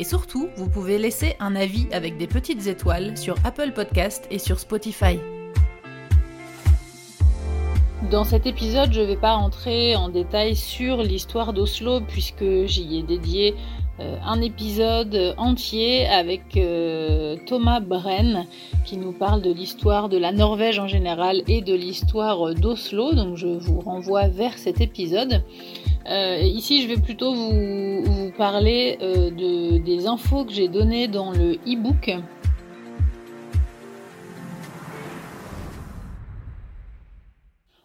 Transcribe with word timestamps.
Et 0.00 0.04
surtout, 0.04 0.48
vous 0.56 0.70
pouvez 0.70 0.96
laisser 0.96 1.36
un 1.40 1.54
avis 1.54 1.86
avec 1.92 2.16
des 2.16 2.26
petites 2.26 2.66
étoiles 2.66 3.18
sur 3.18 3.34
Apple 3.44 3.72
Podcast 3.74 4.26
et 4.30 4.38
sur 4.38 4.58
Spotify. 4.58 5.18
Dans 8.10 8.24
cet 8.24 8.46
épisode, 8.46 8.94
je 8.94 9.02
ne 9.02 9.04
vais 9.04 9.18
pas 9.18 9.34
rentrer 9.34 9.94
en 9.96 10.08
détail 10.08 10.56
sur 10.56 11.02
l'histoire 11.02 11.52
d'Oslo 11.52 12.00
puisque 12.00 12.64
j'y 12.64 12.96
ai 12.96 13.02
dédié 13.02 13.54
euh, 14.00 14.16
un 14.24 14.40
épisode 14.40 15.34
entier 15.36 16.06
avec 16.06 16.56
euh, 16.56 17.36
Thomas 17.46 17.80
Brenn 17.80 18.46
qui 18.86 18.96
nous 18.96 19.12
parle 19.12 19.42
de 19.42 19.52
l'histoire 19.52 20.08
de 20.08 20.16
la 20.16 20.32
Norvège 20.32 20.78
en 20.78 20.88
général 20.88 21.42
et 21.46 21.60
de 21.60 21.74
l'histoire 21.74 22.54
d'Oslo. 22.54 23.12
Donc 23.12 23.36
je 23.36 23.48
vous 23.48 23.80
renvoie 23.80 24.28
vers 24.28 24.56
cet 24.56 24.80
épisode. 24.80 25.44
Euh, 26.08 26.40
ici, 26.42 26.82
je 26.82 26.88
vais 26.88 27.00
plutôt 27.00 27.34
vous, 27.34 28.30
parler 28.36 28.96
de, 29.00 29.78
des 29.78 30.06
infos 30.06 30.44
que 30.44 30.52
j'ai 30.52 30.68
données 30.68 31.08
dans 31.08 31.32
le 31.32 31.54
e-book 31.66 32.10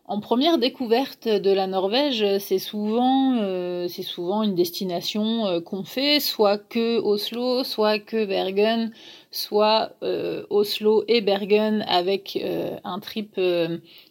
En 0.07 0.19
première 0.19 0.59
découverte 0.59 1.27
de 1.27 1.49
la 1.49 1.65
Norvège, 1.65 2.37
c'est 2.37 2.59
souvent, 2.59 3.37
euh, 3.39 3.87
souvent 3.87 4.43
une 4.43 4.53
destination 4.53 5.47
euh, 5.47 5.61
qu'on 5.61 5.83
fait, 5.83 6.19
soit 6.19 6.59
que 6.59 6.99
Oslo, 6.99 7.63
soit 7.63 7.97
que 7.97 8.23
Bergen, 8.23 8.91
soit 9.31 9.93
euh, 10.03 10.45
Oslo 10.51 11.03
et 11.07 11.21
Bergen 11.21 11.83
avec 11.87 12.37
un 12.83 12.99
trip 12.99 13.41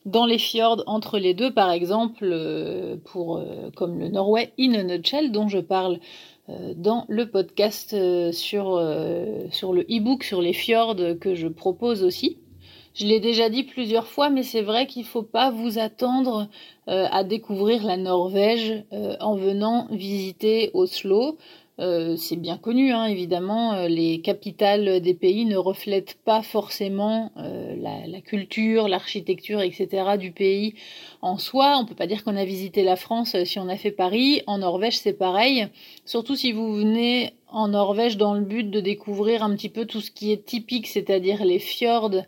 dans 0.05 0.27
les 0.27 0.39
fjords 0.39 0.83
entre 0.87 1.21
les 1.21 1.33
deux, 1.33 1.55
par 1.55 1.71
exemple, 1.71 2.27
pour 3.05 3.41
comme 3.77 3.99
le 4.01 4.09
Norway 4.09 4.53
in 4.59 4.75
a 4.75 4.83
nutshell 4.83 5.31
dont 5.31 5.47
je 5.47 5.61
parle 5.61 6.01
dans 6.49 7.07
le 7.09 7.31
podcast 7.31 7.97
sur, 8.33 8.83
sur 9.51 9.73
le 9.73 9.83
e-book 9.83 10.25
sur 10.25 10.43
les 10.43 10.53
fjords 10.53 10.97
que 11.21 11.37
je 11.37 11.47
propose 11.49 12.03
aussi. 12.03 12.39
Je 12.95 13.07
l'ai 13.07 13.19
déjà 13.19 13.49
dit 13.49 13.65
plusieurs 13.65 14.07
fois, 14.07 14.31
mais 14.31 14.45
c'est 14.45 14.63
vrai 14.63 14.87
qu'il 14.87 15.03
ne 15.03 15.09
faut 15.09 15.25
pas 15.25 15.51
vous 15.51 15.81
attendre 15.81 16.49
euh, 16.89 17.07
à 17.11 17.25
découvrir 17.25 17.83
la 17.83 17.97
Norvège 17.97 18.85
euh, 18.93 19.17
en 19.19 19.35
venant 19.35 19.89
visiter 19.91 20.71
Oslo. 20.75 21.37
Euh, 21.81 22.15
c'est 22.15 22.37
bien 22.37 22.57
connu, 22.57 22.93
hein, 22.93 23.07
évidemment, 23.07 23.87
les 23.89 24.21
capitales 24.21 25.01
des 25.01 25.15
pays 25.15 25.45
ne 25.45 25.57
reflètent 25.57 26.17
pas 26.25 26.43
forcément 26.43 27.33
la, 27.35 28.07
la, 28.07 28.21
culture, 28.21 28.87
l'architecture, 28.87 29.61
etc. 29.61 30.17
du 30.17 30.31
pays 30.31 30.75
en 31.21 31.37
soi. 31.37 31.77
On 31.81 31.87
peut 31.87 31.97
pas 31.97 32.07
dire 32.07 32.23
qu'on 32.23 32.37
a 32.37 32.45
visité 32.45 32.85
la 32.85 32.95
France 32.95 33.35
si 33.43 33.59
on 33.59 33.69
a 33.69 33.77
fait 33.77 33.91
Paris. 33.91 34.43
En 34.47 34.59
Norvège, 34.59 34.99
c'est 34.99 35.19
pareil. 35.19 35.67
Surtout 36.05 36.37
si 36.37 36.53
vous 36.53 36.73
venez 36.77 37.33
en 37.49 37.69
Norvège 37.69 38.19
dans 38.19 38.35
le 38.35 38.43
but 38.43 38.71
de 38.71 38.79
découvrir 38.79 39.43
un 39.43 39.55
petit 39.57 39.69
peu 39.69 39.85
tout 39.85 40.01
ce 40.01 40.13
qui 40.13 40.31
est 40.31 40.45
typique, 40.45 40.87
c'est-à-dire 40.87 41.45
les 41.45 41.59
fjords, 41.59 42.23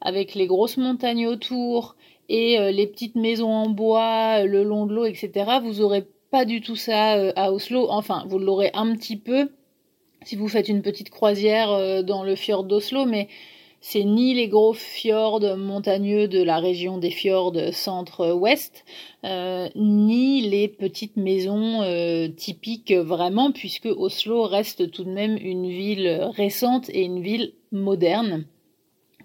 avec 0.00 0.34
les 0.34 0.46
grosses 0.46 0.76
montagnes 0.76 1.26
autour 1.26 1.96
et 2.28 2.58
euh, 2.58 2.70
les 2.70 2.86
petites 2.86 3.16
maisons 3.16 3.52
en 3.52 3.68
bois 3.68 4.44
le 4.44 4.62
long 4.64 4.86
de 4.86 4.94
l'eau, 4.94 5.04
etc., 5.04 5.58
vous 5.62 5.80
aurez 5.80 6.06
pas 6.30 6.44
du 6.44 6.60
tout 6.60 6.76
ça 6.76 7.16
euh, 7.16 7.32
à 7.36 7.52
Oslo. 7.52 7.86
Enfin, 7.90 8.24
vous 8.28 8.38
l'aurez 8.38 8.70
un 8.74 8.94
petit 8.94 9.16
peu 9.16 9.50
si 10.24 10.34
vous 10.34 10.48
faites 10.48 10.68
une 10.68 10.82
petite 10.82 11.10
croisière 11.10 11.70
euh, 11.70 12.02
dans 12.02 12.24
le 12.24 12.34
fjord 12.34 12.64
d'Oslo, 12.64 13.04
mais 13.04 13.28
c'est 13.80 14.02
ni 14.02 14.34
les 14.34 14.48
gros 14.48 14.72
fjords 14.72 15.56
montagneux 15.56 16.26
de 16.26 16.42
la 16.42 16.58
région 16.58 16.98
des 16.98 17.12
fjords 17.12 17.54
centre-ouest, 17.72 18.84
ni 19.76 20.40
les 20.40 20.66
petites 20.66 21.16
maisons 21.16 21.84
typiques 22.36 22.92
vraiment, 22.92 23.52
puisque 23.52 23.86
Oslo 23.86 24.42
reste 24.44 24.90
tout 24.90 25.04
de 25.04 25.10
même 25.10 25.36
une 25.40 25.68
ville 25.68 26.30
récente 26.34 26.88
et 26.88 27.02
une 27.02 27.20
ville 27.20 27.52
moderne 27.70 28.46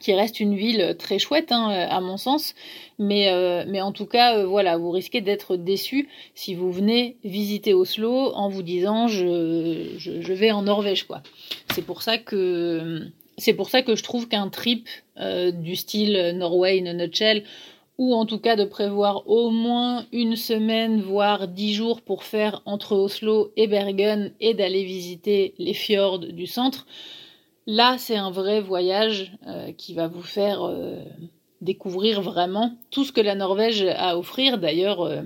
qui 0.02 0.14
reste 0.14 0.40
une 0.40 0.56
ville 0.56 0.96
très 0.98 1.20
chouette 1.20 1.52
hein, 1.52 1.70
à 1.70 2.02
mon 2.02 2.18
sens, 2.18 2.56
mais, 3.00 3.30
euh, 3.30 3.82
en 3.82 3.92
tout 3.92 4.06
cas 4.06 4.38
euh, 4.38 4.46
voilà, 4.46 4.78
vous 4.78 4.92
risquez 4.92 5.22
d'être 5.22 5.56
déçu 5.56 6.10
si 6.36 6.54
vous 6.54 6.72
venez 6.72 7.18
visiter 7.24 7.74
Oslo 7.74 8.32
en 8.34 8.50
vous 8.50 8.64
disant 8.64 9.08
je, 9.08 9.86
je, 9.98 10.34
vais 10.34 10.52
en 10.52 10.64
Norvège 10.64 11.04
quoi. 11.04 11.22
C'est 11.74 11.86
pour 11.86 12.02
ça 12.02 12.18
que 12.18 13.08
c'est 13.38 13.54
pour 13.54 13.70
ça 13.70 13.82
que 13.82 13.96
je 13.96 14.04
trouve 14.04 14.28
qu'un 14.28 14.50
trip 14.50 14.88
euh, 15.18 15.52
du 15.52 15.76
style 15.76 16.34
Norway 16.36 16.82
in 16.82 16.86
a 16.88 16.94
nutshell 16.94 17.44
ou 17.98 18.16
en 18.16 18.26
tout 18.26 18.40
cas 18.40 18.56
de 18.56 18.66
prévoir 18.66 19.28
au 19.28 19.50
moins 19.50 20.06
une 20.12 20.36
semaine, 20.36 21.02
voire 21.02 21.48
dix 21.48 21.74
jours 21.74 22.02
pour 22.02 22.24
faire 22.24 22.62
entre 22.66 22.96
Oslo 22.96 23.52
et 23.58 23.68
Bergen 23.68 24.32
et 24.40 24.54
d'aller 24.54 24.84
visiter 24.84 25.54
les 25.60 25.74
fjords 25.74 26.20
du 26.20 26.48
centre, 26.48 26.88
Là, 27.68 27.98
c'est 27.98 28.16
un 28.16 28.32
vrai 28.32 28.60
voyage 28.60 29.34
euh, 29.48 29.72
qui 29.72 29.94
va 29.94 30.08
vous 30.08 30.24
faire 30.24 30.64
euh, 30.64 31.04
découvrir 31.62 32.22
vraiment 32.22 32.76
tout 32.90 33.04
ce 33.04 33.12
que 33.12 33.22
la 33.22 33.36
Norvège 33.36 33.84
a 33.84 34.10
à 34.10 34.18
offrir. 34.18 34.58
D'ailleurs, 34.58 35.02
euh, 35.02 35.22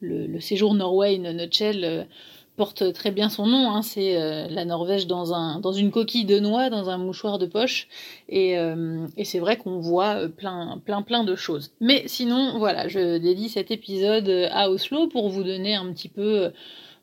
le, 0.00 0.40
séjour 0.40 0.74
Norway 0.74 1.18
in 1.18 1.24
a 1.24 1.46
porte 2.56 2.92
très 2.92 3.10
bien 3.10 3.28
son 3.28 3.46
nom. 3.46 3.70
Hein. 3.70 3.82
C'est 3.82 4.48
la 4.48 4.64
Norvège 4.64 5.06
dans, 5.06 5.34
un, 5.34 5.60
dans 5.60 5.72
une 5.72 5.90
coquille 5.90 6.24
de 6.24 6.38
noix, 6.38 6.70
dans 6.70 6.90
un 6.90 6.98
mouchoir 6.98 7.38
de 7.38 7.46
poche. 7.46 7.88
Et, 8.28 8.56
et 9.16 9.24
c'est 9.24 9.38
vrai 9.38 9.56
qu'on 9.56 9.78
voit 9.78 10.28
plein, 10.28 10.80
plein, 10.84 11.02
plein 11.02 11.24
de 11.24 11.36
choses. 11.36 11.72
Mais 11.80 12.04
sinon, 12.06 12.58
voilà, 12.58 12.88
je 12.88 13.18
dédie 13.18 13.48
cet 13.48 13.70
épisode 13.70 14.28
à 14.50 14.70
Oslo 14.70 15.06
pour 15.06 15.28
vous 15.28 15.44
donner 15.44 15.74
un 15.74 15.92
petit 15.92 16.08
peu 16.08 16.50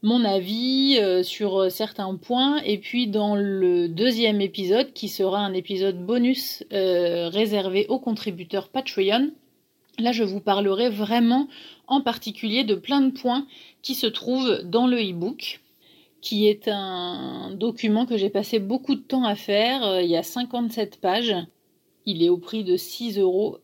mon 0.04 0.26
avis 0.26 1.00
euh, 1.00 1.24
sur 1.24 1.62
euh, 1.62 1.70
certains 1.70 2.14
points. 2.16 2.62
Et 2.64 2.78
puis 2.78 3.08
dans 3.08 3.36
le 3.36 3.88
deuxième 3.88 4.42
épisode, 4.42 4.94
qui 4.94 5.08
sera 5.08 5.40
un 5.40 5.54
épisode 5.54 6.06
bonus 6.06 6.64
euh, 6.74 7.30
réservé 7.30 7.88
aux 7.88 8.00
contributeurs 8.00 8.70
Patreon, 8.70 9.32
là 10.00 10.12
je 10.12 10.24
vous 10.24 10.40
parlerai 10.40 10.90
vraiment 10.90 11.48
en 11.88 12.02
particulier 12.02 12.64
de 12.64 12.76
plein 12.76 13.02
de 13.02 13.12
points 13.12 13.46
qui 13.82 13.96
se 13.96 14.08
trouvent 14.08 14.62
dans 14.64 14.88
le 14.88 14.98
e-book 14.98 15.62
qui 16.22 16.48
est 16.48 16.70
un 16.70 17.52
document 17.54 18.06
que 18.06 18.18
j'ai 18.18 18.30
passé 18.30 18.60
beaucoup 18.60 18.96
de 18.96 19.02
temps 19.02 19.26
à 19.26 19.36
faire. 19.36 20.00
Il 20.00 20.10
y 20.10 20.16
a 20.16 20.24
57 20.24 21.02
pages 21.02 21.36
il 22.06 22.24
est 22.24 22.30
au 22.30 22.38
prix 22.38 22.64
de 22.64 22.76
6,90 22.76 23.20
euros 23.20 23.60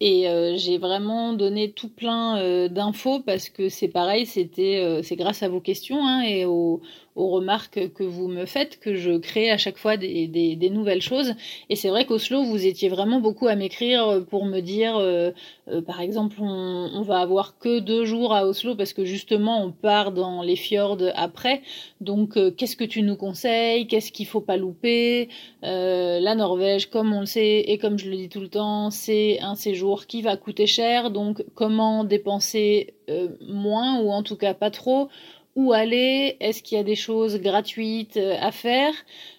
et 0.00 0.28
euh, 0.28 0.56
j'ai 0.56 0.78
vraiment 0.78 1.32
donné 1.34 1.70
tout 1.72 1.88
plein 1.88 2.38
euh, 2.38 2.68
d'infos 2.68 3.20
parce 3.20 3.48
que 3.50 3.68
c'est 3.68 3.88
pareil, 3.88 4.26
euh, 4.58 5.02
c'est 5.02 5.16
grâce 5.16 5.42
à 5.42 5.48
vos 5.48 5.60
questions 5.60 6.06
hein, 6.06 6.22
et 6.22 6.44
aux, 6.44 6.80
aux 7.14 7.28
remarques 7.28 7.92
que 7.92 8.04
vous 8.04 8.28
me 8.28 8.46
faites 8.46 8.80
que 8.80 8.94
je 8.94 9.18
crée 9.18 9.50
à 9.50 9.58
chaque 9.58 9.76
fois 9.76 9.96
des, 9.96 10.70
nouvelles 10.70 11.02
choses. 11.02 11.34
Et 11.68 11.76
c'est 11.76 11.90
vrai 11.90 12.06
qu'Oslo, 12.06 12.42
vous 12.44 12.66
étiez 12.66 12.88
vraiment 12.88 13.20
beaucoup 13.20 13.48
à 13.48 13.56
m'écrire 13.56 14.24
pour 14.30 14.46
me 14.46 14.60
dire, 14.60 14.96
euh, 14.96 15.30
euh, 15.68 15.82
par 15.82 16.00
exemple, 16.00 16.36
on, 16.40 16.90
on, 16.94 17.02
va 17.02 17.18
avoir 17.18 17.58
que 17.58 17.80
deux 17.80 18.04
jours 18.04 18.34
à 18.34 18.46
Oslo 18.46 18.74
parce 18.74 18.92
que 18.92 19.04
justement 19.04 19.62
on 19.62 19.72
part 19.72 20.12
dans 20.12 20.42
les 20.42 20.56
fjords 20.56 21.02
après. 21.14 21.62
Donc 22.00 22.36
euh, 22.36 22.50
qu'est-ce 22.50 22.76
que 22.76 22.84
tu 22.84 23.02
nous 23.02 23.16
conseilles? 23.16 23.86
Qu'est-ce 23.86 24.12
qu'il 24.12 24.26
faut 24.26 24.40
pas 24.40 24.56
louper? 24.56 25.28
La 25.62 26.34
Norvège, 26.34 26.90
comme 26.90 27.12
on 27.12 27.20
le 27.20 27.26
sait 27.26 27.60
et 27.60 27.78
comme 27.78 27.98
je 27.98 28.10
le 28.10 28.16
dis 28.16 28.28
tout 28.28 28.40
le 28.40 28.48
temps, 28.48 28.90
c'est 28.90 29.38
un 29.40 29.54
séjour 29.54 30.06
qui 30.06 30.22
va 30.22 30.36
coûter 30.36 30.66
cher. 30.66 31.10
Donc 31.10 31.44
comment 31.54 32.04
dépenser 32.04 32.94
moins 33.40 34.00
ou 34.00 34.10
en 34.10 34.22
tout 34.22 34.36
cas 34.36 34.54
pas 34.54 34.70
trop? 34.70 35.08
Où 35.56 35.72
aller 35.72 36.36
Est-ce 36.40 36.62
qu'il 36.62 36.78
y 36.78 36.80
a 36.80 36.84
des 36.84 36.96
choses 36.96 37.40
gratuites 37.40 38.16
euh, 38.16 38.36
à 38.40 38.52
faire? 38.52 38.94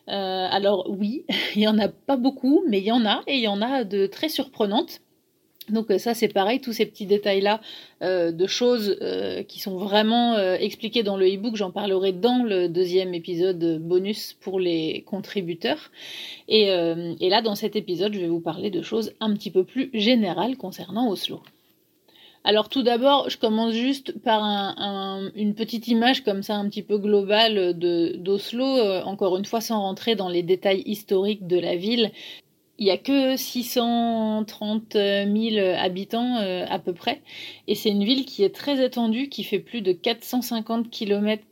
Euh, 0.09 0.47
Alors 0.51 0.87
oui, 0.89 1.25
il 1.55 1.61
y 1.61 1.67
en 1.67 1.79
a 1.79 1.87
pas 1.87 2.17
beaucoup, 2.17 2.63
mais 2.67 2.79
il 2.79 2.85
y 2.85 2.91
en 2.91 3.05
a 3.05 3.21
et 3.27 3.35
il 3.35 3.41
y 3.41 3.47
en 3.47 3.61
a 3.61 3.83
de 3.83 4.05
très 4.05 4.29
surprenantes. 4.29 5.01
Donc 5.69 5.91
euh, 5.91 5.97
ça 5.97 6.13
c'est 6.13 6.27
pareil, 6.27 6.59
tous 6.59 6.73
ces 6.73 6.85
petits 6.85 7.05
détails-là 7.05 7.61
de 8.01 8.47
choses 8.47 8.99
qui 9.47 9.61
sont 9.61 9.77
vraiment 9.77 10.37
expliquées 10.37 11.03
dans 11.03 11.15
le 11.15 11.25
e-book, 11.25 11.55
j'en 11.55 11.71
parlerai 11.71 12.11
dans 12.11 12.43
le 12.43 12.67
deuxième 12.67 13.13
épisode 13.13 13.79
bonus 13.81 14.33
pour 14.33 14.59
les 14.59 15.05
contributeurs. 15.07 15.89
Et, 16.49 16.63
et 16.65 17.29
là 17.29 17.41
dans 17.41 17.55
cet 17.55 17.77
épisode 17.77 18.13
je 18.13 18.19
vais 18.19 18.27
vous 18.27 18.41
parler 18.41 18.71
de 18.71 18.81
choses 18.81 19.13
un 19.21 19.33
petit 19.33 19.51
peu 19.51 19.63
plus 19.63 19.89
générales 19.93 20.57
concernant 20.57 21.09
Oslo. 21.09 21.41
Alors 22.45 22.67
tout 22.67 22.83
d'abord, 22.83 23.29
je 23.29 23.37
commence 23.37 23.73
juste 23.73 24.21
par 24.21 24.43
une 25.35 25.55
petite 25.55 25.87
image 25.87 26.25
comme 26.25 26.43
ça 26.43 26.55
un 26.55 26.67
petit 26.67 26.83
peu 26.83 26.97
globale 26.97 27.77
de 27.77 28.17
d'Oslo, 28.17 28.65
euh, 28.65 29.01
encore 29.03 29.37
une 29.37 29.45
fois 29.45 29.61
sans 29.61 29.79
rentrer 29.79 30.15
dans 30.15 30.27
les 30.27 30.43
détails 30.43 30.83
historiques 30.85 31.47
de 31.47 31.57
la 31.57 31.77
ville. 31.77 32.11
Il 32.79 32.87
y 32.87 32.91
a 32.91 32.97
que 32.97 33.37
630 33.37 34.93
000 34.93 35.75
habitants 35.77 36.37
euh, 36.37 36.65
à 36.67 36.79
peu 36.79 36.93
près, 36.93 37.21
et 37.67 37.75
c'est 37.75 37.89
une 37.89 38.03
ville 38.03 38.25
qui 38.25 38.43
est 38.43 38.53
très 38.53 38.83
étendue, 38.83 39.29
qui 39.29 39.43
fait 39.43 39.59
plus 39.59 39.81
de 39.81 39.91
450 39.91 40.89
km 40.89 41.43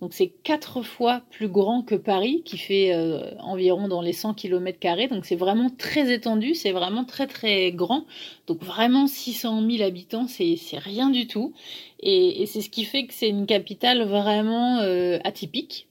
donc 0.00 0.14
c'est 0.14 0.32
quatre 0.42 0.82
fois 0.82 1.22
plus 1.30 1.48
grand 1.48 1.82
que 1.82 1.94
Paris, 1.94 2.42
qui 2.44 2.56
fait 2.56 2.94
euh, 2.94 3.32
environ 3.40 3.86
dans 3.86 4.00
les 4.00 4.14
100 4.14 4.34
km 4.34 4.78
donc 5.10 5.26
c'est 5.26 5.36
vraiment 5.36 5.68
très 5.68 6.12
étendu, 6.12 6.54
c'est 6.54 6.72
vraiment 6.72 7.04
très 7.04 7.26
très 7.26 7.70
grand, 7.70 8.06
donc 8.46 8.62
vraiment 8.62 9.06
600 9.06 9.62
000 9.70 9.82
habitants, 9.82 10.26
c'est 10.26 10.56
rien 10.78 11.10
du 11.10 11.26
tout, 11.26 11.52
et, 12.00 12.42
et 12.42 12.46
c'est 12.46 12.62
ce 12.62 12.70
qui 12.70 12.84
fait 12.84 13.06
que 13.06 13.12
c'est 13.12 13.28
une 13.28 13.46
capitale 13.46 14.04
vraiment 14.04 14.78
euh, 14.78 15.18
atypique 15.22 15.89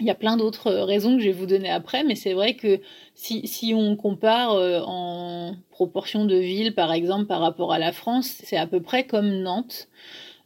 il 0.00 0.06
y 0.06 0.10
a 0.10 0.14
plein 0.14 0.36
d'autres 0.36 0.70
raisons 0.70 1.16
que 1.16 1.22
je 1.22 1.26
vais 1.26 1.32
vous 1.32 1.46
donner 1.46 1.70
après, 1.70 2.04
mais 2.04 2.14
c'est 2.14 2.32
vrai 2.32 2.54
que 2.54 2.80
si, 3.14 3.46
si 3.48 3.74
on 3.74 3.96
compare 3.96 4.52
euh, 4.52 4.80
en 4.86 5.56
proportion 5.70 6.24
de 6.24 6.36
villes, 6.36 6.74
par 6.74 6.92
exemple, 6.92 7.26
par 7.26 7.40
rapport 7.40 7.72
à 7.72 7.78
la 7.78 7.92
France, 7.92 8.40
c'est 8.44 8.56
à 8.56 8.66
peu 8.66 8.80
près 8.80 9.04
comme 9.04 9.28
Nantes. 9.28 9.88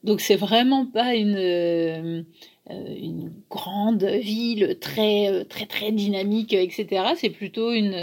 Donc 0.05 0.21
c'est 0.21 0.37
vraiment 0.37 0.87
pas 0.87 1.15
une, 1.15 1.37
euh, 1.37 2.23
une 2.69 3.33
grande 3.51 4.03
ville 4.05 4.79
très 4.81 5.45
très 5.45 5.67
très 5.67 5.93
dynamique, 5.93 6.53
etc. 6.53 7.13
C'est 7.17 7.31
plutôt 7.31 7.73
une... 7.73 7.95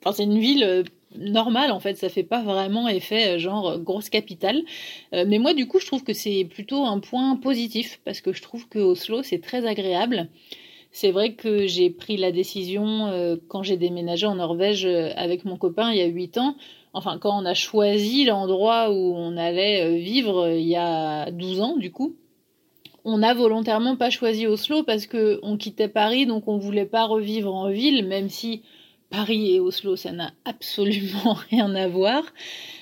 enfin 0.00 0.12
c'est 0.12 0.24
une 0.24 0.38
ville 0.38 0.84
normal 1.18 1.72
en 1.72 1.80
fait, 1.80 1.96
ça 1.96 2.08
fait 2.08 2.22
pas 2.22 2.42
vraiment 2.42 2.88
effet 2.88 3.34
euh, 3.34 3.38
genre 3.38 3.68
euh, 3.70 3.78
grosse 3.78 4.10
capitale. 4.10 4.62
Euh, 5.12 5.24
mais 5.26 5.38
moi 5.38 5.54
du 5.54 5.66
coup 5.66 5.80
je 5.80 5.86
trouve 5.86 6.04
que 6.04 6.12
c'est 6.12 6.44
plutôt 6.44 6.84
un 6.84 6.98
point 6.98 7.36
positif 7.36 8.00
parce 8.04 8.20
que 8.20 8.32
je 8.32 8.42
trouve 8.42 8.68
que 8.68 8.78
Oslo 8.78 9.22
c'est 9.22 9.40
très 9.40 9.66
agréable. 9.66 10.28
C'est 10.90 11.10
vrai 11.10 11.34
que 11.34 11.66
j'ai 11.66 11.88
pris 11.88 12.18
la 12.18 12.32
décision 12.32 13.38
quand 13.48 13.62
j'ai 13.62 13.78
déménagé 13.78 14.26
en 14.26 14.34
Norvège 14.34 14.84
avec 14.84 15.46
mon 15.46 15.56
copain 15.56 15.90
il 15.90 15.96
y 15.96 16.02
a 16.02 16.06
8 16.06 16.36
ans. 16.36 16.54
Enfin, 16.92 17.16
quand 17.18 17.34
on 17.34 17.46
a 17.46 17.54
choisi 17.54 18.26
l'endroit 18.26 18.90
où 18.90 19.14
on 19.16 19.38
allait 19.38 19.98
vivre 19.98 20.50
il 20.50 20.68
y 20.68 20.76
a 20.76 21.30
12 21.30 21.60
ans, 21.62 21.76
du 21.78 21.90
coup, 21.90 22.16
on 23.04 23.18
n'a 23.18 23.34
volontairement 23.34 23.96
pas 23.96 24.10
choisi 24.10 24.46
Oslo 24.46 24.82
parce 24.82 25.06
que 25.06 25.40
on 25.42 25.56
quittait 25.56 25.88
Paris, 25.88 26.26
donc 26.26 26.46
on 26.46 26.58
voulait 26.58 26.86
pas 26.86 27.04
revivre 27.04 27.54
en 27.54 27.70
ville, 27.70 28.06
même 28.06 28.28
si 28.28 28.62
Paris 29.12 29.54
et 29.54 29.60
Oslo, 29.60 29.94
ça 29.94 30.10
n'a 30.10 30.32
absolument 30.46 31.34
rien 31.50 31.74
à 31.74 31.86
voir. 31.86 32.24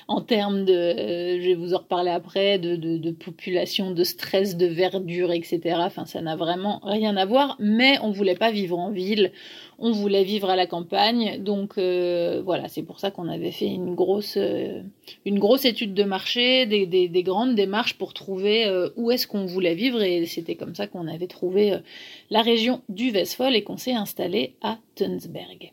En 0.07 0.21
termes 0.21 0.65
de, 0.65 0.73
euh, 0.73 1.41
je 1.41 1.47
vais 1.49 1.55
vous 1.55 1.75
en 1.75 1.79
reparler 1.79 2.11
après, 2.11 2.59
de, 2.59 3.11
population, 3.11 3.91
de 3.91 4.05
stress, 4.05 4.57
de 4.57 4.67
verdure, 4.67 5.33
etc. 5.33 5.77
Enfin, 5.79 6.05
ça 6.07 6.21
n'a 6.21 6.37
vraiment 6.37 6.81
rien 6.85 7.17
à 7.17 7.27
voir, 7.27 7.57
mais 7.59 7.99
on 8.03 8.13
voulait 8.13 8.37
pas 8.37 8.53
vivre 8.53 8.79
en 8.79 8.91
ville, 8.91 9.33
on 9.81 9.91
voulait 9.91 10.23
vivre 10.23 10.51
à 10.51 10.57
la 10.57 10.67
campagne, 10.67 11.43
donc 11.43 11.79
euh, 11.79 12.43
voilà, 12.45 12.69
c'est 12.69 12.83
pour 12.83 13.01
ça 13.01 13.11
qu'on 13.11 13.29
avait 13.29 13.53
fait 13.53 13.67
une 13.67 13.95
grosse, 13.97 14.37
euh, 14.37 14.83
une 15.25 15.39
grosse 15.39 15.65
étude 15.65 15.95
de 15.95 16.05
marché, 16.05 16.67
des, 16.67 16.87
des 16.87 17.23
grandes 17.23 17.57
démarches 17.57 17.95
pour 17.95 18.15
trouver 18.15 18.67
où 18.97 19.11
est-ce 19.11 19.27
qu'on 19.27 19.47
voulait 19.47 19.75
vivre, 19.75 20.01
et 20.03 20.27
c'était 20.27 20.57
comme 20.57 20.77
ça 20.77 20.87
qu'on 20.87 21.09
avait 21.09 21.27
trouvé 21.27 21.77
la 22.31 22.43
région 22.43 22.83
du 22.89 23.11
Vestfold 23.11 23.55
et 23.55 23.63
qu'on 23.63 23.77
s'est 23.77 23.95
installé 23.95 24.55
à 24.63 24.79
Tunsberg. 24.95 25.73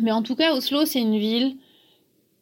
Mais 0.00 0.12
en 0.12 0.22
tout 0.22 0.36
cas, 0.36 0.54
Oslo, 0.54 0.84
c'est 0.84 1.00
une 1.00 1.18
ville 1.18 1.56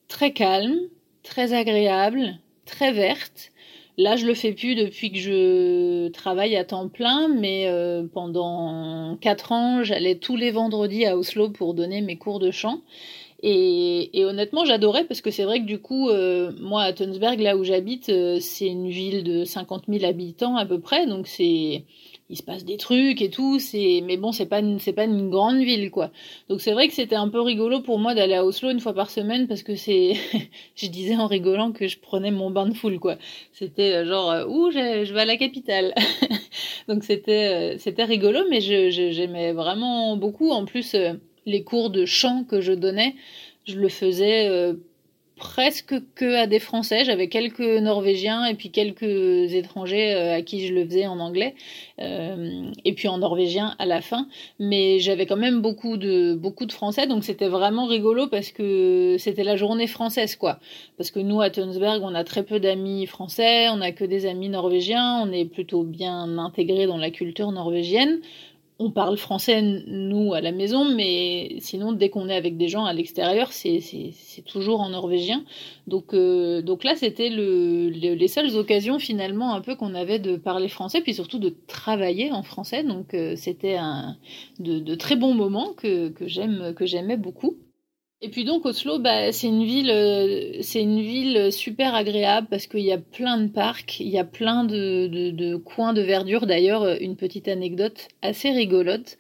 très 0.09 0.33
calme, 0.33 0.79
très 1.23 1.53
agréable, 1.53 2.39
très 2.65 2.93
verte. 2.93 3.53
Là, 3.97 4.15
je 4.15 4.27
le 4.27 4.35
fais 4.35 4.53
plus 4.53 4.77
depuis 4.77 5.11
que 5.11 5.19
je 5.19 6.09
travaille 6.11 6.55
à 6.55 6.65
temps 6.65 6.89
plein, 6.89 7.27
mais 7.29 7.67
euh, 7.67 8.05
pendant 8.07 9.17
quatre 9.21 9.51
ans, 9.51 9.83
j'allais 9.83 10.15
tous 10.15 10.37
les 10.37 10.53
vendredis 10.53 11.05
à 11.05 11.17
Oslo 11.17 11.51
pour 11.51 11.75
donner 11.75 12.01
mes 12.01 12.17
cours 12.17 12.39
de 12.39 12.53
chant. 12.53 12.83
Et, 13.43 14.11
honnêtement, 14.25 14.65
j'adorais 14.65 15.05
parce 15.05 15.21
que 15.21 15.31
c'est 15.31 15.45
vrai 15.45 15.61
que 15.61 15.65
du 15.65 15.79
coup, 15.79 16.09
euh, 16.11 16.53
moi 16.61 16.83
à 16.83 16.93
Tunsberg, 16.93 17.41
là 17.41 17.57
où 17.57 17.63
j'habite, 17.63 18.09
euh, 18.09 18.39
c'est 18.41 18.67
une 18.67 18.89
ville 18.89 19.23
de 19.23 19.45
50 19.45 19.85
000 19.89 20.05
habitants 20.05 20.57
à 20.57 20.67
peu 20.67 20.81
près, 20.81 21.07
donc 21.07 21.29
c'est 21.29 21.85
il 22.31 22.37
se 22.37 22.43
passe 22.43 22.65
des 22.65 22.77
trucs 22.77 23.23
et 23.23 23.31
tout, 23.31 23.59
c'est 23.59 24.03
mais 24.05 24.19
bon, 24.19 24.33
c'est 24.33 24.47
pas 24.47 24.61
c'est 24.79 24.93
pas 24.93 25.05
une 25.05 25.31
grande 25.31 25.59
ville 25.59 25.91
quoi. 25.91 26.11
Donc 26.49 26.61
c'est 26.61 26.73
vrai 26.73 26.87
que 26.89 26.95
c'était 26.95 27.17
un 27.17 27.29
peu 27.29 27.41
rigolo 27.41 27.81
pour 27.81 27.99
moi 27.99 28.15
d'aller 28.15 28.35
à 28.35 28.45
Oslo 28.45 28.71
une 28.71 28.81
fois 28.81 28.93
par 28.93 29.11
semaine 29.11 29.49
parce 29.49 29.63
que 29.63 29.77
c'est 29.77 30.15
je 30.77 30.87
disais 30.89 31.17
en 31.17 31.27
rigolant 31.27 31.73
que 31.73 31.89
je 31.89 31.99
prenais 31.99 32.31
mon 32.31 32.51
bain 32.51 32.69
de 32.69 32.75
foule 32.75 32.99
quoi. 33.01 33.17
C'était 33.53 33.95
euh, 33.95 34.05
genre 34.05 34.31
euh, 34.31 34.47
ouh, 34.47 34.71
je, 34.71 35.13
vais 35.13 35.21
à 35.21 35.25
la 35.25 35.37
capitale. 35.39 35.95
Donc 36.89 37.05
c'était 37.05 37.75
euh, 37.75 37.79
c'était 37.79 38.05
rigolo 38.05 38.41
mais 38.51 38.61
je 38.61 38.91
j'aimais 38.91 39.53
vraiment 39.53 40.17
beaucoup 40.17 40.51
en 40.51 40.67
plus 40.67 40.95
les 41.47 41.65
cours 41.65 41.89
de 41.89 42.05
chant 42.05 42.45
que 42.45 42.61
je 42.61 42.73
donnais, 42.73 43.15
je 43.67 43.79
le 43.79 43.89
faisais 43.89 44.75
presque 45.39 45.95
que 46.15 46.35
à 46.35 46.47
des 46.47 46.59
Français. 46.59 47.05
J'avais 47.05 47.29
quelques 47.29 47.61
Norvégiens 47.61 48.45
et 48.45 48.55
puis 48.55 48.71
quelques 48.71 49.03
étrangers 49.03 50.15
euh, 50.15 50.37
à 50.37 50.43
qui 50.43 50.67
je 50.67 50.75
le 50.75 50.85
faisais 50.85 51.07
en 51.07 51.19
anglais 51.21 51.55
euh, 52.01 52.71
et 52.85 52.93
puis 52.93 53.09
en 53.09 53.19
norvégien 53.19 53.75
à 53.79 53.87
la 53.87 54.03
fin. 54.03 54.29
Mais 54.59 54.99
j'avais 54.99 55.27
quand 55.27 55.37
même 55.37 55.63
beaucoup 55.63 55.97
de 55.97 56.35
beaucoup 56.35 56.67
de 56.67 56.73
Français, 56.73 57.07
donc 57.07 57.25
c'était 57.25 57.49
vraiment 57.49 57.87
rigolo 57.87 58.27
parce 58.27 58.51
que 58.51 59.17
c'était 59.19 59.45
la 59.45 59.57
journée 59.57 59.87
française 59.87 60.37
quoi. 60.37 60.59
Parce 60.97 61.11
que 61.11 61.21
nous 61.21 61.41
à 61.41 61.51
Tunsberg, 61.51 62.03
on 62.03 62.15
a 62.15 62.25
très 62.25 62.43
peu 62.43 62.61
d'amis 62.61 63.07
français, 63.07 63.69
on 63.71 63.81
a 63.81 63.93
que 63.93 64.05
des 64.05 64.27
amis 64.27 64.49
norvégiens, 64.49 65.23
on 65.23 65.33
est 65.33 65.47
plutôt 65.47 65.85
bien 65.85 66.39
intégrés 66.39 66.87
dans 66.87 66.99
la 66.99 67.11
culture 67.11 67.53
norvégienne 67.53 68.21
on 68.81 68.93
parle 68.93 69.17
français, 69.17 69.61
nous, 69.61 70.35
à 70.35 70.41
la 70.41 70.53
maison, 70.53 70.85
mais 70.85 71.57
sinon, 71.59 71.93
dès 71.93 72.11
qu'on 72.11 72.29
est 72.29 72.37
avec 72.37 72.57
des 72.57 72.69
gens 72.69 72.85
à 72.85 72.93
l'extérieur, 72.93 73.53
c'est 73.53 73.83
toujours 74.47 74.81
en 74.81 74.91
norvégien. 74.91 75.45
Donc, 75.89 76.15
euh, 76.15 76.63
donc 76.63 76.85
là, 76.85 76.95
c'était 76.95 77.29
le, 77.29 77.89
les 77.89 78.29
seules 78.29 78.57
occasions, 78.57 79.01
finalement, 79.01 79.53
un 79.53 79.61
peu 79.63 79.75
qu'on 79.75 79.95
avait 79.95 80.21
de 80.21 80.37
parler 80.37 80.69
français, 80.69 81.01
puis 81.01 81.13
surtout 81.13 81.41
de 81.41 81.55
travailler 81.67 82.31
en 82.31 82.45
français. 82.45 82.85
Donc, 82.85 83.15
euh, 83.15 83.35
c'était 83.37 83.79
de, 84.61 84.79
de, 84.79 84.95
très 84.95 85.17
bons 85.17 85.35
moments 85.35 85.73
que, 85.73 86.11
que 86.11 86.87
j'aimais 86.87 87.17
beaucoup. 87.17 87.57
Et 88.21 88.31
puis 88.31 88.45
donc 88.45 88.67
Oslo, 88.67 88.99
bah, 88.99 89.31
c'est 89.31 89.47
une 89.47 89.65
ville, 89.65 89.91
euh, 89.91 90.59
c'est 90.61 90.83
une 90.83 91.01
ville 91.01 91.53
super 91.53 91.95
agréable 91.95 92.49
parce 92.51 92.67
qu'il 92.67 92.81
y 92.81 92.91
a 92.93 92.99
plein 92.99 93.39
de 93.39 93.49
parcs, 93.49 94.01
il 94.01 94.09
y 94.09 94.19
a 94.19 94.25
plein 94.25 94.65
de, 94.65 95.07
de, 95.07 95.31
de 95.31 95.55
coins 95.55 95.93
de 95.93 96.03
verdure. 96.03 96.47
D'ailleurs, 96.47 96.83
euh, 96.83 96.97
une 97.01 97.15
petite 97.15 97.47
anecdote 97.47 98.09
assez 98.21 98.51
rigolote 98.51 99.19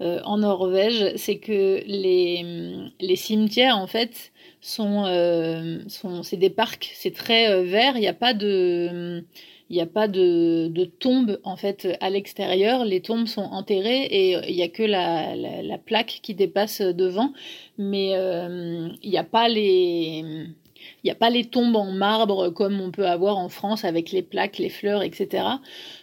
euh, 0.00 0.20
en 0.24 0.38
Norvège, 0.38 1.14
c'est 1.16 1.36
que 1.36 1.82
les, 1.86 2.90
les 2.98 3.16
cimetières 3.16 3.76
en 3.76 3.86
fait 3.86 4.32
sont, 4.62 5.04
euh, 5.04 5.80
sont 5.88 6.22
c'est 6.22 6.38
des 6.38 6.48
parcs, 6.48 6.90
c'est 6.94 7.14
très 7.14 7.62
vert, 7.64 7.92
il 7.96 8.00
n'y 8.00 8.08
a 8.08 8.14
pas 8.14 8.32
de 8.32 9.22
il 9.70 9.76
n'y 9.76 9.82
a 9.82 9.86
pas 9.86 10.08
de, 10.08 10.66
de 10.68 10.84
tombe 10.84 11.38
en 11.44 11.56
fait 11.56 11.88
à 12.00 12.10
l'extérieur. 12.10 12.84
Les 12.84 13.00
tombes 13.00 13.26
sont 13.26 13.42
enterrées 13.42 14.02
et 14.02 14.32
il 14.48 14.56
n'y 14.56 14.62
a 14.62 14.68
que 14.68 14.82
la, 14.82 15.36
la, 15.36 15.62
la, 15.62 15.78
plaque 15.78 16.18
qui 16.22 16.34
dépasse 16.34 16.80
devant, 16.82 17.32
mais 17.78 18.14
euh, 18.16 18.88
il 19.04 19.10
n'y 19.10 19.16
a 19.16 19.24
pas 19.24 19.48
les 19.48 21.44
tombes 21.44 21.76
en 21.76 21.92
marbre 21.92 22.50
comme 22.50 22.80
on 22.80 22.90
peut 22.90 23.06
avoir 23.06 23.38
en 23.38 23.48
France 23.48 23.84
avec 23.84 24.10
les 24.10 24.22
plaques, 24.22 24.58
les 24.58 24.70
fleurs, 24.70 25.04
etc. 25.04 25.44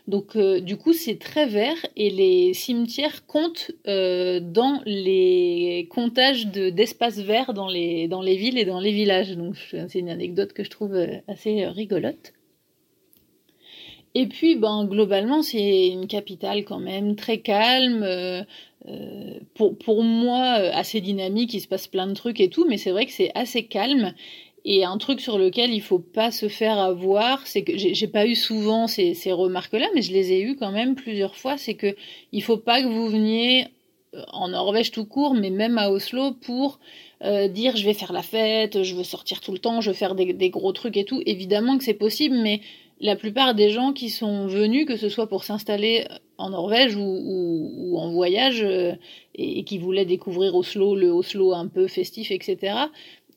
Donc 0.07 0.38
euh, 0.38 0.62
du 0.62 0.77
coup 0.77 0.93
c'est 0.93 1.19
très 1.19 1.45
vert 1.45 1.75
et 1.97 2.09
les 2.09 2.53
cimetières 2.53 3.25
comptent 3.25 3.71
euh, 3.88 4.39
dans 4.39 4.81
les 4.86 5.89
comptages 5.91 6.47
d'espaces 6.47 7.19
verts 7.19 7.53
dans 7.53 7.67
les, 7.67 8.07
dans 8.07 8.21
les 8.21 8.38
villes 8.38 8.57
et 8.57 8.65
dans 8.65 8.79
les 8.79 8.93
villages. 8.93 9.36
Donc 9.36 9.55
c'est 9.57 10.00
une 10.00 10.09
anecdote 10.09 10.53
que 10.53 10.63
je 10.63 10.69
trouve 10.69 10.95
euh, 10.95 11.17
assez 11.27 11.67
rigolote. 11.67 12.33
Et 14.15 14.27
puis, 14.27 14.55
ben, 14.55 14.85
globalement, 14.85 15.41
c'est 15.41 15.87
une 15.89 16.07
capitale 16.07 16.63
quand 16.63 16.79
même 16.79 17.15
très 17.15 17.39
calme. 17.39 18.03
Euh, 18.03 18.41
euh, 18.87 19.39
pour, 19.53 19.77
pour 19.77 20.03
moi, 20.03 20.57
euh, 20.59 20.71
assez 20.73 21.01
dynamique, 21.01 21.53
il 21.53 21.61
se 21.61 21.67
passe 21.67 21.87
plein 21.87 22.07
de 22.07 22.13
trucs 22.13 22.39
et 22.39 22.49
tout, 22.49 22.65
mais 22.67 22.77
c'est 22.77 22.91
vrai 22.91 23.05
que 23.05 23.11
c'est 23.11 23.31
assez 23.35 23.65
calme. 23.65 24.13
Et 24.65 24.83
un 24.83 24.97
truc 24.97 25.21
sur 25.21 25.37
lequel 25.37 25.71
il 25.71 25.81
faut 25.81 25.99
pas 25.99 26.31
se 26.31 26.49
faire 26.49 26.77
avoir, 26.77 27.45
c'est 27.47 27.63
que 27.63 27.77
j'ai 27.77 28.07
pas 28.07 28.25
eu 28.25 28.35
souvent 28.35 28.87
ces, 28.87 29.13
ces 29.13 29.31
remarques-là, 29.31 29.87
mais 29.95 30.01
je 30.01 30.11
les 30.11 30.33
ai 30.33 30.41
eues 30.41 30.55
quand 30.57 30.71
même 30.71 30.95
plusieurs 30.95 31.35
fois, 31.35 31.57
c'est 31.57 31.75
que 31.75 31.95
il 32.33 32.43
faut 32.43 32.57
pas 32.57 32.81
que 32.81 32.87
vous 32.87 33.07
veniez 33.07 33.67
en 34.29 34.49
Norvège 34.49 34.91
tout 34.91 35.05
court, 35.05 35.35
mais 35.35 35.51
même 35.51 35.77
à 35.77 35.89
Oslo 35.89 36.31
pour 36.31 36.79
dire 37.21 37.77
je 37.77 37.85
vais 37.85 37.93
faire 37.93 38.11
la 38.11 38.23
fête, 38.23 38.83
je 38.83 38.95
veux 38.95 39.03
sortir 39.03 39.39
tout 39.39 39.53
le 39.53 39.59
temps, 39.59 39.79
je 39.79 39.91
veux 39.91 39.95
faire 39.95 40.15
des, 40.15 40.33
des 40.33 40.49
gros 40.49 40.73
trucs 40.73 40.97
et 40.97 41.05
tout. 41.05 41.21
Évidemment 41.25 41.77
que 41.77 41.83
c'est 41.85 41.93
possible, 41.93 42.35
mais 42.35 42.59
la 43.00 43.16
plupart 43.16 43.56
des 43.56 43.70
gens 43.70 43.94
qui 43.94 44.10
sont 44.10 44.48
venus, 44.48 44.86
que 44.86 44.98
ce 44.98 45.10
soit 45.10 45.27
pour 45.27 45.44
s'installer 45.44 46.08
en 46.38 46.50
Norvège 46.50 46.96
ou, 46.96 47.01
ou, 47.01 47.98
en 47.98 48.12
voyage, 48.12 48.63
euh, 48.63 48.94
et, 49.36 49.63
qui 49.63 49.77
voulaient 49.77 50.06
découvrir 50.06 50.56
Oslo, 50.56 50.96
le 50.96 51.10
Oslo 51.10 51.54
un 51.54 51.68
peu 51.68 51.88
festif, 51.88 52.32
etc., 52.32 52.58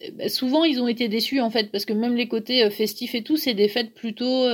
euh, 0.02 0.10
bah, 0.14 0.28
souvent 0.28 0.64
ils 0.64 0.80
ont 0.80 0.88
été 0.88 1.08
déçus 1.08 1.40
en 1.40 1.50
fait, 1.50 1.70
parce 1.70 1.84
que 1.84 1.92
même 1.92 2.16
les 2.16 2.28
côtés 2.28 2.64
euh, 2.64 2.70
festifs 2.70 3.14
et 3.14 3.22
tout, 3.22 3.36
c'est 3.36 3.54
des 3.54 3.68
fêtes 3.68 3.94
plutôt 3.94 4.46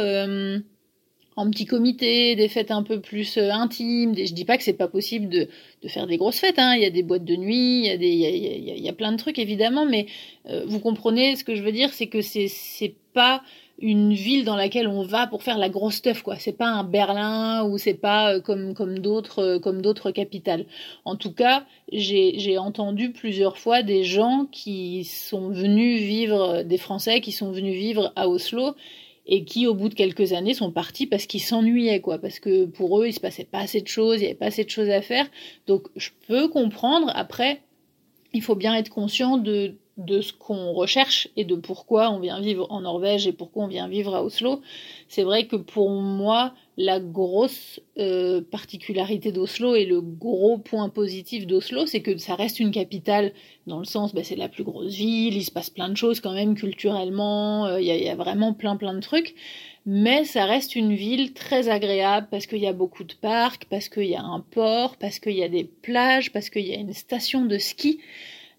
en 1.36 1.50
petit 1.50 1.66
comité, 1.66 2.34
des 2.34 2.48
fêtes 2.48 2.70
un 2.70 2.82
peu 2.82 3.00
plus 3.00 3.36
euh, 3.36 3.50
intimes. 3.52 4.14
Des... 4.14 4.26
Je 4.26 4.34
dis 4.34 4.46
pas 4.46 4.56
que 4.56 4.64
c'est 4.64 4.72
pas 4.72 4.88
possible 4.88 5.28
de, 5.28 5.48
de, 5.82 5.88
faire 5.88 6.06
des 6.06 6.16
grosses 6.16 6.38
fêtes. 6.38 6.58
Hein. 6.58 6.74
Il 6.76 6.82
y 6.82 6.86
a 6.86 6.90
des 6.90 7.02
boîtes 7.02 7.24
de 7.24 7.36
nuit, 7.36 7.80
il 7.80 7.86
y 7.86 7.90
a 7.90 7.96
des, 7.98 8.08
y 8.08 8.26
a, 8.26 8.30
y 8.30 8.70
a, 8.70 8.76
y 8.76 8.88
a 8.88 8.92
plein 8.94 9.12
de 9.12 9.18
trucs 9.18 9.38
évidemment, 9.38 9.84
mais 9.84 10.06
euh, 10.48 10.64
vous 10.66 10.80
comprenez 10.80 11.36
ce 11.36 11.44
que 11.44 11.54
je 11.54 11.62
veux 11.62 11.72
dire, 11.72 11.92
c'est 11.92 12.06
que 12.06 12.22
c'est 12.22 12.94
pas 13.12 13.42
une 13.78 14.14
ville 14.14 14.44
dans 14.44 14.56
laquelle 14.56 14.88
on 14.88 15.02
va 15.02 15.26
pour 15.26 15.42
faire 15.42 15.58
la 15.58 15.68
grosse 15.68 15.96
stuff 15.96 16.22
quoi. 16.22 16.36
C'est 16.38 16.56
pas 16.56 16.68
un 16.68 16.84
Berlin 16.84 17.64
ou 17.64 17.76
c'est 17.76 17.94
pas 17.94 18.34
euh, 18.34 18.40
comme 18.40 18.74
comme 18.74 18.98
d'autres 18.98 19.40
euh, 19.40 19.58
comme 19.58 19.82
d'autres 19.82 20.10
capitales. 20.10 20.66
En 21.04 21.16
tout 21.16 21.32
cas, 21.32 21.66
j'ai 21.92 22.38
j'ai 22.38 22.58
entendu 22.58 23.12
plusieurs 23.12 23.58
fois 23.58 23.82
des 23.82 24.04
gens 24.04 24.46
qui 24.50 25.04
sont 25.04 25.50
venus 25.50 26.00
vivre 26.00 26.62
des 26.62 26.78
Français 26.78 27.20
qui 27.20 27.32
sont 27.32 27.52
venus 27.52 27.74
vivre 27.74 28.12
à 28.16 28.28
Oslo 28.28 28.74
et 29.26 29.44
qui 29.44 29.66
au 29.66 29.74
bout 29.74 29.88
de 29.88 29.94
quelques 29.94 30.32
années 30.32 30.54
sont 30.54 30.70
partis 30.70 31.06
parce 31.06 31.26
qu'ils 31.26 31.42
s'ennuyaient 31.42 32.00
quoi 32.00 32.18
parce 32.18 32.38
que 32.38 32.64
pour 32.64 33.00
eux 33.00 33.08
il 33.08 33.12
se 33.12 33.20
passait 33.20 33.44
pas 33.44 33.58
assez 33.58 33.82
de 33.82 33.88
choses, 33.88 34.20
il 34.20 34.22
y 34.22 34.26
avait 34.26 34.34
pas 34.34 34.46
assez 34.46 34.64
de 34.64 34.70
choses 34.70 34.88
à 34.88 35.02
faire. 35.02 35.26
Donc 35.66 35.88
je 35.96 36.10
peux 36.28 36.48
comprendre 36.48 37.12
après 37.14 37.60
il 38.32 38.42
faut 38.42 38.54
bien 38.54 38.74
être 38.74 38.90
conscient 38.90 39.36
de 39.36 39.74
de 39.96 40.20
ce 40.20 40.32
qu'on 40.32 40.72
recherche 40.72 41.28
et 41.36 41.44
de 41.44 41.54
pourquoi 41.54 42.10
on 42.10 42.20
vient 42.20 42.40
vivre 42.40 42.66
en 42.70 42.82
Norvège 42.82 43.26
et 43.26 43.32
pourquoi 43.32 43.64
on 43.64 43.68
vient 43.68 43.88
vivre 43.88 44.14
à 44.14 44.22
Oslo. 44.22 44.60
C'est 45.08 45.22
vrai 45.22 45.46
que 45.46 45.56
pour 45.56 45.90
moi, 45.90 46.52
la 46.76 47.00
grosse 47.00 47.80
euh, 47.98 48.42
particularité 48.42 49.32
d'Oslo 49.32 49.74
et 49.74 49.86
le 49.86 50.02
gros 50.02 50.58
point 50.58 50.90
positif 50.90 51.46
d'Oslo, 51.46 51.86
c'est 51.86 52.02
que 52.02 52.18
ça 52.18 52.34
reste 52.34 52.60
une 52.60 52.70
capitale 52.70 53.32
dans 53.66 53.78
le 53.78 53.86
sens, 53.86 54.14
bah, 54.14 54.22
c'est 54.22 54.36
la 54.36 54.50
plus 54.50 54.64
grosse 54.64 54.94
ville, 54.94 55.34
il 55.34 55.44
se 55.44 55.50
passe 55.50 55.70
plein 55.70 55.88
de 55.88 55.96
choses 55.96 56.20
quand 56.20 56.34
même 56.34 56.54
culturellement, 56.54 57.66
euh, 57.66 57.80
il 57.80 57.86
y, 57.86 58.08
a 58.08 58.14
vraiment 58.14 58.52
plein 58.52 58.76
plein 58.76 58.92
de 58.92 59.00
trucs, 59.00 59.34
mais 59.86 60.24
ça 60.24 60.44
reste 60.44 60.76
une 60.76 60.94
ville 60.94 61.32
très 61.32 61.70
agréable 61.70 62.28
parce 62.30 62.46
qu'il 62.46 62.58
y 62.58 62.66
a 62.66 62.74
beaucoup 62.74 63.04
de 63.04 63.14
parcs, 63.14 63.64
parce 63.70 63.88
qu'il 63.88 64.06
y 64.08 64.16
a 64.16 64.22
un 64.22 64.40
port, 64.40 64.96
parce 64.98 65.18
qu'il 65.18 65.36
y 65.36 65.42
a 65.42 65.48
des 65.48 65.64
plages, 65.64 66.32
parce 66.32 66.50
qu'il 66.50 66.66
y 66.66 66.74
a 66.74 66.78
une 66.78 66.92
station 66.92 67.46
de 67.46 67.56
ski. 67.56 68.00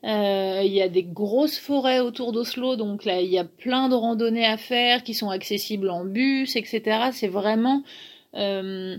Euh, 0.04 0.62
il 0.64 0.72
y 0.72 0.82
a 0.82 0.90
des 0.90 1.04
grosses 1.04 1.58
forêts 1.58 2.00
autour 2.00 2.32
d'Oslo, 2.32 2.76
donc 2.76 3.04
là 3.04 3.20
il 3.20 3.30
y 3.30 3.40
a 3.40 3.44
plein 3.44 3.90
de 3.90 3.96
randonnées 3.96 4.46
à 4.46 4.58
faire 4.58 5.04
qui 5.04 5.16
sont 5.16 5.30
accessibles 5.30 5.90
en 5.90 6.06
bus, 6.06 6.56
etc. 6.56 7.10
C'est 7.14 7.28
vraiment 7.28 7.84
euh, 8.36 8.98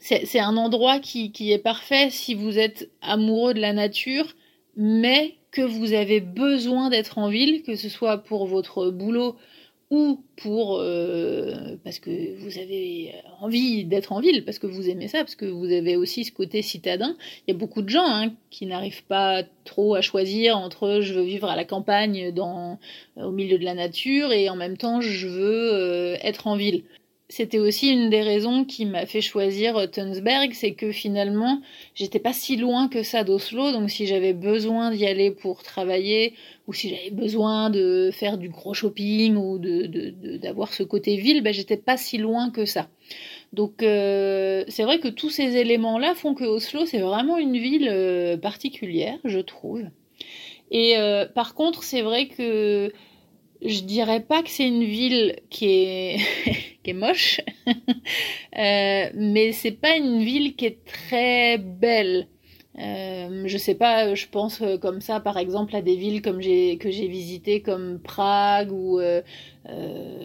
c'est 0.00 0.38
un 0.38 0.56
endroit 0.58 0.98
qui, 0.98 1.32
qui 1.32 1.52
est 1.52 1.58
parfait 1.58 2.10
si 2.10 2.34
vous 2.34 2.58
êtes 2.58 2.90
amoureux 3.00 3.54
de 3.54 3.60
la 3.60 3.72
nature, 3.72 4.34
mais 4.76 5.36
que 5.50 5.62
vous 5.62 5.94
avez 5.94 6.20
besoin 6.20 6.90
d'être 6.90 7.16
en 7.16 7.28
ville, 7.28 7.62
que 7.62 7.74
ce 7.74 7.88
soit 7.88 8.18
pour 8.18 8.46
votre 8.46 8.90
boulot 8.90 9.36
ou 9.90 10.22
pour 10.36 10.78
euh, 10.80 11.76
parce 11.84 11.98
que 11.98 12.36
vous 12.38 12.58
avez 12.58 13.14
envie 13.40 13.84
d'être 13.84 14.12
en 14.12 14.20
ville, 14.20 14.44
parce 14.44 14.58
que 14.58 14.66
vous 14.66 14.88
aimez 14.88 15.08
ça, 15.08 15.18
parce 15.18 15.36
que 15.36 15.44
vous 15.46 15.70
avez 15.70 15.96
aussi 15.96 16.24
ce 16.24 16.32
côté 16.32 16.62
citadin. 16.62 17.16
Il 17.46 17.52
y 17.52 17.54
a 17.54 17.58
beaucoup 17.58 17.82
de 17.82 17.88
gens 17.88 18.06
hein, 18.06 18.32
qui 18.50 18.66
n'arrivent 18.66 19.04
pas 19.04 19.42
trop 19.64 19.94
à 19.94 20.00
choisir 20.00 20.56
entre 20.56 21.00
je 21.00 21.14
veux 21.14 21.24
vivre 21.24 21.48
à 21.48 21.56
la 21.56 21.64
campagne, 21.64 22.32
dans, 22.32 22.78
au 23.16 23.30
milieu 23.30 23.58
de 23.58 23.64
la 23.64 23.74
nature, 23.74 24.32
et 24.32 24.48
en 24.48 24.56
même 24.56 24.76
temps 24.76 25.00
je 25.00 25.28
veux 25.28 25.72
euh, 25.72 26.16
être 26.22 26.46
en 26.46 26.56
ville 26.56 26.84
c'était 27.34 27.58
aussi 27.58 27.88
une 27.88 28.10
des 28.10 28.22
raisons 28.22 28.64
qui 28.64 28.86
m'a 28.86 29.06
fait 29.06 29.20
choisir 29.20 29.76
euh, 29.76 29.86
Tunsberg, 29.86 30.52
c'est 30.54 30.74
que 30.74 30.92
finalement, 30.92 31.60
j'étais 31.94 32.20
pas 32.20 32.32
si 32.32 32.56
loin 32.56 32.86
que 32.88 33.02
ça 33.02 33.24
d'Oslo, 33.24 33.72
donc 33.72 33.90
si 33.90 34.06
j'avais 34.06 34.32
besoin 34.32 34.92
d'y 34.92 35.04
aller 35.04 35.32
pour 35.32 35.64
travailler, 35.64 36.34
ou 36.68 36.72
si 36.72 36.90
j'avais 36.90 37.10
besoin 37.10 37.70
de 37.70 38.10
faire 38.12 38.38
du 38.38 38.48
gros 38.50 38.72
shopping, 38.72 39.34
ou 39.36 39.58
d'avoir 39.58 40.68
de, 40.68 40.74
ce 40.74 40.84
côté 40.84 41.16
ville, 41.16 41.42
ben 41.42 41.52
j'étais 41.52 41.76
pas 41.76 41.96
si 41.96 42.18
loin 42.18 42.50
que 42.50 42.66
ça. 42.66 42.88
Donc 43.52 43.82
euh, 43.82 44.64
c'est 44.68 44.84
vrai 44.84 45.00
que 45.00 45.08
tous 45.08 45.30
ces 45.30 45.56
éléments-là 45.56 46.14
font 46.14 46.34
que 46.34 46.44
Oslo, 46.44 46.86
c'est 46.86 47.00
vraiment 47.00 47.36
une 47.36 47.56
ville 47.56 47.88
euh, 47.90 48.36
particulière, 48.36 49.18
je 49.24 49.40
trouve. 49.40 49.82
Et 50.70 50.96
euh, 50.98 51.26
par 51.26 51.54
contre, 51.54 51.82
c'est 51.82 52.02
vrai 52.02 52.28
que 52.28 52.92
je 53.64 53.80
dirais 53.80 54.20
pas 54.20 54.42
que 54.42 54.50
c'est 54.50 54.68
une 54.68 54.84
ville 54.84 55.36
qui 55.50 55.66
est 55.66 56.18
qui 56.82 56.90
est 56.90 56.94
moche, 56.94 57.40
euh, 57.66 59.10
mais 59.14 59.52
c'est 59.52 59.72
pas 59.72 59.96
une 59.96 60.22
ville 60.22 60.54
qui 60.54 60.66
est 60.66 60.84
très 60.84 61.58
belle. 61.58 62.28
Euh, 62.76 63.44
je 63.46 63.56
sais 63.56 63.76
pas, 63.76 64.14
je 64.16 64.26
pense 64.26 64.60
euh, 64.60 64.76
comme 64.78 65.00
ça, 65.00 65.20
par 65.20 65.38
exemple, 65.38 65.76
à 65.76 65.80
des 65.80 65.94
villes 65.94 66.22
comme 66.22 66.40
que 66.40 66.90
j'ai 66.90 67.08
visitées 67.08 67.62
comme 67.62 68.00
Prague 68.00 68.72
ou 68.72 69.00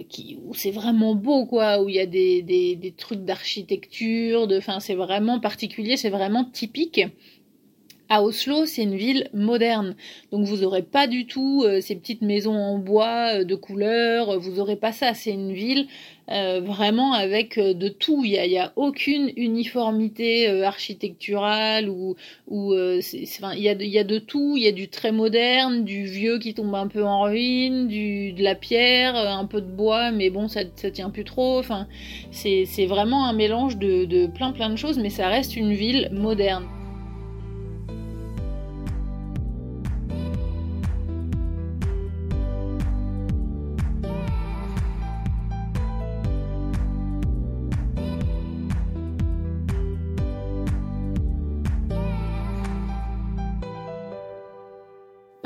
qui 0.09 0.37
où 0.45 0.53
c'est 0.53 0.71
vraiment 0.71 1.15
beau 1.15 1.45
quoi, 1.45 1.81
où 1.81 1.87
il 1.87 1.95
y 1.95 1.99
a 1.99 2.05
des 2.05 2.41
des, 2.41 2.75
des 2.75 2.91
trucs 2.91 3.23
d'architecture, 3.23 4.47
de, 4.47 4.57
enfin 4.57 4.79
c'est 4.79 4.95
vraiment 4.95 5.39
particulier, 5.39 5.95
c'est 5.95 6.09
vraiment 6.09 6.43
typique. 6.43 7.01
À 8.11 8.23
Oslo, 8.23 8.65
c'est 8.65 8.81
une 8.81 8.95
ville 8.95 9.29
moderne, 9.35 9.95
donc 10.31 10.43
vous 10.45 10.63
aurez 10.63 10.81
pas 10.81 11.05
du 11.05 11.27
tout 11.27 11.63
euh, 11.63 11.79
ces 11.79 11.95
petites 11.95 12.23
maisons 12.23 12.55
en 12.55 12.79
bois 12.79 13.35
euh, 13.35 13.43
de 13.43 13.53
couleur, 13.53 14.39
vous 14.39 14.59
aurez 14.59 14.77
pas 14.77 14.91
ça. 14.91 15.13
C'est 15.13 15.29
une 15.29 15.53
ville 15.53 15.85
euh, 16.31 16.59
vraiment 16.59 17.13
avec 17.13 17.59
euh, 17.59 17.75
de 17.75 17.87
tout. 17.87 18.23
Il 18.25 18.31
y 18.31 18.57
a, 18.57 18.65
a 18.65 18.71
aucune 18.77 19.31
uniformité 19.35 20.49
euh, 20.49 20.65
architecturale 20.65 21.87
ou, 21.87 22.15
ou 22.47 22.73
enfin, 22.73 23.53
il 23.53 23.59
y 23.59 23.87
y 23.87 23.99
a 23.99 24.03
de 24.03 24.17
tout. 24.17 24.55
Il 24.57 24.63
y 24.63 24.67
a 24.67 24.71
du 24.71 24.87
très 24.87 25.11
moderne, 25.11 25.83
du 25.85 26.05
vieux 26.05 26.39
qui 26.39 26.55
tombe 26.55 26.73
un 26.73 26.87
peu 26.87 27.03
en 27.03 27.21
ruine, 27.21 27.87
du 27.87 28.31
de 28.33 28.41
la 28.43 28.55
pierre, 28.55 29.15
un 29.15 29.45
peu 29.45 29.61
de 29.61 29.67
bois, 29.69 30.09
mais 30.09 30.31
bon, 30.31 30.47
ça, 30.47 30.61
ça 30.75 30.89
tient 30.89 31.11
plus 31.11 31.25
trop. 31.25 31.59
Enfin, 31.59 31.87
c'est 32.31 32.87
vraiment 32.87 33.25
un 33.27 33.33
mélange 33.33 33.77
de, 33.77 34.05
de 34.05 34.25
plein 34.25 34.51
plein 34.51 34.71
de 34.71 34.77
choses, 34.77 34.97
mais 34.97 35.11
ça 35.11 35.27
reste 35.27 35.55
une 35.55 35.73
ville 35.73 36.09
moderne. 36.11 36.78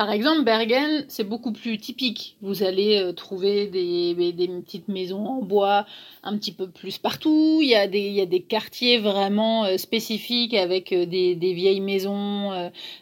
Par 0.03 0.11
exemple, 0.11 0.43
Bergen, 0.43 1.05
c'est 1.07 1.23
beaucoup 1.23 1.53
plus 1.53 1.77
typique. 1.77 2.35
Vous 2.41 2.63
allez 2.63 2.97
euh, 2.97 3.13
trouver 3.13 3.67
des, 3.67 4.13
petites 4.61 4.89
maisons 4.89 5.25
en 5.25 5.41
bois 5.41 5.85
un 6.23 6.37
petit 6.37 6.51
peu 6.51 6.69
plus 6.69 6.97
partout. 6.97 7.59
Il 7.61 7.69
y 7.69 7.75
a 7.75 7.87
des, 7.87 8.41
quartiers 8.41 8.97
vraiment 8.97 9.63
euh, 9.63 9.77
spécifiques 9.77 10.55
avec 10.55 10.91
euh, 10.91 11.05
des, 11.05 11.53
vieilles 11.53 11.79
maisons, 11.79 12.51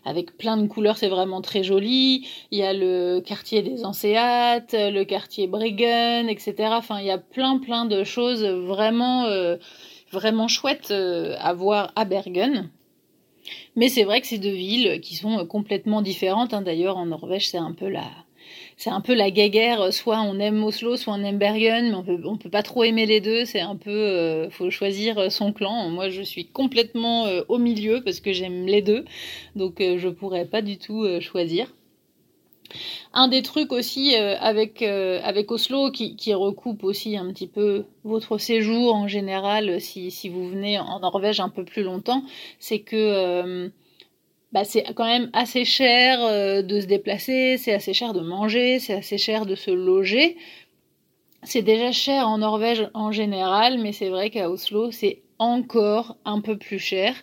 avec 0.06 0.38
plein 0.38 0.58
de 0.58 0.68
couleurs. 0.68 1.00
C'est 1.00 1.10
vraiment 1.10 1.42
très 1.42 1.64
joli. 1.64 2.28
Il 2.52 2.60
y 2.60 2.64
a 2.64 2.72
le 2.72 3.20
quartier 3.20 3.64
des 3.64 3.84
Anséates, 3.84 4.76
le 4.78 5.04
quartier 5.04 5.48
Bregen, 5.48 6.30
etc. 6.30 6.54
Enfin, 6.74 7.00
il 7.00 7.08
y 7.08 7.12
a 7.12 7.18
plein, 7.18 7.58
plein 7.58 7.86
de 7.86 8.04
choses 8.04 8.46
vraiment, 8.46 9.26
vraiment 10.12 10.48
chouettes 10.48 10.92
à 10.92 11.54
voir 11.56 11.94
à 11.96 12.06
Bergen. 12.06 12.70
Mais 13.76 13.90
c'est 13.90 14.04
vrai 14.04 14.22
que 14.22 14.28
c'est 14.28 14.38
deux 14.38 14.50
villes 14.50 15.00
qui 15.02 15.16
sont 15.16 15.46
complètement 15.46 16.02
différentes. 16.02 16.54
Hein. 16.54 16.62
D'ailleurs, 16.62 16.98
en 16.98 17.06
Norvège, 17.06 17.50
c'est 17.50 17.58
un 17.58 17.74
peu 17.74 17.90
la, 17.90 18.06
c'est 18.78 18.90
un 18.90 19.02
peu 19.02 19.14
la 19.14 19.32
guéguerre. 19.32 19.94
Soit 19.94 20.22
on 20.22 20.40
aime 20.40 20.64
Oslo, 20.64 20.98
soit 20.98 21.14
on 21.14 21.24
aime 21.24 21.38
Bergen, 21.38 21.90
mais 21.90 21.96
on 21.96 22.04
peut, 22.04 22.20
peut 22.42 22.50
pas 22.50 22.64
trop 22.64 22.84
aimer 22.84 23.06
les 23.06 23.22
deux. 23.22 23.46
C'est 23.46 23.62
un 23.62 23.76
peu, 23.76 23.92
euh, 23.92 24.50
faut 24.50 24.70
choisir 24.70 25.32
son 25.32 25.54
clan. 25.54 25.90
Moi, 25.90 26.10
je 26.10 26.22
suis 26.22 26.46
complètement 26.46 27.26
euh, 27.26 27.44
au 27.48 27.58
milieu 27.58 28.02
parce 28.04 28.20
que 28.20 28.34
j'aime 28.34 28.66
les 28.66 28.82
deux, 28.82 29.06
donc 29.56 29.82
euh, 29.82 29.98
je 29.98 30.10
pourrais 30.10 30.46
pas 30.46 30.62
du 30.62 30.78
tout 30.78 31.04
euh, 31.04 31.20
choisir. 31.20 31.74
Un 33.14 33.28
des 33.28 33.42
trucs 33.42 33.72
aussi 33.72 34.16
euh, 34.16 34.38
avec, 34.40 34.82
euh, 34.82 35.20
avec 35.24 35.52
Oslo 35.52 35.92
qui, 35.92 36.34
recoupe 36.34 36.84
aussi 36.84 37.18
un 37.18 37.32
petit 37.32 37.48
peu 37.48 37.86
votre 38.04 38.38
séjour 38.38 38.96
en 38.96 39.08
général 39.08 39.82
si, 39.82 40.12
si 40.12 40.30
vous 40.30 40.48
venez 40.48 40.80
en 40.80 41.00
Norvège 41.00 41.40
un 41.40 41.50
peu 41.50 41.66
plus 41.66 41.84
longtemps, 41.84 42.24
c'est 42.60 42.80
que 42.80 42.96
euh, 42.96 43.70
bah, 44.52 44.66
c'est 44.66 44.84
quand 44.96 45.06
même 45.06 45.30
assez 45.34 45.64
cher 45.64 46.20
euh, 46.22 46.62
de 46.62 46.82
se 46.82 46.86
déplacer, 46.86 47.58
c'est 47.58 47.74
assez 47.74 47.94
cher 47.94 48.14
de 48.14 48.20
manger, 48.20 48.80
c'est 48.80 48.94
assez 48.94 49.18
cher 49.18 49.46
de 49.46 49.56
se 49.56 49.72
loger. 49.72 50.38
C'est 51.44 51.62
déjà 51.62 51.92
cher 51.92 52.28
en 52.28 52.38
Norvège 52.40 52.90
en 52.94 53.12
général, 53.12 53.80
mais 53.80 53.94
c'est 53.94 54.10
vrai 54.10 54.30
qu'à 54.30 54.50
Oslo 54.50 54.92
c'est 54.92 55.22
encore 55.42 56.18
un 56.24 56.40
peu 56.40 56.56
plus 56.56 56.78
cher. 56.78 57.16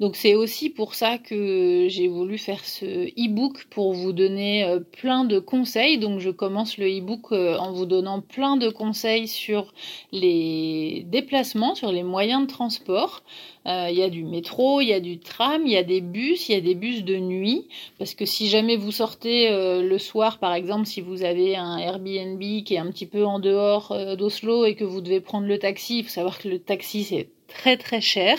Donc 0.00 0.16
c'est 0.16 0.34
aussi 0.34 0.70
pour 0.70 0.94
ça 0.94 1.18
que 1.18 1.86
j'ai 1.90 2.08
voulu 2.08 2.38
faire 2.38 2.64
ce 2.64 3.08
e-book 3.08 3.66
pour 3.68 3.92
vous 3.92 4.14
donner 4.14 4.64
euh, 4.64 4.80
plein 4.80 5.24
de 5.24 5.38
conseils. 5.38 5.98
Donc 5.98 6.18
je 6.18 6.30
commence 6.30 6.78
le 6.78 6.88
e-book 6.88 7.30
euh, 7.32 7.58
en 7.58 7.72
vous 7.72 7.84
donnant 7.84 8.22
plein 8.22 8.56
de 8.56 8.70
conseils 8.70 9.28
sur 9.28 9.74
les 10.12 11.04
déplacements, 11.08 11.74
sur 11.74 11.92
les 11.92 12.02
moyens 12.02 12.46
de 12.46 12.46
transport. 12.46 13.22
Euh, 13.66 13.88
il 13.90 13.98
y 13.98 14.02
a 14.02 14.08
du 14.08 14.24
métro, 14.24 14.80
il 14.80 14.88
y 14.88 14.94
a 14.94 15.00
du 15.00 15.18
tram, 15.18 15.66
il 15.66 15.72
y 15.72 15.76
a 15.76 15.82
des 15.82 16.00
bus, 16.00 16.48
il 16.48 16.52
y 16.52 16.58
a 16.58 16.62
des 16.62 16.74
bus 16.74 17.04
de 17.04 17.16
nuit. 17.16 17.68
Parce 17.98 18.14
que 18.14 18.24
si 18.24 18.48
jamais 18.48 18.76
vous 18.76 18.92
sortez 18.92 19.50
le 19.50 19.98
soir, 19.98 20.38
par 20.38 20.54
exemple, 20.54 20.86
si 20.86 21.02
vous 21.02 21.22
avez 21.22 21.54
un 21.56 21.76
Airbnb 21.76 22.40
qui 22.64 22.74
est 22.74 22.78
un 22.78 22.90
petit 22.90 23.04
peu 23.04 23.26
en 23.26 23.40
dehors 23.40 23.94
d'Oslo 24.16 24.64
et 24.64 24.74
que 24.74 24.84
vous 24.84 25.02
devez 25.02 25.20
prendre 25.20 25.46
le 25.46 25.58
taxi, 25.58 25.98
il 25.98 26.04
faut 26.04 26.10
savoir 26.10 26.38
que 26.38 26.48
le 26.48 26.60
taxi 26.60 27.04
c'est 27.04 27.28
très 27.48 27.76
très 27.76 28.00
cher. 28.00 28.38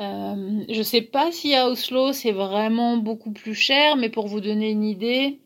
Euh, 0.00 0.64
je 0.68 0.82
sais 0.82 1.02
pas 1.02 1.30
si 1.32 1.54
à 1.54 1.68
Oslo 1.68 2.12
c'est 2.12 2.32
vraiment 2.32 2.96
beaucoup 2.96 3.32
plus 3.32 3.54
cher, 3.54 3.96
mais 3.96 4.08
pour 4.08 4.26
vous 4.26 4.40
donner 4.40 4.70
une 4.70 4.84
idée, 4.84 5.38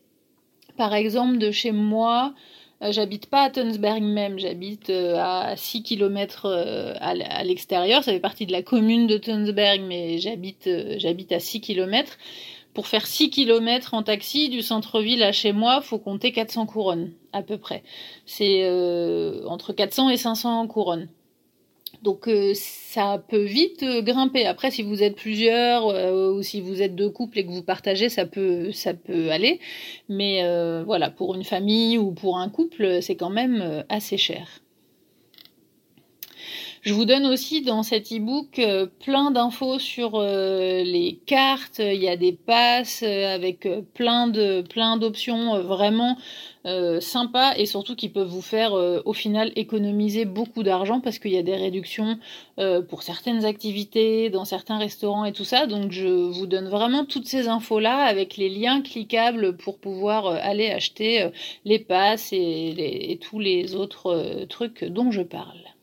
par 0.77 0.95
exemple 0.95 1.39
de 1.39 1.51
chez 1.51 1.73
moi, 1.73 2.35
euh, 2.83 2.93
j'habite 2.93 3.27
pas 3.27 3.43
à 3.43 3.51
Tunsberg 3.51 4.03
même, 4.03 4.39
j'habite 4.39 4.91
euh, 4.91 5.17
à 5.19 5.57
6 5.57 5.83
km 5.83 6.47
à 7.01 7.45
l'extérieur, 7.45 8.05
ça 8.05 8.13
fait 8.13 8.21
partie 8.21 8.47
de 8.47 8.53
la 8.53 8.63
commune 8.63 9.07
de 9.07 9.19
Tunsberg, 9.19 9.83
mais 9.83 10.19
j'habite 10.19 10.69
j'habite 10.99 11.33
à 11.33 11.41
6 11.41 11.61
km. 11.61 12.19
Pour 12.75 12.89
faire 12.89 13.07
6 13.07 13.31
km 13.31 13.95
en 13.95 14.03
taxi 14.03 14.51
du 14.51 14.61
centre-ville 14.61 15.23
à 15.23 15.33
chez 15.33 15.53
moi, 15.53 15.81
faut 15.81 15.99
compter 15.99 16.31
400 16.33 16.67
couronnes 16.67 17.11
à 17.33 17.43
peu 17.43 17.57
près. 17.57 17.83
C'est 18.27 18.69
entre 19.47 19.73
400 19.73 20.11
et 20.11 20.19
500 20.19 20.67
couronnes. 20.67 21.09
Donc 22.03 22.29
euh, 22.29 22.53
ça 22.55 23.23
peut 23.29 23.45
vite 23.45 23.83
euh, 23.83 24.03
grimper. 24.03 24.47
Après, 24.47 24.71
si 24.71 24.83
vous 24.83 25.03
êtes 25.03 25.17
plusieurs 25.17 25.87
euh, 25.89 26.33
ou 26.33 26.43
si 26.43 26.61
vous 26.61 26.83
êtes 26.83 26.95
deux 26.95 27.11
couples 27.11 27.39
et 27.39 27.47
que 27.47 27.51
vous 27.51 27.63
partagez, 27.63 28.09
ça 28.09 28.27
peut 28.27 28.73
ça 28.73 28.95
peut 28.95 29.31
aller. 29.31 29.61
Mais 30.09 30.43
voilà, 30.85 31.11
pour 31.11 31.35
une 31.35 31.45
famille 31.45 31.99
ou 31.99 32.13
pour 32.13 32.39
un 32.39 32.49
couple, 32.49 33.03
c'est 33.03 33.17
quand 33.17 33.31
même 33.31 33.85
assez 33.89 34.17
cher. 34.17 34.61
Je 36.87 36.95
vous 36.95 37.05
donne 37.05 37.27
aussi 37.27 37.63
dans 37.63 37.83
cet 37.83 38.13
e-book 38.13 38.61
plein 39.01 39.33
d'infos 39.33 39.81
sur 39.81 40.23
les 40.23 41.19
cartes. 41.27 41.81
Il 41.81 42.01
y 42.01 42.09
a 42.09 42.17
des 42.17 42.31
passes 42.31 43.03
avec 43.03 43.69
plein 43.93 44.29
de 44.29 44.63
plein 44.63 44.97
d'options 44.97 45.61
vraiment 45.63 46.17
euh, 46.67 47.01
sympa 47.01 47.55
et 47.57 47.65
surtout 47.65 47.95
qui 47.95 48.09
peuvent 48.09 48.27
vous 48.27 48.43
faire 48.43 48.75
euh, 48.75 49.01
au 49.05 49.13
final 49.13 49.53
économiser 49.55 50.25
beaucoup 50.25 50.65
d'argent 50.65 51.01
parce 51.01 51.21
qu'il 51.21 51.31
y 51.31 51.39
a 51.39 51.43
des 51.45 51.55
réductions 51.55 52.19
euh, 52.59 52.83
pour 52.83 53.05
certaines 53.05 53.45
activités, 53.45 54.31
dans 54.31 54.45
certains 54.45 54.77
restaurants 54.79 55.25
et 55.25 55.33
tout 55.33 55.45
ça. 55.45 55.67
Donc 55.69 55.93
je 55.93 56.09
vous 56.09 56.47
donne 56.47 56.69
vraiment 56.69 57.05
toutes 57.05 57.29
ces 57.29 57.47
infos 57.47 57.79
là 57.79 57.99
avec 57.99 58.37
les 58.37 58.49
liens 58.49 58.83
cliquables 58.83 59.57
pour 59.57 59.79
pouvoir 59.79 60.27
aller 60.27 60.71
acheter 60.71 61.31
les 61.65 61.79
passes 61.79 62.33
et 62.33 63.19
tous 63.23 63.39
les 63.39 63.77
autres 63.77 64.45
trucs 64.49 64.83
dont 64.83 65.13
je 65.13 65.23
parle. 65.23 65.76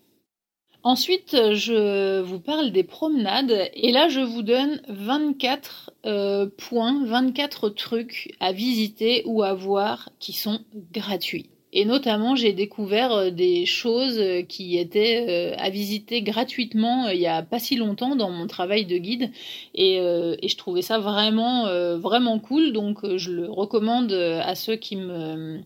Ensuite, 0.85 1.37
je 1.53 2.19
vous 2.19 2.41
parle 2.41 2.71
des 2.71 2.83
promenades 2.83 3.69
et 3.73 3.93
là, 3.93 4.09
je 4.09 4.19
vous 4.19 4.41
donne 4.41 4.81
24 4.89 5.91
euh, 6.05 6.49
points, 6.57 7.05
24 7.05 7.69
trucs 7.69 8.35
à 8.41 8.51
visiter 8.51 9.23
ou 9.25 9.43
à 9.43 9.53
voir 9.53 10.09
qui 10.19 10.33
sont 10.33 10.59
gratuits. 10.91 11.49
Et 11.71 11.85
notamment, 11.85 12.35
j'ai 12.35 12.51
découvert 12.51 13.13
euh, 13.13 13.29
des 13.29 13.65
choses 13.65 14.21
qui 14.49 14.77
étaient 14.77 15.53
euh, 15.55 15.55
à 15.57 15.69
visiter 15.69 16.21
gratuitement 16.21 17.07
il 17.07 17.19
y 17.19 17.27
a 17.27 17.43
pas 17.43 17.59
si 17.59 17.77
longtemps 17.77 18.17
dans 18.17 18.29
mon 18.29 18.45
travail 18.47 18.85
de 18.85 18.97
guide. 18.97 19.31
Et, 19.75 19.95
et 19.95 20.47
je 20.49 20.57
trouvais 20.57 20.81
ça 20.81 20.99
vraiment, 20.99 21.63
vraiment 21.97 22.39
cool. 22.39 22.73
Donc, 22.73 22.99
je 23.15 23.31
le 23.31 23.49
recommande 23.49 24.11
à 24.11 24.53
ceux 24.53 24.75
qui 24.75 24.97
me 24.97 25.61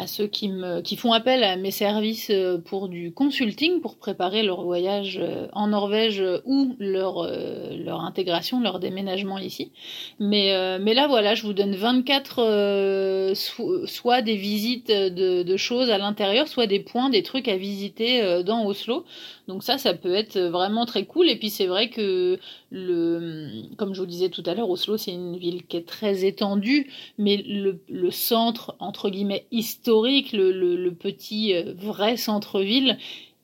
à 0.00 0.06
ceux 0.06 0.26
qui, 0.26 0.48
me, 0.48 0.80
qui 0.80 0.96
font 0.96 1.12
appel 1.12 1.44
à 1.44 1.56
mes 1.56 1.70
services 1.70 2.30
euh, 2.30 2.58
pour 2.58 2.88
du 2.88 3.12
consulting, 3.12 3.80
pour 3.80 3.96
préparer 3.96 4.42
leur 4.42 4.62
voyage 4.62 5.18
euh, 5.20 5.46
en 5.52 5.68
Norvège 5.68 6.24
ou 6.46 6.74
leur, 6.78 7.18
euh, 7.18 7.76
leur 7.76 8.00
intégration, 8.00 8.60
leur 8.60 8.80
déménagement 8.80 9.38
ici. 9.38 9.72
Mais, 10.18 10.78
mais 10.80 10.94
là, 10.94 11.06
voilà, 11.06 11.34
je 11.34 11.42
vous 11.42 11.52
donne 11.52 11.74
24, 11.74 13.34
soit 13.86 14.22
des 14.22 14.36
visites 14.36 14.90
de, 14.90 15.42
de 15.42 15.56
choses 15.56 15.90
à 15.90 15.98
l'intérieur, 15.98 16.48
soit 16.48 16.66
des 16.66 16.80
points, 16.80 17.10
des 17.10 17.22
trucs 17.22 17.48
à 17.48 17.56
visiter 17.56 18.42
dans 18.44 18.64
Oslo. 18.66 19.04
Donc 19.48 19.62
ça, 19.62 19.78
ça 19.78 19.94
peut 19.94 20.14
être 20.14 20.38
vraiment 20.38 20.86
très 20.86 21.04
cool. 21.04 21.28
Et 21.28 21.36
puis 21.36 21.50
c'est 21.50 21.66
vrai 21.66 21.88
que, 21.88 22.38
comme 22.70 23.94
je 23.94 24.00
vous 24.00 24.06
disais 24.06 24.28
tout 24.28 24.42
à 24.46 24.54
l'heure, 24.54 24.70
Oslo, 24.70 24.96
c'est 24.96 25.12
une 25.12 25.36
ville 25.36 25.66
qui 25.66 25.76
est 25.76 25.86
très 25.86 26.24
étendue, 26.24 26.90
mais 27.18 27.36
le, 27.36 28.10
centre, 28.10 28.76
entre 28.78 29.10
guillemets, 29.10 29.46
historique, 29.50 30.32
le, 30.32 30.52
le 30.52 30.94
petit 30.94 31.54
euh, 31.54 31.74
vrai 31.74 32.16
centre-ville, 32.16 32.96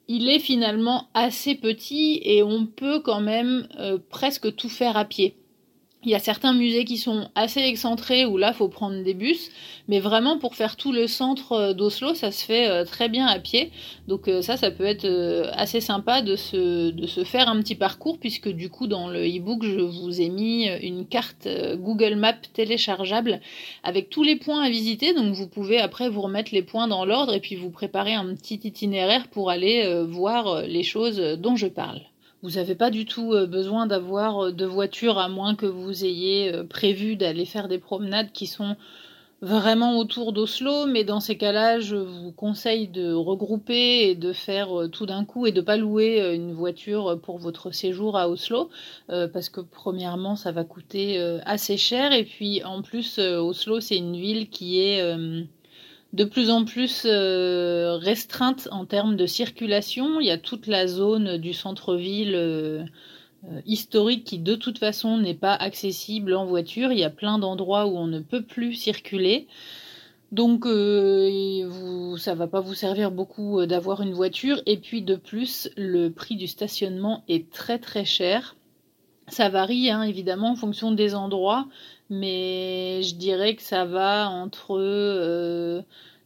il 0.08 0.28
est 0.28 0.38
finalement 0.38 1.08
assez 1.14 1.56
petit 1.56 2.20
et 2.22 2.42
on 2.42 2.66
peut 2.66 3.00
quand 3.00 3.20
même 3.20 3.66
euh, 3.78 3.98
presque 4.10 4.54
tout 4.54 4.68
faire 4.68 4.96
à 4.96 5.04
pied. 5.04 5.34
Il 6.06 6.12
y 6.12 6.14
a 6.14 6.20
certains 6.20 6.52
musées 6.52 6.84
qui 6.84 6.98
sont 6.98 7.28
assez 7.34 7.58
excentrés 7.58 8.26
où 8.26 8.36
là 8.36 8.52
faut 8.52 8.68
prendre 8.68 9.02
des 9.02 9.12
bus, 9.12 9.50
mais 9.88 9.98
vraiment 9.98 10.38
pour 10.38 10.54
faire 10.54 10.76
tout 10.76 10.92
le 10.92 11.08
centre 11.08 11.50
euh, 11.50 11.72
d'Oslo, 11.72 12.14
ça 12.14 12.30
se 12.30 12.44
fait 12.44 12.68
euh, 12.68 12.84
très 12.84 13.08
bien 13.08 13.26
à 13.26 13.40
pied. 13.40 13.72
Donc 14.06 14.28
euh, 14.28 14.40
ça, 14.40 14.56
ça 14.56 14.70
peut 14.70 14.84
être 14.84 15.04
assez 15.54 15.80
sympa 15.80 16.22
de 16.22 16.36
se, 16.36 16.90
de 16.90 17.08
se 17.08 17.24
faire 17.24 17.48
un 17.48 17.60
petit 17.60 17.74
parcours 17.74 18.18
puisque 18.18 18.48
du 18.48 18.70
coup 18.70 18.86
dans 18.86 19.08
le 19.08 19.26
e-book 19.26 19.64
je 19.64 19.80
vous 19.80 20.20
ai 20.20 20.28
mis 20.28 20.68
une 20.68 21.06
carte 21.06 21.48
Google 21.74 22.14
Maps 22.14 22.34
téléchargeable 22.52 23.40
avec 23.82 24.08
tous 24.08 24.22
les 24.22 24.36
points 24.36 24.62
à 24.62 24.70
visiter. 24.70 25.12
Donc 25.12 25.34
vous 25.34 25.48
pouvez 25.48 25.80
après 25.80 26.08
vous 26.08 26.20
remettre 26.20 26.54
les 26.54 26.62
points 26.62 26.86
dans 26.86 27.04
l'ordre 27.04 27.34
et 27.34 27.40
puis 27.40 27.56
vous 27.56 27.70
préparer 27.70 28.14
un 28.14 28.32
petit 28.36 28.60
itinéraire 28.62 29.26
pour 29.26 29.50
aller 29.50 30.04
voir 30.08 30.62
les 30.62 30.84
choses 30.84 31.18
dont 31.18 31.56
je 31.56 31.66
parle. 31.66 32.02
Vous 32.42 32.50
n'avez 32.52 32.74
pas 32.74 32.90
du 32.90 33.06
tout 33.06 33.32
euh, 33.32 33.46
besoin 33.46 33.86
d'avoir 33.86 34.46
euh, 34.46 34.52
de 34.52 34.66
voiture 34.66 35.18
à 35.18 35.28
moins 35.28 35.54
que 35.54 35.66
vous 35.66 36.04
ayez 36.04 36.52
euh, 36.52 36.64
prévu 36.64 37.16
d'aller 37.16 37.46
faire 37.46 37.66
des 37.66 37.78
promenades 37.78 38.30
qui 38.32 38.46
sont 38.46 38.76
vraiment 39.42 39.98
autour 39.98 40.32
d'Oslo, 40.32 40.86
mais 40.86 41.04
dans 41.04 41.20
ces 41.20 41.36
cas-là, 41.36 41.80
je 41.80 41.96
vous 41.96 42.32
conseille 42.32 42.88
de 42.88 43.12
regrouper 43.12 44.08
et 44.08 44.14
de 44.14 44.32
faire 44.32 44.88
tout 44.90 45.04
d'un 45.06 45.24
coup 45.24 45.46
et 45.46 45.52
de 45.52 45.60
pas 45.60 45.76
louer 45.76 46.34
une 46.34 46.52
voiture 46.52 47.20
pour 47.22 47.36
votre 47.36 47.70
séjour 47.70 48.16
à 48.16 48.30
Oslo, 48.30 48.70
parce 49.08 49.50
que 49.50 49.60
premièrement, 49.60 50.36
ça 50.36 50.52
va 50.52 50.64
coûter 50.64 51.20
assez 51.44 51.76
cher, 51.76 52.14
et 52.14 52.24
puis 52.24 52.64
en 52.64 52.80
plus, 52.80 53.18
Oslo, 53.18 53.80
c'est 53.80 53.98
une 53.98 54.16
ville 54.16 54.48
qui 54.48 54.80
est 54.80 55.02
de 56.16 56.24
plus 56.24 56.48
en 56.48 56.64
plus 56.64 57.02
euh, 57.04 57.98
restreinte 58.00 58.68
en 58.72 58.86
termes 58.86 59.16
de 59.16 59.26
circulation. 59.26 60.18
Il 60.18 60.26
y 60.26 60.30
a 60.30 60.38
toute 60.38 60.66
la 60.66 60.86
zone 60.86 61.36
du 61.36 61.52
centre-ville 61.52 62.34
euh, 62.34 62.84
euh, 63.44 63.60
historique 63.66 64.24
qui 64.24 64.38
de 64.38 64.54
toute 64.54 64.78
façon 64.78 65.18
n'est 65.18 65.34
pas 65.34 65.54
accessible 65.54 66.32
en 66.34 66.46
voiture. 66.46 66.90
Il 66.90 66.98
y 66.98 67.04
a 67.04 67.10
plein 67.10 67.38
d'endroits 67.38 67.86
où 67.86 67.98
on 67.98 68.06
ne 68.06 68.20
peut 68.20 68.42
plus 68.42 68.72
circuler. 68.72 69.46
Donc 70.32 70.66
vous, 70.66 72.16
ça 72.16 72.34
va 72.34 72.46
pas 72.48 72.60
vous 72.60 72.74
servir 72.74 73.12
beaucoup 73.12 73.64
d'avoir 73.64 74.00
une 74.02 74.12
voiture. 74.12 74.60
Et 74.66 74.78
puis 74.78 75.02
de 75.02 75.14
plus, 75.14 75.70
le 75.76 76.08
prix 76.08 76.34
du 76.34 76.48
stationnement 76.48 77.22
est 77.28 77.50
très 77.52 77.78
très 77.78 78.04
cher. 78.04 78.55
Ça 79.28 79.48
varie 79.48 79.90
hein, 79.90 80.02
évidemment 80.02 80.52
en 80.52 80.56
fonction 80.56 80.92
des 80.92 81.16
endroits, 81.16 81.66
mais 82.10 83.02
je 83.02 83.16
dirais 83.16 83.56
que 83.56 83.62
ça 83.62 83.84
va 83.84 84.30
entre 84.30 84.78
euh, 84.78 85.82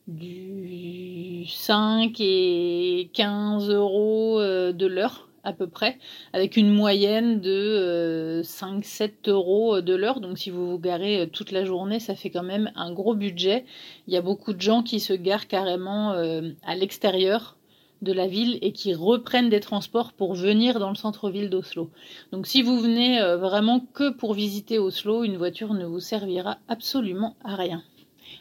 du 0.06 1.46
5 1.48 2.14
et 2.20 3.10
15 3.14 3.70
euros 3.70 4.38
euh, 4.38 4.72
de 4.72 4.86
l'heure 4.86 5.28
à 5.44 5.54
peu 5.54 5.66
près, 5.66 5.96
avec 6.34 6.58
une 6.58 6.70
moyenne 6.70 7.40
de 7.40 8.42
5-7 8.44 9.02
euh, 9.28 9.32
euros 9.32 9.80
de 9.80 9.94
l'heure. 9.94 10.20
Donc 10.20 10.36
si 10.36 10.50
vous 10.50 10.70
vous 10.72 10.78
garez 10.78 11.26
toute 11.32 11.52
la 11.52 11.64
journée, 11.64 12.00
ça 12.00 12.14
fait 12.14 12.28
quand 12.28 12.42
même 12.42 12.70
un 12.76 12.92
gros 12.92 13.14
budget. 13.14 13.64
Il 14.08 14.12
y 14.12 14.18
a 14.18 14.22
beaucoup 14.22 14.52
de 14.52 14.60
gens 14.60 14.82
qui 14.82 15.00
se 15.00 15.14
garent 15.14 15.48
carrément 15.48 16.10
à 16.12 16.74
l'extérieur 16.74 17.56
de 18.02 18.12
la 18.12 18.26
ville 18.26 18.58
et 18.62 18.72
qui 18.72 18.94
reprennent 18.94 19.50
des 19.50 19.60
transports 19.60 20.12
pour 20.12 20.34
venir 20.34 20.78
dans 20.78 20.90
le 20.90 20.96
centre-ville 20.96 21.50
d'Oslo. 21.50 21.90
Donc 22.32 22.46
si 22.46 22.62
vous 22.62 22.78
venez 22.78 23.20
euh, 23.20 23.36
vraiment 23.36 23.80
que 23.92 24.10
pour 24.10 24.34
visiter 24.34 24.78
Oslo, 24.78 25.24
une 25.24 25.36
voiture 25.36 25.74
ne 25.74 25.84
vous 25.84 26.00
servira 26.00 26.58
absolument 26.68 27.36
à 27.44 27.56
rien. 27.56 27.82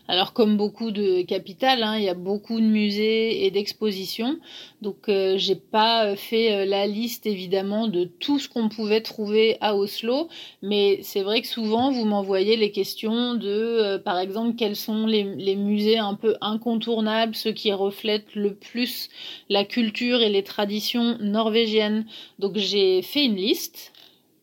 Alors 0.09 0.33
comme 0.33 0.57
beaucoup 0.57 0.89
de 0.89 1.21
capitales, 1.21 1.83
hein, 1.83 1.95
il 1.95 2.03
y 2.03 2.09
a 2.09 2.15
beaucoup 2.15 2.59
de 2.59 2.65
musées 2.65 3.45
et 3.45 3.51
d'expositions. 3.51 4.39
Donc 4.81 5.07
euh, 5.07 5.37
j'ai 5.37 5.53
pas 5.53 6.15
fait 6.15 6.51
euh, 6.51 6.65
la 6.65 6.87
liste 6.87 7.27
évidemment 7.27 7.87
de 7.87 8.05
tout 8.05 8.39
ce 8.39 8.49
qu'on 8.49 8.69
pouvait 8.69 9.01
trouver 9.01 9.57
à 9.61 9.75
Oslo, 9.75 10.27
mais 10.63 10.97
c'est 11.03 11.21
vrai 11.21 11.41
que 11.41 11.47
souvent 11.47 11.91
vous 11.91 12.05
m'envoyez 12.05 12.57
les 12.57 12.71
questions 12.71 13.35
de, 13.35 13.47
euh, 13.47 13.99
par 13.99 14.17
exemple, 14.17 14.55
quels 14.55 14.75
sont 14.75 15.05
les, 15.05 15.23
les, 15.23 15.55
musées 15.55 15.99
un 15.99 16.15
peu 16.15 16.37
incontournables, 16.41 17.35
ceux 17.35 17.51
qui 17.51 17.71
reflètent 17.71 18.33
le 18.33 18.55
plus 18.55 19.09
la 19.47 19.63
culture 19.63 20.23
et 20.23 20.29
les 20.29 20.43
traditions 20.43 21.19
norvégiennes. 21.19 22.07
Donc 22.39 22.57
j'ai 22.57 23.03
fait 23.03 23.25
une 23.25 23.35
liste 23.35 23.93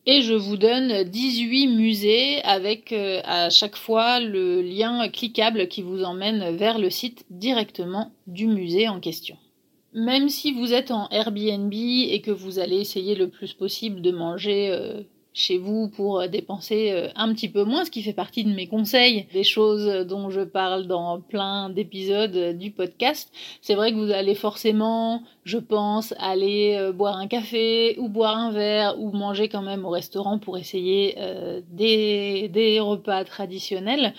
et 0.06 0.22
je 0.22 0.34
vous 0.34 0.56
donne 0.56 1.02
18 1.02 1.66
musées 1.68 2.42
avec 2.44 2.92
euh, 2.92 3.20
à 3.24 3.50
chaque 3.50 3.76
fois 3.76 4.20
le 4.20 4.62
lien 4.62 5.08
cliquable 5.08 5.66
qui 5.66 5.82
vous 5.82 6.04
emmène 6.04 6.56
vers 6.56 6.78
le 6.78 6.90
site 6.90 7.24
directement 7.28 8.12
du 8.28 8.46
musée 8.46 8.88
en 8.88 9.00
question. 9.00 9.36
Même 9.92 10.28
si 10.28 10.52
vous 10.52 10.72
êtes 10.72 10.92
en 10.92 11.08
Airbnb 11.10 11.72
et 11.72 12.20
que 12.20 12.30
vous 12.30 12.58
allez 12.58 12.76
essayer 12.76 13.14
le 13.16 13.28
plus 13.28 13.52
possible 13.52 14.00
de 14.00 14.12
manger 14.12 14.70
euh, 14.70 15.02
chez 15.36 15.58
vous 15.58 15.88
pour 15.88 16.20
euh, 16.20 16.28
dépenser 16.28 16.90
euh, 16.92 17.08
un 17.14 17.32
petit 17.34 17.50
peu 17.50 17.62
moins, 17.62 17.84
ce 17.84 17.90
qui 17.90 18.02
fait 18.02 18.14
partie 18.14 18.42
de 18.42 18.52
mes 18.52 18.66
conseils, 18.66 19.26
des 19.34 19.44
choses 19.44 20.06
dont 20.06 20.30
je 20.30 20.40
parle 20.40 20.86
dans 20.86 21.20
plein 21.20 21.68
d'épisodes 21.68 22.56
du 22.56 22.70
podcast. 22.70 23.30
C'est 23.60 23.74
vrai 23.74 23.92
que 23.92 23.96
vous 23.98 24.10
allez 24.10 24.34
forcément, 24.34 25.22
je 25.44 25.58
pense, 25.58 26.14
aller 26.18 26.76
euh, 26.78 26.90
boire 26.90 27.18
un 27.18 27.26
café 27.26 27.98
ou 27.98 28.08
boire 28.08 28.34
un 28.34 28.50
verre 28.50 28.98
ou 28.98 29.12
manger 29.12 29.50
quand 29.50 29.60
même 29.60 29.84
au 29.84 29.90
restaurant 29.90 30.38
pour 30.38 30.56
essayer 30.56 31.16
des 31.70 32.80
repas 32.80 33.24
traditionnels. 33.24 34.14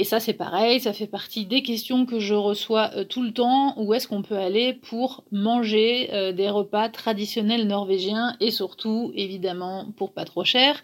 Et 0.00 0.04
ça, 0.04 0.18
c'est 0.18 0.32
pareil, 0.32 0.80
ça 0.80 0.92
fait 0.92 1.06
partie 1.06 1.44
des 1.44 1.62
questions 1.62 2.06
que 2.06 2.18
je 2.18 2.34
reçois 2.34 2.88
tout 3.04 3.22
le 3.22 3.32
temps. 3.32 3.74
Où 3.76 3.92
est-ce 3.94 4.08
qu'on 4.08 4.22
peut 4.22 4.38
aller 4.38 4.72
pour 4.72 5.24
manger 5.30 6.32
des 6.34 6.48
repas 6.48 6.88
traditionnels 6.88 7.66
norvégiens 7.66 8.34
et 8.40 8.50
surtout, 8.50 9.12
évidemment, 9.14 9.86
pour 9.96 10.12
pas 10.12 10.24
trop 10.24 10.44
cher? 10.44 10.82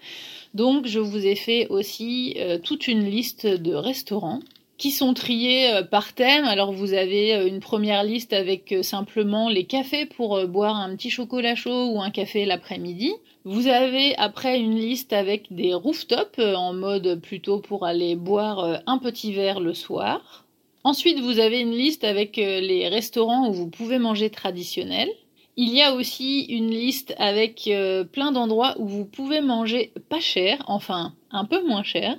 Donc 0.56 0.86
je 0.86 1.00
vous 1.00 1.26
ai 1.26 1.34
fait 1.34 1.66
aussi 1.68 2.34
euh, 2.38 2.58
toute 2.58 2.88
une 2.88 3.04
liste 3.04 3.46
de 3.46 3.74
restaurants 3.74 4.40
qui 4.78 4.90
sont 4.90 5.12
triés 5.12 5.70
euh, 5.70 5.82
par 5.82 6.14
thème. 6.14 6.46
Alors 6.46 6.72
vous 6.72 6.94
avez 6.94 7.34
euh, 7.34 7.46
une 7.46 7.60
première 7.60 8.02
liste 8.04 8.32
avec 8.32 8.74
simplement 8.80 9.50
les 9.50 9.64
cafés 9.64 10.06
pour 10.06 10.46
boire 10.46 10.76
un 10.76 10.96
petit 10.96 11.10
chocolat 11.10 11.54
chaud 11.54 11.90
ou 11.92 12.00
un 12.00 12.10
café 12.10 12.46
l'après-midi. 12.46 13.12
Vous 13.48 13.68
avez 13.68 14.16
après 14.16 14.58
une 14.58 14.74
liste 14.74 15.12
avec 15.12 15.54
des 15.54 15.72
rooftops 15.72 16.40
en 16.40 16.72
mode 16.72 17.20
plutôt 17.20 17.60
pour 17.60 17.86
aller 17.86 18.16
boire 18.16 18.82
un 18.88 18.98
petit 18.98 19.32
verre 19.32 19.60
le 19.60 19.72
soir. 19.72 20.44
Ensuite, 20.82 21.20
vous 21.20 21.38
avez 21.38 21.60
une 21.60 21.70
liste 21.70 22.02
avec 22.02 22.38
les 22.38 22.88
restaurants 22.88 23.48
où 23.48 23.52
vous 23.52 23.70
pouvez 23.70 24.00
manger 24.00 24.30
traditionnel. 24.30 25.08
Il 25.56 25.72
y 25.72 25.80
a 25.80 25.94
aussi 25.94 26.46
une 26.46 26.72
liste 26.72 27.14
avec 27.18 27.68
euh, 27.68 28.02
plein 28.02 28.32
d'endroits 28.32 28.74
où 28.80 28.88
vous 28.88 29.04
pouvez 29.04 29.40
manger 29.40 29.92
pas 30.08 30.18
cher, 30.18 30.64
enfin 30.66 31.14
un 31.30 31.44
peu 31.44 31.64
moins 31.64 31.84
cher. 31.84 32.18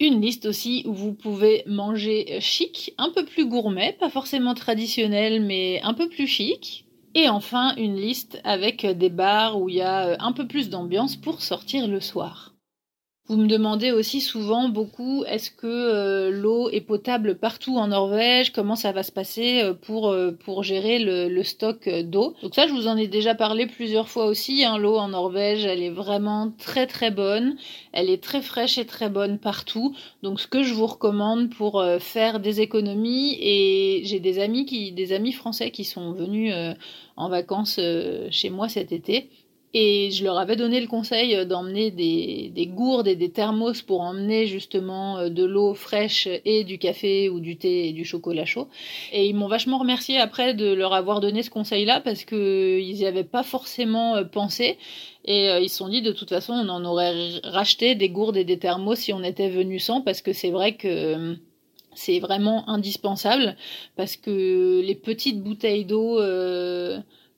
Une 0.00 0.20
liste 0.20 0.44
aussi 0.44 0.82
où 0.86 0.92
vous 0.92 1.12
pouvez 1.12 1.62
manger 1.66 2.40
chic, 2.40 2.94
un 2.98 3.10
peu 3.10 3.24
plus 3.24 3.46
gourmet, 3.46 3.96
pas 4.00 4.10
forcément 4.10 4.54
traditionnel, 4.54 5.40
mais 5.40 5.80
un 5.84 5.94
peu 5.94 6.08
plus 6.08 6.26
chic. 6.26 6.84
Et 7.14 7.28
enfin, 7.28 7.76
une 7.76 7.96
liste 7.96 8.40
avec 8.44 8.86
des 8.86 9.10
bars 9.10 9.60
où 9.60 9.68
il 9.68 9.74
y 9.74 9.82
a 9.82 10.06
euh, 10.06 10.16
un 10.20 10.32
peu 10.32 10.48
plus 10.48 10.70
d'ambiance 10.70 11.16
pour 11.16 11.42
sortir 11.42 11.86
le 11.86 12.00
soir. 12.00 12.54
Vous 13.28 13.36
me 13.36 13.46
demandez 13.46 13.92
aussi 13.92 14.22
souvent 14.22 14.70
beaucoup 14.70 15.22
est-ce 15.24 15.50
que 15.50 15.66
euh, 15.66 16.30
l'eau 16.30 16.70
est 16.70 16.80
potable 16.80 17.34
partout 17.34 17.76
en 17.76 17.88
Norvège? 17.88 18.52
Comment 18.52 18.74
ça 18.74 18.90
va 18.90 19.02
se 19.02 19.12
passer 19.12 19.60
euh, 19.60 19.74
pour, 19.74 20.08
euh, 20.08 20.32
pour 20.32 20.62
gérer 20.62 20.98
le, 20.98 21.28
le 21.28 21.44
stock 21.44 21.86
d'eau? 22.04 22.34
Donc 22.42 22.54
ça, 22.54 22.66
je 22.66 22.72
vous 22.72 22.86
en 22.86 22.96
ai 22.96 23.06
déjà 23.06 23.34
parlé 23.34 23.66
plusieurs 23.66 24.08
fois 24.08 24.24
aussi. 24.24 24.64
Hein. 24.64 24.78
L'eau 24.78 24.96
en 24.96 25.08
Norvège, 25.08 25.66
elle 25.66 25.82
est 25.82 25.90
vraiment 25.90 26.50
très 26.56 26.86
très 26.86 27.10
bonne. 27.10 27.56
Elle 27.92 28.08
est 28.08 28.22
très 28.22 28.40
fraîche 28.40 28.78
et 28.78 28.86
très 28.86 29.10
bonne 29.10 29.38
partout. 29.38 29.94
Donc 30.22 30.40
ce 30.40 30.46
que 30.46 30.62
je 30.62 30.72
vous 30.72 30.86
recommande 30.86 31.50
pour 31.50 31.84
faire 32.00 32.40
des 32.40 32.62
économies, 32.62 33.36
et 33.42 34.00
j'ai 34.04 34.20
des 34.20 34.38
amis 34.38 34.64
qui, 34.64 34.90
des 34.92 35.12
amis 35.12 35.32
français 35.32 35.70
qui 35.70 35.84
sont 35.84 36.12
venus 36.12 36.54
en 37.16 37.28
vacances 37.28 37.78
chez 38.30 38.48
moi 38.48 38.70
cet 38.70 38.90
été 38.90 39.28
et 39.74 40.10
je 40.10 40.24
leur 40.24 40.38
avais 40.38 40.56
donné 40.56 40.80
le 40.80 40.86
conseil 40.86 41.34
euh, 41.36 41.44
d'emmener 41.44 41.90
des, 41.90 42.50
des, 42.54 42.66
gourdes 42.66 43.06
et 43.06 43.16
des 43.16 43.30
thermos 43.30 43.82
pour 43.82 44.00
emmener 44.00 44.46
justement 44.46 45.18
euh, 45.18 45.28
de 45.28 45.44
l'eau 45.44 45.74
fraîche 45.74 46.26
et 46.46 46.64
du 46.64 46.78
café 46.78 47.28
ou 47.28 47.38
du 47.38 47.56
thé 47.58 47.88
et 47.88 47.92
du 47.92 48.06
chocolat 48.06 48.46
chaud. 48.46 48.68
Et 49.12 49.26
ils 49.26 49.34
m'ont 49.34 49.48
vachement 49.48 49.78
remercié 49.78 50.18
après 50.18 50.54
de 50.54 50.72
leur 50.72 50.94
avoir 50.94 51.20
donné 51.20 51.42
ce 51.42 51.50
conseil-là 51.50 52.00
parce 52.00 52.24
qu'ils 52.24 52.94
n'y 52.94 53.04
avaient 53.04 53.24
pas 53.24 53.42
forcément 53.42 54.16
euh, 54.16 54.24
pensé. 54.24 54.78
Et 55.26 55.50
ils 55.60 55.68
se 55.68 55.76
sont 55.76 55.90
dit 55.90 56.00
de 56.00 56.12
toute 56.12 56.30
façon 56.30 56.54
on 56.54 56.70
en 56.70 56.86
aurait 56.86 57.40
racheté 57.44 57.94
des 57.94 58.08
gourdes 58.08 58.38
et 58.38 58.44
des 58.44 58.58
thermos 58.58 58.98
si 58.98 59.12
on 59.12 59.22
était 59.22 59.50
venu 59.50 59.78
sans 59.78 60.00
parce 60.00 60.22
que 60.22 60.32
c'est 60.32 60.50
vrai 60.50 60.76
que 60.76 61.36
c'est 61.94 62.18
vraiment 62.18 62.66
indispensable 62.70 63.54
parce 63.94 64.16
que 64.16 64.80
les 64.80 64.94
petites 64.94 65.42
bouteilles 65.42 65.84
d'eau 65.84 66.18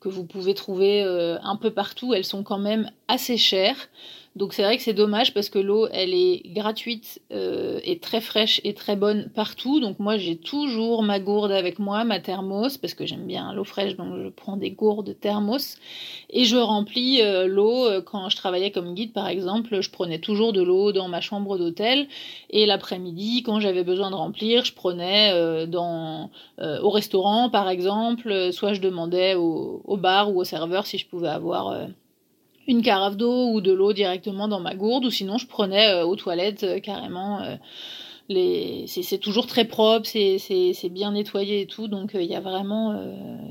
que 0.01 0.09
vous 0.09 0.25
pouvez 0.25 0.55
trouver 0.55 1.03
euh, 1.03 1.39
un 1.43 1.57
peu 1.57 1.71
partout, 1.71 2.15
elles 2.15 2.25
sont 2.25 2.43
quand 2.43 2.59
même 2.59 2.91
assez 3.09 3.37
chères. 3.37 3.89
Donc 4.37 4.53
c'est 4.55 4.63
vrai 4.63 4.77
que 4.77 4.83
c'est 4.85 4.95
dommage 4.95 5.35
parce 5.35 5.49
que 5.49 5.59
l'eau, 5.59 5.89
elle 5.91 6.15
est 6.15 6.43
gratuite 6.47 7.21
euh, 7.33 7.81
et 7.83 7.99
très 7.99 8.21
fraîche 8.21 8.61
et 8.63 8.75
très 8.75 8.95
bonne 8.95 9.29
partout. 9.35 9.81
Donc 9.81 9.99
moi, 9.99 10.19
j'ai 10.19 10.37
toujours 10.37 11.03
ma 11.03 11.19
gourde 11.19 11.51
avec 11.51 11.81
moi, 11.81 12.05
ma 12.05 12.21
thermos, 12.21 12.79
parce 12.79 12.95
que 12.95 13.07
j'aime 13.07 13.27
bien 13.27 13.53
l'eau 13.53 13.65
fraîche, 13.65 13.97
donc 13.97 14.15
je 14.23 14.29
prends 14.29 14.57
des 14.57 14.71
gourdes 14.71 15.19
thermos. 15.19 15.79
Et 16.31 16.45
je 16.45 16.57
remplis 16.57 17.21
euh, 17.23 17.49
l'eau 17.49 17.87
euh, 17.87 18.03
quand 18.03 18.29
je 18.29 18.37
travaillais 18.37 18.71
comme 18.71 18.95
guide, 18.95 19.13
par 19.13 19.27
exemple. 19.27 19.81
Je 19.81 19.91
prenais 19.91 20.21
toujours 20.21 20.53
de 20.53 20.63
l'eau 20.63 20.93
dans 20.93 21.09
ma 21.09 21.21
chambre 21.21 21.59
d'hôtel. 21.59 22.07
Et 22.51 22.67
l'après-midi, 22.67 23.43
quand 23.43 23.59
j'avais 23.59 23.83
besoin 23.83 24.13
de 24.13 24.17
remplir, 24.17 24.65
je 24.65 24.75
prenais 24.75 25.67
dans, 25.67 26.31
au 26.59 26.91
restaurant, 26.91 27.51
par 27.51 27.69
exemple. 27.69 28.53
Soit 28.53 28.75
je 28.75 28.81
demandais 28.81 29.35
au, 29.35 29.83
au, 29.85 29.97
bar 29.97 30.33
ou 30.33 30.41
au 30.41 30.45
serveur 30.45 30.87
si 30.87 30.99
je 30.99 31.07
pouvais 31.07 31.29
avoir 31.29 31.89
une 32.71 32.83
carafe 32.83 33.17
d'eau 33.17 33.51
ou 33.51 33.61
de 33.61 33.73
l'eau 33.73 33.93
directement 33.93 34.47
dans 34.47 34.61
ma 34.61 34.77
gourde, 34.77 35.05
ou 35.05 35.11
sinon 35.11 35.39
je 35.39 35.47
prenais 35.49 35.89
euh, 35.89 36.07
aux 36.07 36.15
toilettes 36.15 36.63
euh, 36.63 36.79
carrément. 36.79 37.43
Euh, 37.43 37.57
les... 38.29 38.85
C'est 38.87 39.19
toujours 39.19 39.49
très 39.49 39.65
propre, 39.65 40.07
c'est 40.07 40.89
bien 40.89 41.11
nettoyé 41.11 41.63
et 41.63 41.67
tout, 41.67 41.89
donc 41.89 42.13
il 42.15 42.29
n'y 42.29 42.37
a 42.37 42.41
vraiment, 42.41 42.95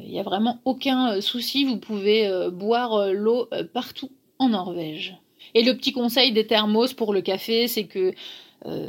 il 0.08 0.18
a 0.18 0.24
vraiment 0.24 0.62
aucun 0.64 1.20
souci. 1.20 1.66
Vous 1.66 1.76
pouvez 1.76 2.32
boire 2.50 3.12
l'eau 3.12 3.50
partout 3.74 4.10
en 4.38 4.48
Norvège. 4.48 5.18
Et 5.54 5.64
le 5.64 5.76
petit 5.76 5.92
conseil 5.92 6.32
des 6.32 6.48
thermos 6.48 6.94
pour 6.94 7.14
le 7.14 7.20
café, 7.20 7.68
c'est 7.68 7.88
que 7.88 8.14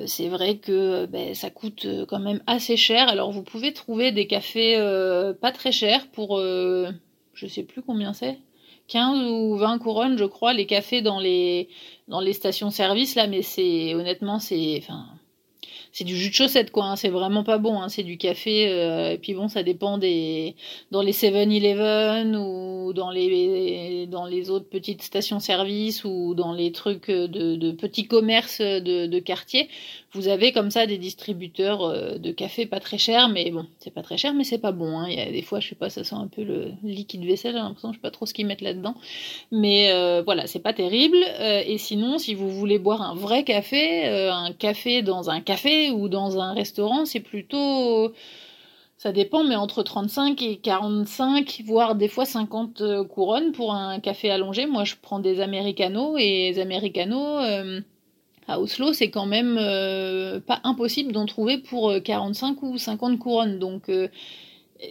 c'est 0.06 0.28
vrai 0.28 0.58
que 0.58 1.06
ben, 1.06 1.34
ça 1.34 1.50
coûte 1.50 1.88
quand 2.06 2.20
même 2.20 2.40
assez 2.46 2.76
cher. 2.76 3.08
Alors 3.08 3.32
vous 3.32 3.42
pouvez 3.42 3.72
trouver 3.72 4.12
des 4.12 4.28
cafés 4.28 4.76
pas 5.40 5.50
très 5.50 5.72
chers 5.72 6.06
pour, 6.12 6.38
je 6.38 7.46
sais 7.48 7.64
plus 7.64 7.82
combien 7.82 8.12
c'est, 8.12 8.38
15 8.90 9.30
ou 9.30 9.56
20 9.56 9.78
couronnes, 9.78 10.18
je 10.18 10.24
crois, 10.24 10.52
les 10.52 10.66
cafés 10.66 11.00
dans 11.00 11.20
les, 11.20 11.68
dans 12.08 12.20
les 12.20 12.32
stations-service, 12.32 13.14
là, 13.14 13.26
mais 13.28 13.42
c'est, 13.42 13.94
honnêtement, 13.94 14.40
c'est, 14.40 14.76
enfin, 14.78 15.06
c'est 15.92 16.04
du 16.04 16.16
jus 16.16 16.30
de 16.30 16.34
chaussette 16.34 16.70
quoi, 16.70 16.84
hein, 16.84 16.96
c'est 16.96 17.08
vraiment 17.08 17.44
pas 17.44 17.58
bon, 17.58 17.80
hein, 17.80 17.88
c'est 17.88 18.02
du 18.02 18.16
café 18.16 18.68
euh, 18.68 19.12
et 19.12 19.18
puis 19.18 19.34
bon 19.34 19.48
ça 19.48 19.62
dépend 19.62 19.98
des 19.98 20.54
dans 20.90 21.02
les 21.02 21.12
7-Eleven 21.12 22.36
ou 22.36 22.92
dans 22.92 23.10
les 23.10 24.06
dans 24.06 24.24
les 24.26 24.50
autres 24.50 24.68
petites 24.68 25.02
stations-service 25.02 26.04
ou 26.04 26.34
dans 26.34 26.52
les 26.52 26.72
trucs 26.72 27.10
de, 27.10 27.56
de 27.56 27.72
petits 27.72 28.06
commerces 28.06 28.60
de, 28.60 29.06
de 29.06 29.18
quartier, 29.18 29.68
vous 30.12 30.26
avez 30.26 30.52
comme 30.52 30.70
ça 30.70 30.86
des 30.86 30.98
distributeurs 30.98 31.84
euh, 31.84 32.18
de 32.18 32.32
café 32.32 32.66
pas 32.66 32.80
très 32.80 32.98
chers, 32.98 33.28
mais 33.28 33.50
bon, 33.50 33.66
c'est 33.78 33.92
pas 33.92 34.02
très 34.02 34.16
cher, 34.16 34.34
mais 34.34 34.42
c'est 34.42 34.58
pas 34.58 34.72
bon. 34.72 34.98
Hein. 34.98 35.06
Il 35.08 35.16
y 35.16 35.20
a 35.20 35.30
des 35.30 35.42
fois, 35.42 35.60
je 35.60 35.68
sais 35.68 35.76
pas, 35.76 35.88
ça 35.88 36.02
sent 36.02 36.16
un 36.16 36.26
peu 36.26 36.42
le 36.42 36.72
liquide 36.82 37.24
vaisselle, 37.24 37.52
j'ai 37.52 37.58
l'impression, 37.58 37.92
je 37.92 37.98
sais 37.98 38.02
pas 38.02 38.10
trop 38.10 38.26
ce 38.26 38.34
qu'ils 38.34 38.46
mettent 38.46 38.60
là-dedans. 38.60 38.94
Mais 39.52 39.92
euh, 39.92 40.22
voilà, 40.24 40.48
c'est 40.48 40.58
pas 40.58 40.72
terrible. 40.72 41.18
Euh, 41.38 41.62
et 41.64 41.78
sinon, 41.78 42.18
si 42.18 42.34
vous 42.34 42.50
voulez 42.50 42.80
boire 42.80 43.02
un 43.02 43.14
vrai 43.14 43.44
café, 43.44 44.06
un 44.06 44.52
café 44.52 45.02
dans 45.02 45.30
un 45.30 45.40
café 45.40 45.90
ou 45.90 46.08
dans 46.08 46.40
un 46.40 46.52
restaurant, 46.54 47.04
c'est 47.04 47.20
plutôt 47.20 48.12
ça 48.96 49.12
dépend, 49.12 49.44
mais 49.44 49.56
entre 49.56 49.82
35 49.82 50.42
et 50.42 50.56
45, 50.56 51.62
voire 51.64 51.94
des 51.94 52.08
fois 52.08 52.26
50 52.26 53.06
couronnes 53.08 53.52
pour 53.52 53.72
un 53.72 53.98
café 54.00 54.30
allongé. 54.30 54.66
Moi, 54.66 54.84
je 54.84 54.96
prends 55.00 55.20
des 55.20 55.40
americanos 55.40 56.16
et 56.18 56.50
les 56.52 56.58
americanos, 56.58 57.82
à 58.50 58.58
Oslo, 58.58 58.92
c'est 58.92 59.10
quand 59.10 59.26
même 59.26 59.56
euh, 59.60 60.40
pas 60.40 60.60
impossible 60.64 61.12
d'en 61.12 61.26
trouver 61.26 61.58
pour 61.58 61.94
45 62.02 62.56
euh, 62.62 62.66
ou 62.66 62.78
50 62.78 63.18
couronnes. 63.18 63.58
Donc, 63.60 63.88
euh, 63.88 64.08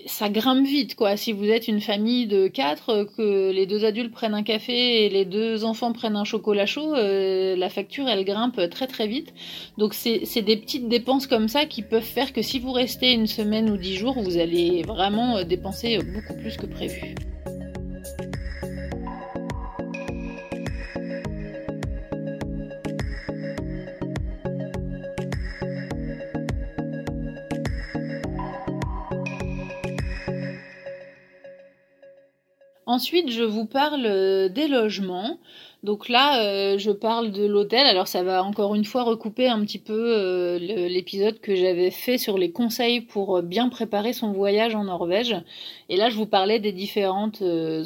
ça 0.05 0.29
grimpe 0.29 0.65
vite, 0.65 0.95
quoi. 0.95 1.17
Si 1.17 1.33
vous 1.33 1.45
êtes 1.45 1.67
une 1.67 1.81
famille 1.81 2.25
de 2.25 2.47
quatre, 2.47 3.07
que 3.17 3.51
les 3.51 3.65
deux 3.65 3.83
adultes 3.85 4.13
prennent 4.13 4.35
un 4.35 4.43
café 4.43 5.05
et 5.05 5.09
les 5.09 5.25
deux 5.25 5.65
enfants 5.65 5.91
prennent 5.93 6.15
un 6.15 6.23
chocolat 6.23 6.67
chaud, 6.67 6.93
la 6.93 7.69
facture, 7.69 8.07
elle 8.07 8.23
grimpe 8.23 8.61
très 8.69 8.85
très 8.85 9.07
vite. 9.07 9.33
Donc 9.79 9.95
c'est 9.95 10.43
des 10.43 10.57
petites 10.57 10.89
dépenses 10.89 11.25
comme 11.25 11.47
ça 11.47 11.65
qui 11.65 11.81
peuvent 11.81 12.03
faire 12.03 12.33
que 12.33 12.43
si 12.43 12.59
vous 12.59 12.71
restez 12.71 13.13
une 13.13 13.25
semaine 13.25 13.71
ou 13.71 13.77
dix 13.77 13.95
jours, 13.95 14.13
vous 14.21 14.37
allez 14.37 14.83
vraiment 14.83 15.43
dépenser 15.43 15.97
beaucoup 15.97 16.39
plus 16.39 16.55
que 16.55 16.67
prévu. 16.67 17.15
Ensuite, 32.89 33.29
je 33.29 33.43
vous 33.43 33.65
parle 33.65 34.03
euh, 34.07 34.49
des 34.49 34.67
logements. 34.67 35.37
Donc 35.83 36.09
là, 36.09 36.41
euh, 36.41 36.79
je 36.79 36.89
parle 36.89 37.31
de 37.31 37.45
l'hôtel. 37.45 37.85
Alors 37.85 38.07
ça 38.07 38.23
va 38.23 38.43
encore 38.43 38.73
une 38.73 38.83
fois 38.83 39.03
recouper 39.03 39.47
un 39.47 39.63
petit 39.63 39.77
peu 39.77 39.93
euh, 40.17 40.57
l'épisode 40.57 41.39
que 41.39 41.53
j'avais 41.53 41.91
fait 41.91 42.17
sur 42.17 42.39
les 42.39 42.51
conseils 42.51 43.01
pour 43.01 43.43
bien 43.43 43.69
préparer 43.69 44.11
son 44.11 44.31
voyage 44.31 44.73
en 44.73 44.85
Norvège. 44.85 45.35
Et 45.89 45.97
là, 45.97 46.09
je 46.09 46.15
vous 46.15 46.25
parlais 46.25 46.57
des 46.57 46.71
différentes 46.71 47.43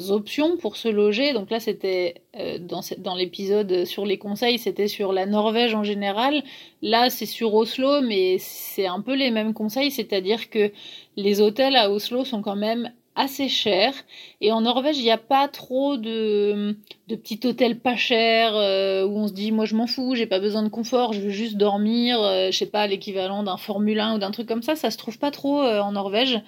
options 0.08 0.56
pour 0.56 0.78
se 0.78 0.88
loger. 0.88 1.34
Donc 1.34 1.50
là, 1.50 1.60
c'était 1.60 2.22
dans, 2.60 2.80
dans 2.96 3.14
l'épisode 3.14 3.84
sur 3.84 4.06
les 4.06 4.16
conseils, 4.16 4.58
c'était 4.58 4.88
sur 4.88 5.12
la 5.12 5.26
Norvège 5.26 5.74
en 5.74 5.84
général. 5.84 6.42
Là, 6.80 7.10
c'est 7.10 7.26
sur 7.26 7.54
Oslo, 7.54 8.00
mais 8.00 8.38
c'est 8.38 8.86
un 8.86 9.02
peu 9.02 9.14
les 9.14 9.30
mêmes 9.30 9.52
conseils, 9.52 9.90
c'est-à-dire 9.90 10.48
que 10.48 10.72
les 11.16 11.42
hôtels 11.42 11.76
à 11.76 11.90
Oslo 11.90 12.24
sont 12.24 12.40
quand 12.40 12.56
même 12.56 12.90
assez 13.16 13.48
cher. 13.48 13.94
Et 14.40 14.52
en 14.52 14.62
Norvège, 14.62 14.98
il 14.98 15.04
n'y 15.04 15.10
a 15.10 15.18
pas 15.18 15.48
trop 15.48 15.96
de, 15.96 16.76
de 17.08 17.16
petits 17.16 17.40
hôtels 17.44 17.78
pas 17.78 17.96
chers 17.96 18.54
euh, 18.56 19.04
où 19.04 19.16
on 19.18 19.28
se 19.28 19.32
dit 19.32 19.52
moi 19.52 19.64
je 19.64 19.74
m'en 19.74 19.86
fous, 19.86 20.14
j'ai 20.14 20.26
pas 20.26 20.40
besoin 20.40 20.62
de 20.62 20.68
confort, 20.68 21.12
je 21.12 21.20
veux 21.20 21.30
juste 21.30 21.56
dormir, 21.56 22.20
euh, 22.20 22.50
je 22.50 22.58
sais 22.58 22.66
pas, 22.66 22.86
l'équivalent 22.86 23.42
d'un 23.42 23.56
Formule 23.56 24.00
1 24.00 24.16
ou 24.16 24.18
d'un 24.18 24.30
truc 24.30 24.48
comme 24.48 24.62
ça, 24.62 24.76
ça 24.76 24.90
se 24.90 24.98
trouve 24.98 25.18
pas 25.18 25.30
trop 25.30 25.62
euh, 25.62 25.80
en 25.80 25.92
Norvège. 25.92 26.40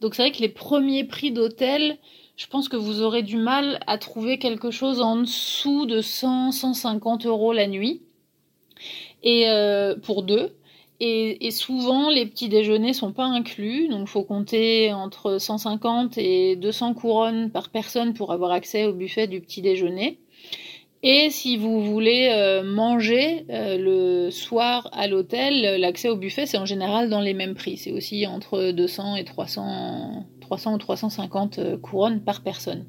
Donc 0.00 0.14
c'est 0.14 0.22
vrai 0.22 0.32
que 0.32 0.40
les 0.40 0.48
premiers 0.48 1.04
prix 1.04 1.32
d'hôtel, 1.32 1.98
je 2.36 2.46
pense 2.46 2.68
que 2.68 2.76
vous 2.76 3.02
aurez 3.02 3.22
du 3.22 3.36
mal 3.36 3.80
à 3.86 3.98
trouver 3.98 4.38
quelque 4.38 4.70
chose 4.70 5.00
en 5.00 5.16
dessous 5.16 5.86
de 5.86 6.00
100-150 6.00 7.26
euros 7.26 7.52
la 7.52 7.66
nuit. 7.66 8.02
Et 9.22 9.46
pour 10.02 10.24
deux. 10.24 10.56
Et, 11.04 11.50
souvent, 11.50 12.10
les 12.10 12.26
petits 12.26 12.48
déjeuners 12.48 12.92
sont 12.92 13.12
pas 13.12 13.24
inclus, 13.24 13.88
donc 13.88 14.06
faut 14.06 14.22
compter 14.22 14.92
entre 14.92 15.38
150 15.38 16.16
et 16.16 16.54
200 16.54 16.94
couronnes 16.94 17.50
par 17.50 17.70
personne 17.70 18.14
pour 18.14 18.30
avoir 18.30 18.52
accès 18.52 18.84
au 18.84 18.92
buffet 18.92 19.26
du 19.26 19.40
petit 19.40 19.62
déjeuner. 19.62 20.20
Et 21.02 21.30
si 21.30 21.56
vous 21.56 21.82
voulez 21.82 22.28
euh, 22.30 22.62
manger 22.62 23.44
euh, 23.50 23.76
le 23.76 24.30
soir 24.30 24.88
à 24.92 25.08
l'hôtel, 25.08 25.80
l'accès 25.80 26.08
au 26.08 26.14
buffet, 26.14 26.46
c'est 26.46 26.58
en 26.58 26.66
général 26.66 27.10
dans 27.10 27.20
les 27.20 27.34
mêmes 27.34 27.54
prix. 27.54 27.78
C'est 27.78 27.90
aussi 27.90 28.24
entre 28.28 28.70
200 28.70 29.16
et 29.16 29.24
300, 29.24 30.24
300 30.52 30.74
ou 30.74 30.78
350 30.78 31.58
euh, 31.58 31.78
couronnes 31.78 32.20
par 32.20 32.42
personne. 32.42 32.84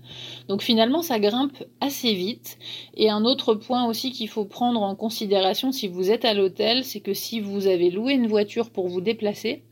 Donc 0.50 0.62
finalement, 0.62 1.02
ça 1.02 1.18
grimpe 1.20 1.64
assez 1.80 2.14
vite. 2.14 2.58
Et 2.98 3.10
un 3.10 3.24
autre 3.24 3.56
point 3.56 3.86
aussi 3.86 4.12
qu'il 4.12 4.28
faut 4.28 4.44
prendre 4.44 4.82
en 4.82 4.96
considération 4.96 5.72
si 5.72 5.88
vous 5.88 6.12
êtes 6.12 6.26
à 6.26 6.34
l'hôtel, 6.34 6.84
c'est 6.84 7.00
que 7.00 7.14
si 7.14 7.40
vous 7.40 7.68
avez 7.68 7.90
loué 7.90 8.14
une 8.14 8.28
voiture 8.28 8.70
pour 8.70 8.90
vous 8.90 9.00
déplacer, 9.00 9.64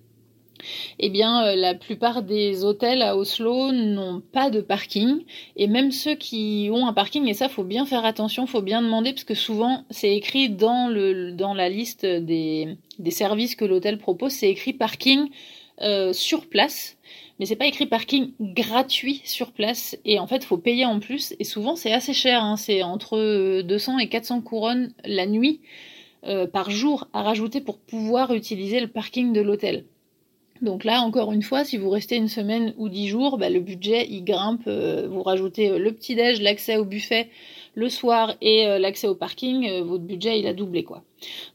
eh 0.99 1.09
bien, 1.09 1.43
euh, 1.43 1.55
la 1.55 1.73
plupart 1.73 2.23
des 2.23 2.63
hôtels 2.63 3.01
à 3.01 3.17
Oslo 3.17 3.73
n'ont 3.73 4.21
pas 4.21 4.49
de 4.49 4.61
parking. 4.61 5.23
Et 5.57 5.67
même 5.67 5.91
ceux 5.91 6.15
qui 6.15 6.69
ont 6.71 6.87
un 6.87 6.93
parking, 6.93 7.27
et 7.27 7.33
ça, 7.33 7.49
faut 7.49 7.65
bien 7.65 7.85
faire 7.85 8.05
attention, 8.05 8.47
faut 8.47 8.61
bien 8.61 8.81
demander, 8.81 9.11
parce 9.11 9.25
que 9.25 9.35
souvent, 9.35 9.83
c'est 9.89 10.15
écrit 10.15 10.49
dans, 10.49 10.87
la 10.87 11.67
liste 11.67 12.05
des, 12.05 12.77
des 12.99 13.11
services 13.11 13.55
que 13.55 13.65
l'hôtel 13.65 13.97
propose, 13.97 14.31
c'est 14.31 14.49
écrit 14.49 14.71
parking 14.71 15.27
euh, 15.81 16.13
sur 16.13 16.47
place 16.47 16.95
mais 17.39 17.45
c'est 17.45 17.55
pas 17.55 17.65
écrit 17.65 17.85
parking 17.85 18.31
gratuit 18.39 19.21
sur 19.25 19.51
place 19.51 19.97
et 20.05 20.19
en 20.19 20.27
fait 20.27 20.43
faut 20.43 20.57
payer 20.57 20.85
en 20.85 20.99
plus 20.99 21.33
et 21.39 21.43
souvent 21.43 21.75
c'est 21.75 21.93
assez 21.93 22.13
cher, 22.13 22.43
hein. 22.43 22.57
c'est 22.57 22.83
entre 22.83 23.61
200 23.61 23.99
et 23.99 24.09
400 24.09 24.41
couronnes 24.41 24.93
la 25.03 25.25
nuit 25.25 25.61
euh, 26.23 26.45
par 26.45 26.69
jour 26.69 27.07
à 27.13 27.23
rajouter 27.23 27.61
pour 27.61 27.79
pouvoir 27.79 28.33
utiliser 28.33 28.79
le 28.79 28.87
parking 28.87 29.33
de 29.33 29.41
l'hôtel. 29.41 29.85
Donc 30.61 30.83
là, 30.83 31.01
encore 31.01 31.31
une 31.31 31.41
fois, 31.41 31.63
si 31.63 31.77
vous 31.77 31.89
restez 31.89 32.15
une 32.15 32.27
semaine 32.27 32.75
ou 32.77 32.87
dix 32.87 33.07
jours, 33.07 33.39
bah, 33.39 33.49
le 33.49 33.59
budget 33.59 34.07
il 34.07 34.23
grimpe. 34.23 34.61
Euh, 34.67 35.07
vous 35.09 35.23
rajoutez 35.23 35.71
euh, 35.71 35.79
le 35.79 35.91
petit 35.91 36.13
déj, 36.13 36.39
l'accès 36.39 36.77
au 36.77 36.85
buffet 36.85 37.29
le 37.73 37.89
soir 37.89 38.35
et 38.41 38.67
euh, 38.67 38.79
l'accès 38.79 39.07
au 39.07 39.15
parking, 39.15 39.81
votre 39.81 40.03
budget 40.03 40.39
il 40.39 40.47
a 40.47 40.53
doublé 40.53 40.83
quoi. 40.83 41.03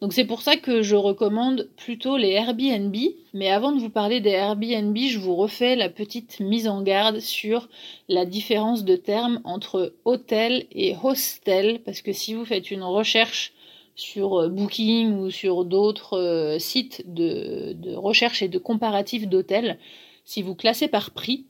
Donc 0.00 0.12
c'est 0.12 0.24
pour 0.24 0.42
ça 0.42 0.56
que 0.56 0.82
je 0.82 0.96
recommande 0.96 1.68
plutôt 1.76 2.16
les 2.16 2.30
Airbnb. 2.30 2.94
Mais 3.34 3.50
avant 3.50 3.72
de 3.72 3.80
vous 3.80 3.90
parler 3.90 4.20
des 4.20 4.30
Airbnb, 4.30 4.96
je 4.96 5.18
vous 5.18 5.34
refais 5.34 5.76
la 5.76 5.88
petite 5.88 6.40
mise 6.40 6.68
en 6.68 6.82
garde 6.82 7.20
sur 7.20 7.68
la 8.08 8.24
différence 8.24 8.84
de 8.84 8.96
termes 8.96 9.40
entre 9.44 9.94
hôtel 10.04 10.66
et 10.72 10.94
hostel, 11.02 11.80
parce 11.84 12.00
que 12.02 12.12
si 12.12 12.34
vous 12.34 12.44
faites 12.44 12.70
une 12.70 12.82
recherche 12.82 13.52
sur 13.96 14.40
euh, 14.40 14.48
Booking 14.48 15.18
ou 15.18 15.30
sur 15.30 15.64
d'autres 15.64 16.18
euh, 16.18 16.58
sites 16.58 17.02
de, 17.06 17.94
recherche 17.96 18.42
et 18.42 18.48
de 18.48 18.58
comparatif 18.58 19.26
d'hôtels, 19.26 19.78
si 20.24 20.42
vous 20.42 20.54
classez 20.54 20.88
par 20.88 21.10
prix, 21.10 21.46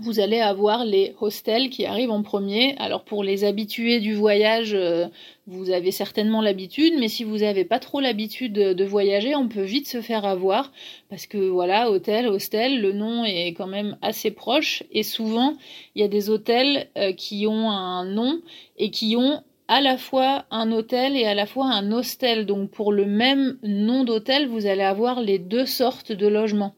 vous 0.00 0.20
allez 0.20 0.40
avoir 0.40 0.84
les 0.84 1.14
hostels 1.20 1.70
qui 1.70 1.86
arrivent 1.86 2.10
en 2.10 2.22
premier. 2.22 2.74
Alors 2.78 3.04
pour 3.04 3.22
les 3.22 3.44
habitués 3.44 4.00
du 4.00 4.14
voyage, 4.14 4.74
euh, 4.74 5.06
vous 5.46 5.70
avez 5.70 5.90
certainement 5.90 6.42
l'habitude, 6.42 6.94
mais 6.98 7.08
si 7.08 7.24
vous 7.24 7.38
n'avez 7.38 7.64
pas 7.64 7.78
trop 7.78 8.00
l'habitude 8.00 8.52
de 8.52 8.84
voyager, 8.84 9.34
on 9.34 9.48
peut 9.48 9.62
vite 9.62 9.88
se 9.88 10.00
faire 10.00 10.24
avoir 10.24 10.72
parce 11.08 11.26
que 11.26 11.38
voilà, 11.38 11.90
hôtel, 11.90 12.28
hostel, 12.28 12.80
le 12.80 12.92
nom 12.92 13.24
est 13.24 13.54
quand 13.54 13.66
même 13.66 13.96
assez 14.02 14.30
proche 14.30 14.82
et 14.92 15.02
souvent 15.02 15.54
il 15.94 16.02
y 16.02 16.04
a 16.04 16.08
des 16.08 16.30
hôtels 16.30 16.88
qui 17.16 17.46
ont 17.46 17.70
un 17.70 18.04
nom 18.04 18.40
et 18.78 18.90
qui 18.90 19.16
ont 19.16 19.42
à 19.70 19.80
la 19.80 19.96
fois 19.98 20.46
un 20.50 20.72
hôtel 20.72 21.16
et 21.16 21.26
à 21.26 21.34
la 21.34 21.46
fois 21.46 21.66
un 21.66 21.92
hostel. 21.92 22.44
Donc 22.44 22.70
pour 22.72 22.92
le 22.92 23.06
même 23.06 23.56
nom 23.62 24.02
d'hôtel, 24.02 24.48
vous 24.48 24.66
allez 24.66 24.82
avoir 24.82 25.20
les 25.20 25.38
deux 25.38 25.64
sortes 25.64 26.10
de 26.10 26.26
logements. 26.26 26.74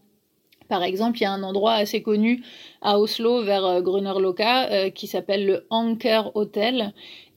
Par 0.73 0.85
exemple, 0.85 1.19
il 1.19 1.25
y 1.25 1.27
a 1.27 1.33
un 1.33 1.43
endroit 1.43 1.75
assez 1.75 2.01
connu 2.01 2.43
à 2.81 2.99
Oslo 2.99 3.43
vers 3.43 3.63
euh, 3.67 3.83
Grünerløkka 3.83 4.71
euh, 4.71 4.89
qui 4.89 5.07
s'appelle 5.07 5.45
le 5.45 5.67
Anker 5.69 6.35
Hotel 6.35 6.95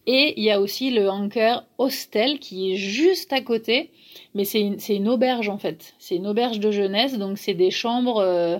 et 0.07 0.35
il 0.37 0.43
y 0.45 0.51
a 0.51 0.61
aussi 0.61 0.89
le 0.89 1.09
Anker 1.09 1.65
Hostel 1.77 2.39
qui 2.39 2.71
est 2.71 2.77
juste 2.77 3.33
à 3.33 3.41
côté, 3.41 3.91
mais 4.35 4.45
c'est 4.45 4.61
une, 4.61 5.09
auberge 5.09 5.49
en 5.49 5.57
fait. 5.57 5.95
C'est 5.99 6.15
une 6.15 6.27
auberge 6.27 6.61
de 6.61 6.71
jeunesse, 6.71 7.17
donc 7.17 7.37
c'est 7.37 7.53
des 7.53 7.71
chambres 7.71 8.19
euh, 8.19 8.59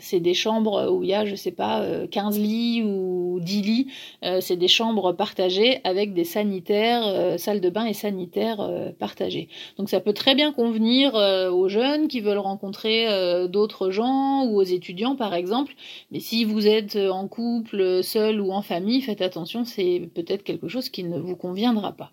c'est 0.00 0.20
des 0.20 0.34
chambres 0.34 0.90
où 0.90 1.02
il 1.02 1.10
y 1.10 1.14
a, 1.14 1.24
je 1.24 1.34
sais 1.34 1.50
pas, 1.50 1.84
15 2.10 2.38
euh, 2.38 2.40
lits 2.40 2.82
ou 2.84 3.40
10 3.40 3.62
lits. 3.62 3.86
Euh, 4.24 4.40
c'est 4.40 4.56
des 4.56 4.68
chambres 4.68 5.12
partagées 5.12 5.80
avec 5.84 6.14
des 6.14 6.24
sanitaires, 6.24 7.38
salles 7.38 7.60
de 7.60 7.70
bain 7.70 7.84
et 7.84 7.94
sanitaires 7.94 8.68
partagées. 8.98 9.48
Donc 9.76 9.88
ça 9.88 10.00
peut 10.00 10.12
très 10.12 10.34
bien 10.34 10.52
convenir 10.52 11.14
aux 11.14 11.68
jeunes 11.68 12.08
qui 12.08 12.20
veulent 12.20 12.38
rencontrer 12.38 13.06
d'autres 13.48 13.90
gens 13.90 14.44
ou 14.46 14.56
aux 14.56 14.62
étudiants 14.62 15.16
par 15.16 15.34
exemple. 15.34 15.74
Mais 16.10 16.20
si 16.20 16.44
vous 16.44 16.66
êtes 16.66 16.96
en 16.96 17.28
couple, 17.28 18.02
seul 18.02 18.40
ou 18.40 18.52
en 18.52 18.62
famille, 18.62 19.00
faites 19.00 19.22
attention, 19.22 19.64
c'est 19.64 20.08
peut-être 20.14 20.42
quelque 20.42 20.68
chose 20.68 20.88
qui 20.88 21.04
ne 21.04 21.18
vous 21.18 21.36
conviendra 21.36 21.92
pas. 21.92 22.12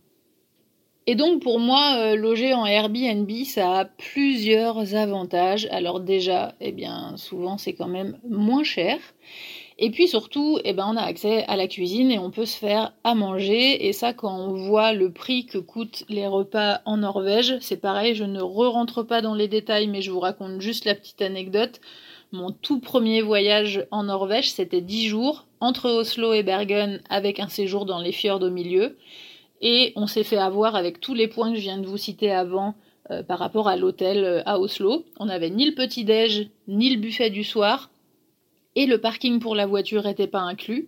Et 1.07 1.15
donc 1.15 1.41
pour 1.41 1.59
moi, 1.59 1.97
euh, 1.97 2.15
loger 2.15 2.53
en 2.53 2.65
Airbnb, 2.65 3.29
ça 3.45 3.79
a 3.79 3.85
plusieurs 3.85 4.95
avantages. 4.95 5.67
Alors 5.69 5.99
déjà, 5.99 6.55
eh 6.61 6.71
bien 6.71 7.15
souvent 7.17 7.57
c'est 7.57 7.73
quand 7.73 7.87
même 7.87 8.17
moins 8.27 8.63
cher. 8.63 8.97
Et 9.77 9.91
puis 9.91 10.07
surtout, 10.07 10.57
eh 10.63 10.71
ben, 10.71 10.85
on 10.89 10.95
a 10.95 11.01
accès 11.01 11.43
à 11.47 11.57
la 11.57 11.67
cuisine 11.67 12.09
et 12.09 12.17
on 12.17 12.31
peut 12.31 12.45
se 12.45 12.57
faire 12.57 12.93
à 13.03 13.13
manger. 13.13 13.87
Et 13.87 13.93
ça, 13.93 14.13
quand 14.13 14.33
on 14.33 14.53
voit 14.53 14.93
le 14.93 15.11
prix 15.11 15.45
que 15.45 15.57
coûtent 15.57 16.05
les 16.07 16.27
repas 16.27 16.79
en 16.85 16.97
Norvège, 16.97 17.57
c'est 17.59 17.81
pareil, 17.81 18.15
je 18.15 18.23
ne 18.23 18.41
re-rentre 18.41 19.03
pas 19.03 19.21
dans 19.21 19.35
les 19.35 19.49
détails, 19.49 19.87
mais 19.87 20.01
je 20.01 20.11
vous 20.11 20.21
raconte 20.21 20.61
juste 20.61 20.85
la 20.85 20.95
petite 20.95 21.21
anecdote. 21.21 21.81
Mon 22.31 22.51
tout 22.51 22.79
premier 22.79 23.21
voyage 23.21 23.85
en 23.91 24.03
Norvège, 24.03 24.49
c'était 24.49 24.81
10 24.81 25.07
jours 25.09 25.45
entre 25.59 25.89
Oslo 25.89 26.33
et 26.33 26.43
Bergen 26.43 27.01
avec 27.09 27.39
un 27.41 27.49
séjour 27.49 27.85
dans 27.85 27.99
les 27.99 28.13
fjords 28.13 28.43
au 28.43 28.49
milieu. 28.49 28.97
Et 29.67 29.93
on 29.95 30.05
s'est 30.05 30.23
fait 30.23 30.37
avoir 30.37 30.75
avec 30.75 31.01
tous 31.01 31.15
les 31.15 31.27
points 31.27 31.49
que 31.49 31.55
je 31.57 31.61
viens 31.61 31.79
de 31.79 31.87
vous 31.87 31.97
citer 31.97 32.31
avant 32.31 32.75
euh, 33.09 33.23
par 33.23 33.39
rapport 33.39 33.67
à 33.67 33.75
l'hôtel 33.75 34.23
euh, 34.23 34.41
à 34.45 34.59
Oslo. 34.59 35.05
On 35.19 35.25
n'avait 35.25 35.49
ni 35.49 35.65
le 35.65 35.73
petit-déj, 35.73 36.51
ni 36.67 36.91
le 36.91 37.01
buffet 37.01 37.31
du 37.31 37.43
soir, 37.43 37.89
et 38.75 38.85
le 38.85 39.01
parking 39.01 39.39
pour 39.39 39.55
la 39.55 39.65
voiture 39.65 40.03
n'était 40.03 40.27
pas 40.27 40.41
inclus. 40.41 40.87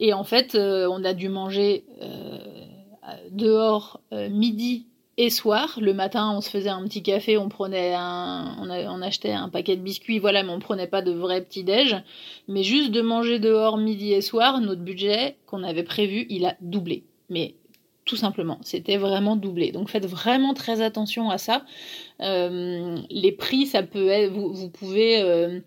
Et 0.00 0.14
en 0.14 0.24
fait, 0.24 0.54
euh, 0.54 0.88
on 0.90 1.04
a 1.04 1.12
dû 1.12 1.28
manger 1.28 1.84
dehors 3.30 4.00
midi 4.30 4.86
et 5.18 5.28
soir. 5.28 5.78
Le 5.78 5.92
matin, 5.92 6.32
on 6.34 6.40
se 6.40 6.48
faisait 6.48 6.70
un 6.70 6.84
petit 6.84 7.02
café, 7.02 7.36
on 7.36 7.50
prenait 7.50 7.96
on, 7.96 9.02
achetait 9.02 9.32
un 9.32 9.50
paquet 9.50 9.76
de 9.76 9.82
biscuits, 9.82 10.20
voilà, 10.20 10.42
mais 10.42 10.52
on 10.52 10.58
prenait 10.58 10.86
pas 10.86 11.02
de 11.02 11.12
vrai 11.12 11.42
petit 11.42 11.64
déj. 11.64 11.96
Mais 12.48 12.62
juste 12.62 12.92
de 12.92 13.02
manger 13.02 13.40
dehors 13.40 13.76
midi 13.76 14.14
et 14.14 14.22
soir, 14.22 14.58
notre 14.62 14.80
budget 14.80 15.36
qu'on 15.44 15.62
avait 15.62 15.82
prévu, 15.82 16.24
il 16.30 16.46
a 16.46 16.56
doublé. 16.62 17.04
Mais 17.28 17.54
tout 18.06 18.16
simplement, 18.16 18.58
c'était 18.62 18.96
vraiment 18.96 19.36
doublé. 19.36 19.72
Donc 19.72 19.90
faites 19.90 20.06
vraiment 20.06 20.54
très 20.54 20.80
attention 20.80 21.28
à 21.28 21.38
ça. 21.38 21.64
Euh, 22.22 22.96
les 23.10 23.32
prix, 23.32 23.66
ça 23.66 23.82
peut 23.82 24.08
être, 24.08 24.32
vous, 24.32 24.70
pouvez 24.70 25.20
euh, 25.20 25.58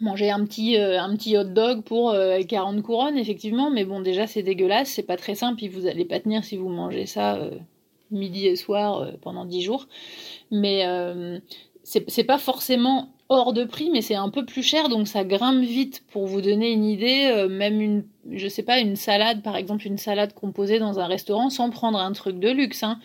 manger 0.00 0.30
un 0.30 0.44
petit, 0.44 0.76
euh, 0.76 1.00
un 1.00 1.16
petit 1.16 1.38
hot 1.38 1.44
dog 1.44 1.82
pour 1.84 2.14
40 2.48 2.82
couronnes, 2.82 3.16
effectivement, 3.16 3.70
mais 3.70 3.84
bon, 3.84 4.00
déjà 4.00 4.26
c'est 4.26 4.42
dégueulasse, 4.42 4.88
c'est 4.88 5.04
pas 5.04 5.16
très 5.16 5.36
simple, 5.36 5.64
et 5.64 5.68
vous 5.68 5.86
allez 5.86 6.04
pas 6.04 6.18
tenir 6.18 6.44
si 6.44 6.56
vous 6.56 6.68
mangez 6.68 7.06
ça 7.06 7.40
midi 8.10 8.46
et 8.46 8.56
soir 8.56 9.12
pendant 9.22 9.44
10 9.44 9.62
jours. 9.62 9.86
Mais 10.50 10.84
c'est 11.84 12.24
pas 12.24 12.38
forcément 12.38 13.12
hors 13.28 13.52
de 13.52 13.64
prix, 13.64 13.90
mais 13.90 14.02
c'est 14.02 14.14
un 14.14 14.30
peu 14.30 14.44
plus 14.44 14.62
cher, 14.62 14.88
donc 14.88 15.06
ça 15.08 15.24
grimpe 15.24 15.62
vite. 15.62 16.02
Pour 16.12 16.26
vous 16.26 16.40
donner 16.40 16.72
une 16.72 16.84
idée, 16.84 17.30
euh, 17.30 17.48
même 17.48 17.80
une, 17.80 18.04
je 18.30 18.48
sais 18.48 18.62
pas, 18.62 18.78
une 18.80 18.96
salade, 18.96 19.42
par 19.42 19.56
exemple, 19.56 19.86
une 19.86 19.98
salade 19.98 20.32
composée 20.34 20.78
dans 20.78 20.98
un 20.98 21.06
restaurant, 21.06 21.50
sans 21.50 21.70
prendre 21.70 21.98
un 21.98 22.12
truc 22.12 22.38
de 22.38 22.50
luxe. 22.50 22.82
Hein. 22.82 22.98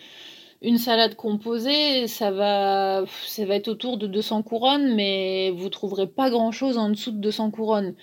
Une 0.62 0.78
salade 0.78 1.14
composée, 1.16 2.06
ça 2.08 2.30
va, 2.30 3.04
ça 3.26 3.44
va 3.44 3.56
être 3.56 3.68
autour 3.68 3.98
de 3.98 4.06
200 4.06 4.42
couronnes, 4.42 4.94
mais 4.94 5.50
vous 5.50 5.68
trouverez 5.68 6.06
pas 6.06 6.30
grand 6.30 6.52
chose 6.52 6.78
en 6.78 6.88
dessous 6.88 7.10
de 7.10 7.18
200 7.18 7.50
couronnes. 7.50 7.94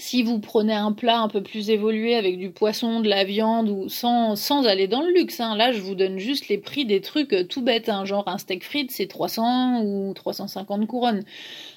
Si 0.00 0.22
vous 0.22 0.38
prenez 0.40 0.72
un 0.72 0.92
plat 0.92 1.20
un 1.20 1.28
peu 1.28 1.42
plus 1.42 1.68
évolué 1.68 2.14
avec 2.14 2.38
du 2.38 2.50
poisson, 2.50 3.00
de 3.00 3.08
la 3.08 3.24
viande 3.24 3.68
ou 3.68 3.90
sans, 3.90 4.34
sans 4.34 4.66
aller 4.66 4.88
dans 4.88 5.02
le 5.02 5.12
luxe, 5.12 5.40
hein, 5.40 5.54
là 5.54 5.72
je 5.72 5.80
vous 5.82 5.94
donne 5.94 6.18
juste 6.18 6.48
les 6.48 6.56
prix 6.56 6.86
des 6.86 7.02
trucs 7.02 7.34
euh, 7.34 7.44
tout 7.44 7.60
bêtes, 7.60 7.90
hein, 7.90 8.06
genre 8.06 8.26
un 8.26 8.38
steak 8.38 8.64
frites 8.64 8.90
c'est 8.90 9.08
300 9.08 9.82
ou 9.82 10.14
350 10.14 10.86
couronnes. 10.86 11.22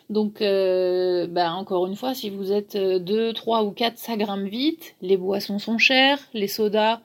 Donc 0.10 0.42
euh, 0.42 1.28
bah, 1.28 1.52
encore 1.52 1.86
une 1.86 1.98
fois, 1.98 2.14
si 2.14 2.30
vous 2.30 2.54
êtes 2.54 2.78
2, 2.78 3.14
euh, 3.14 3.34
3 3.34 3.64
ou 3.66 3.72
4, 3.72 3.98
ça 3.98 4.16
grimpe 4.16 4.48
vite, 4.48 4.96
les 5.02 5.18
boissons 5.18 5.60
sont 5.60 5.78
chères, 5.78 6.20
les 6.34 6.48
sodas 6.48 7.02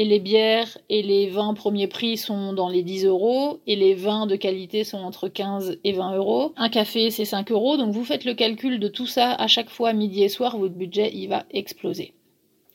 et 0.00 0.04
les 0.06 0.18
bières 0.18 0.78
et 0.88 1.02
les 1.02 1.28
vins 1.28 1.52
premiers 1.52 1.86
prix 1.86 2.16
sont 2.16 2.54
dans 2.54 2.70
les 2.70 2.82
10 2.82 3.04
euros 3.04 3.60
et 3.66 3.76
les 3.76 3.92
vins 3.92 4.26
de 4.26 4.34
qualité 4.34 4.82
sont 4.82 4.96
entre 4.96 5.28
15 5.28 5.76
et 5.84 5.92
20 5.92 6.16
euros. 6.16 6.54
Un 6.56 6.70
café 6.70 7.10
c'est 7.10 7.26
5 7.26 7.52
euros, 7.52 7.76
donc 7.76 7.92
vous 7.92 8.06
faites 8.06 8.24
le 8.24 8.32
calcul 8.32 8.80
de 8.80 8.88
tout 8.88 9.06
ça 9.06 9.34
à 9.34 9.46
chaque 9.46 9.68
fois 9.68 9.92
midi 9.92 10.22
et 10.22 10.30
soir, 10.30 10.56
votre 10.56 10.72
budget 10.72 11.10
il 11.12 11.26
va 11.26 11.44
exploser. 11.50 12.14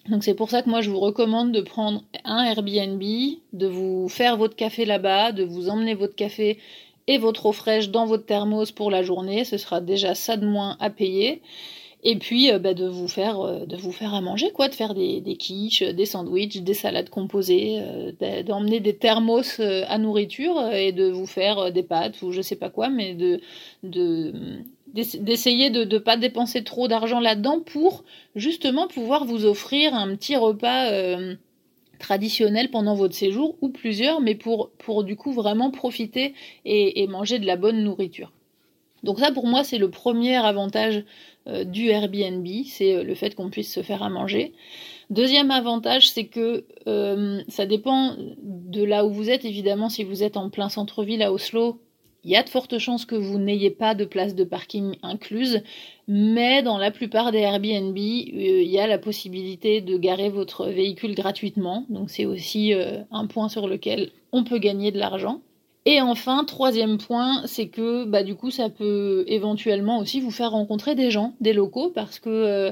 Donc 0.07 0.23
c'est 0.23 0.35
pour 0.35 0.51
ça 0.51 0.61
que 0.61 0.69
moi 0.69 0.81
je 0.81 0.91
vous 0.91 0.99
recommande 0.99 1.51
de 1.51 1.61
prendre 1.61 2.03
un 2.25 2.43
Airbnb, 2.43 3.01
de 3.53 3.65
vous 3.65 4.07
faire 4.07 4.37
votre 4.37 4.55
café 4.55 4.85
là-bas, 4.85 5.31
de 5.31 5.43
vous 5.43 5.67
emmener 5.69 5.95
votre 5.95 6.13
café 6.13 6.59
et 7.07 7.17
votre 7.17 7.47
eau 7.47 7.53
fraîche 7.53 7.89
dans 7.89 8.05
votre 8.05 8.27
thermos 8.27 8.71
pour 8.71 8.91
la 8.91 9.01
journée, 9.01 9.45
ce 9.45 9.57
sera 9.57 9.81
déjà 9.81 10.13
ça 10.13 10.37
de 10.37 10.45
moins 10.45 10.77
à 10.79 10.91
payer 10.91 11.41
et 12.05 12.17
puis 12.17 12.51
euh, 12.51 12.59
bah, 12.59 12.73
de 12.73 12.87
vous 12.87 13.07
faire 13.09 13.41
euh, 13.41 13.65
de 13.65 13.75
vous 13.75 13.91
faire 13.91 14.13
à 14.13 14.21
manger 14.21 14.51
quoi 14.51 14.69
de 14.69 14.75
faire 14.75 14.93
des, 14.93 15.21
quiches 15.37 15.81
des 15.83 16.05
sandwichs 16.05 16.61
des 16.61 16.73
salades 16.73 17.09
composées 17.09 17.79
euh, 17.81 18.43
d'emmener 18.43 18.79
des 18.79 18.95
thermos 18.95 19.59
à 19.59 19.97
nourriture 19.97 20.71
et 20.71 20.93
de 20.93 21.09
vous 21.09 21.25
faire 21.25 21.73
des 21.73 21.83
pâtes 21.83 22.21
ou 22.21 22.31
je 22.31 22.41
sais 22.41 22.55
pas 22.55 22.69
quoi 22.69 22.89
mais 22.89 23.15
de 23.15 23.41
d'essayer 24.93 25.71
de 25.71 25.83
ne 25.83 25.97
pas 25.97 26.15
dépenser 26.15 26.63
trop 26.63 26.87
d'argent 26.87 27.19
là-dedans 27.19 27.59
pour 27.59 28.05
justement 28.35 28.87
pouvoir 28.87 29.25
vous 29.25 29.45
offrir 29.45 29.93
un 29.93 30.15
petit 30.15 30.37
repas 30.37 30.89
traditionnel 31.99 32.69
pendant 32.69 32.95
votre 32.95 33.15
séjour 33.15 33.57
ou 33.61 33.69
plusieurs 33.69 34.21
mais 34.21 34.35
pour 34.35 34.69
pour 34.77 35.03
du 35.03 35.17
coup 35.17 35.33
vraiment 35.33 35.69
profiter 35.71 36.33
et 36.63 37.07
manger 37.07 37.39
de 37.39 37.45
la 37.45 37.57
bonne 37.57 37.83
nourriture. 37.83 38.31
Donc 39.03 39.19
ça 39.19 39.31
pour 39.31 39.47
moi 39.47 39.63
c'est 39.63 39.77
le 39.77 39.89
premier 39.89 40.35
avantage 40.37 40.97
euh, 40.97 41.01
du 41.47 41.89
Airbnb, 41.89 42.47
c'est 42.65 42.95
euh, 42.95 43.03
le 43.03 43.15
fait 43.15 43.35
qu'on 43.35 43.49
puisse 43.49 43.71
se 43.71 43.83
faire 43.83 44.03
à 44.03 44.09
manger. 44.09 44.53
Deuxième 45.09 45.51
avantage, 45.51 46.09
c'est 46.09 46.25
que 46.25 46.65
euh, 46.87 47.41
ça 47.47 47.65
dépend 47.65 48.15
de 48.41 48.83
là 48.83 49.05
où 49.05 49.11
vous 49.11 49.29
êtes. 49.29 49.45
Évidemment, 49.45 49.89
si 49.89 50.03
vous 50.03 50.23
êtes 50.23 50.37
en 50.37 50.49
plein 50.49 50.69
centre-ville 50.69 51.21
à 51.21 51.31
Oslo, 51.31 51.79
il 52.23 52.31
y 52.31 52.35
a 52.35 52.41
de 52.41 52.49
fortes 52.49 52.79
chances 52.79 53.05
que 53.05 53.13
vous 53.13 53.37
n'ayez 53.37 53.69
pas 53.69 53.93
de 53.93 54.05
place 54.05 54.33
de 54.33 54.43
parking 54.43 54.95
incluse, 55.03 55.61
mais 56.07 56.63
dans 56.63 56.79
la 56.79 56.89
plupart 56.89 57.31
des 57.31 57.37
Airbnb, 57.37 57.95
il 57.95 58.63
y 58.63 58.79
a 58.79 58.87
la 58.87 58.97
possibilité 58.97 59.79
de 59.81 59.95
garer 59.95 60.29
votre 60.29 60.65
véhicule 60.65 61.13
gratuitement. 61.13 61.85
Donc 61.89 62.09
c'est 62.09 62.25
aussi 62.25 62.73
un 63.11 63.27
point 63.27 63.47
sur 63.47 63.67
lequel 63.67 64.09
on 64.31 64.43
peut 64.43 64.57
gagner 64.57 64.91
de 64.91 64.97
l'argent. 64.97 65.41
Et 65.85 66.01
enfin, 66.01 66.43
troisième 66.45 66.97
point, 66.97 67.45
c'est 67.45 67.67
que 67.67 68.05
bah, 68.05 68.23
du 68.23 68.35
coup, 68.35 68.49
ça 68.49 68.69
peut 68.69 69.23
éventuellement 69.27 69.99
aussi 69.99 70.19
vous 70.19 70.31
faire 70.31 70.51
rencontrer 70.51 70.95
des 70.95 71.11
gens, 71.11 71.33
des 71.41 71.53
locaux, 71.53 71.91
parce 71.93 72.19
que 72.19 72.29
euh, 72.29 72.71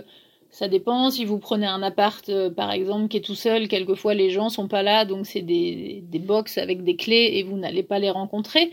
ça 0.49 0.67
dépend. 0.67 1.11
Si 1.11 1.23
vous 1.23 1.37
prenez 1.37 1.67
un 1.67 1.83
appart, 1.83 2.27
euh, 2.29 2.49
par 2.49 2.71
exemple, 2.71 3.07
qui 3.09 3.17
est 3.17 3.21
tout 3.21 3.35
seul, 3.35 3.67
quelquefois 3.67 4.15
les 4.15 4.31
gens 4.31 4.49
sont 4.49 4.67
pas 4.67 4.81
là, 4.81 5.05
donc 5.05 5.27
c'est 5.27 5.41
des, 5.41 6.03
des 6.09 6.19
box 6.19 6.57
avec 6.57 6.83
des 6.83 6.95
clés 6.95 7.31
et 7.33 7.43
vous 7.43 7.57
n'allez 7.57 7.83
pas 7.83 7.99
les 7.99 8.09
rencontrer. 8.09 8.71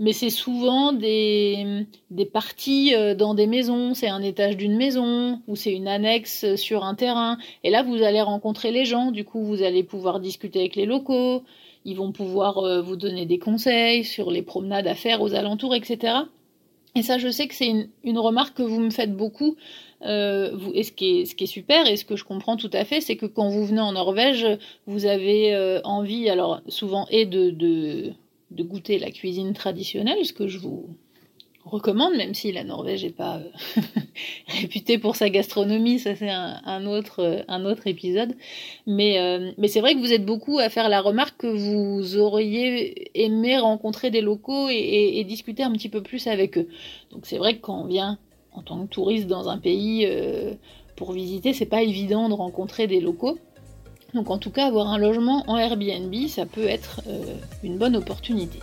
Mais 0.00 0.12
c'est 0.12 0.30
souvent 0.30 0.92
des, 0.92 1.86
des 2.10 2.24
parties 2.24 2.94
euh, 2.94 3.14
dans 3.14 3.34
des 3.34 3.46
maisons, 3.48 3.94
c'est 3.94 4.08
un 4.08 4.22
étage 4.22 4.56
d'une 4.56 4.76
maison 4.76 5.40
ou 5.48 5.56
c'est 5.56 5.72
une 5.72 5.88
annexe 5.88 6.54
sur 6.56 6.84
un 6.84 6.94
terrain. 6.94 7.38
Et 7.64 7.70
là, 7.70 7.82
vous 7.84 8.02
allez 8.02 8.22
rencontrer 8.22 8.72
les 8.72 8.84
gens, 8.84 9.10
du 9.12 9.24
coup, 9.24 9.42
vous 9.44 9.62
allez 9.62 9.82
pouvoir 9.82 10.20
discuter 10.20 10.60
avec 10.60 10.76
les 10.76 10.86
locaux, 10.86 11.42
ils 11.84 11.96
vont 11.96 12.12
pouvoir 12.12 12.58
euh, 12.58 12.80
vous 12.80 12.96
donner 12.96 13.26
des 13.26 13.38
conseils 13.38 14.04
sur 14.04 14.30
les 14.30 14.42
promenades 14.42 14.86
à 14.86 14.94
faire 14.94 15.22
aux 15.22 15.34
alentours, 15.34 15.74
etc. 15.74 16.14
Et 16.94 17.02
ça, 17.02 17.18
je 17.18 17.28
sais 17.28 17.46
que 17.46 17.54
c'est 17.54 17.68
une, 18.02 18.18
remarque 18.18 18.56
que 18.56 18.62
vous 18.62 18.80
me 18.80 18.90
faites 18.90 19.14
beaucoup. 19.14 19.56
Euh, 20.02 20.56
et 20.74 20.82
ce 20.82 20.92
qui, 20.92 21.20
est, 21.20 21.24
ce 21.24 21.46
super 21.46 21.86
et 21.86 21.96
ce 21.96 22.04
que 22.04 22.16
je 22.16 22.24
comprends 22.24 22.56
tout 22.56 22.70
à 22.72 22.84
fait, 22.84 23.00
c'est 23.00 23.16
que 23.16 23.26
quand 23.26 23.48
vous 23.48 23.64
venez 23.64 23.80
en 23.80 23.92
Norvège, 23.92 24.46
vous 24.86 25.06
avez 25.06 25.54
euh, 25.54 25.80
envie, 25.84 26.28
alors 26.28 26.60
souvent, 26.68 27.06
et 27.10 27.26
de, 27.26 27.50
de, 27.50 28.12
de 28.50 28.62
goûter 28.62 28.98
la 28.98 29.10
cuisine 29.10 29.52
traditionnelle, 29.52 30.24
ce 30.24 30.32
que 30.32 30.48
je 30.48 30.58
vous, 30.58 30.88
recommande, 31.68 32.16
même 32.16 32.34
si 32.34 32.52
la 32.52 32.64
Norvège 32.64 33.04
n'est 33.04 33.10
pas 33.10 33.36
euh, 33.36 33.80
réputée 34.60 34.98
pour 34.98 35.16
sa 35.16 35.30
gastronomie, 35.30 35.98
ça 35.98 36.16
c'est 36.16 36.30
un, 36.30 36.86
autre, 36.86 37.20
euh, 37.20 37.64
autre 37.64 37.86
épisode. 37.86 38.34
Euh, 38.88 39.52
mais 39.56 39.68
c'est 39.68 39.80
vrai 39.80 39.94
que 39.94 40.00
vous 40.00 40.12
êtes 40.12 40.24
beaucoup 40.24 40.58
à 40.58 40.68
faire 40.68 40.88
la 40.88 41.00
remarque 41.00 41.36
que 41.38 41.46
vous 41.46 42.16
auriez 42.16 43.10
aimé 43.22 43.58
rencontrer 43.58 44.10
des 44.10 44.20
locaux 44.20 44.68
et, 44.70 45.24
discuter 45.28 45.62
un 45.62 45.72
petit 45.72 45.88
peu 45.88 46.02
plus 46.02 46.26
avec 46.26 46.56
eux. 46.56 46.68
Donc 47.10 47.26
c'est 47.26 47.38
vrai 47.38 47.56
que 47.56 47.60
quand 47.60 47.82
on 47.82 47.84
vient 47.84 48.18
en 48.52 48.62
tant 48.62 48.84
que 48.84 48.88
touriste 48.88 49.26
dans 49.26 49.48
un 49.48 49.58
pays 49.58 50.08
pour 50.96 51.12
visiter, 51.12 51.52
c'est 51.52 51.66
pas 51.66 51.82
évident 51.82 52.28
de 52.28 52.34
rencontrer 52.34 52.86
des 52.86 53.00
locaux. 53.00 53.38
Donc 54.14 54.30
en 54.30 54.38
tout 54.38 54.50
cas, 54.50 54.66
avoir 54.66 54.88
un 54.88 54.98
logement 54.98 55.44
en 55.48 55.58
Airbnb, 55.58 56.14
ça 56.28 56.46
peut 56.46 56.66
être 56.66 57.02
une 57.62 57.76
bonne 57.76 57.94
opportunité. 57.94 58.58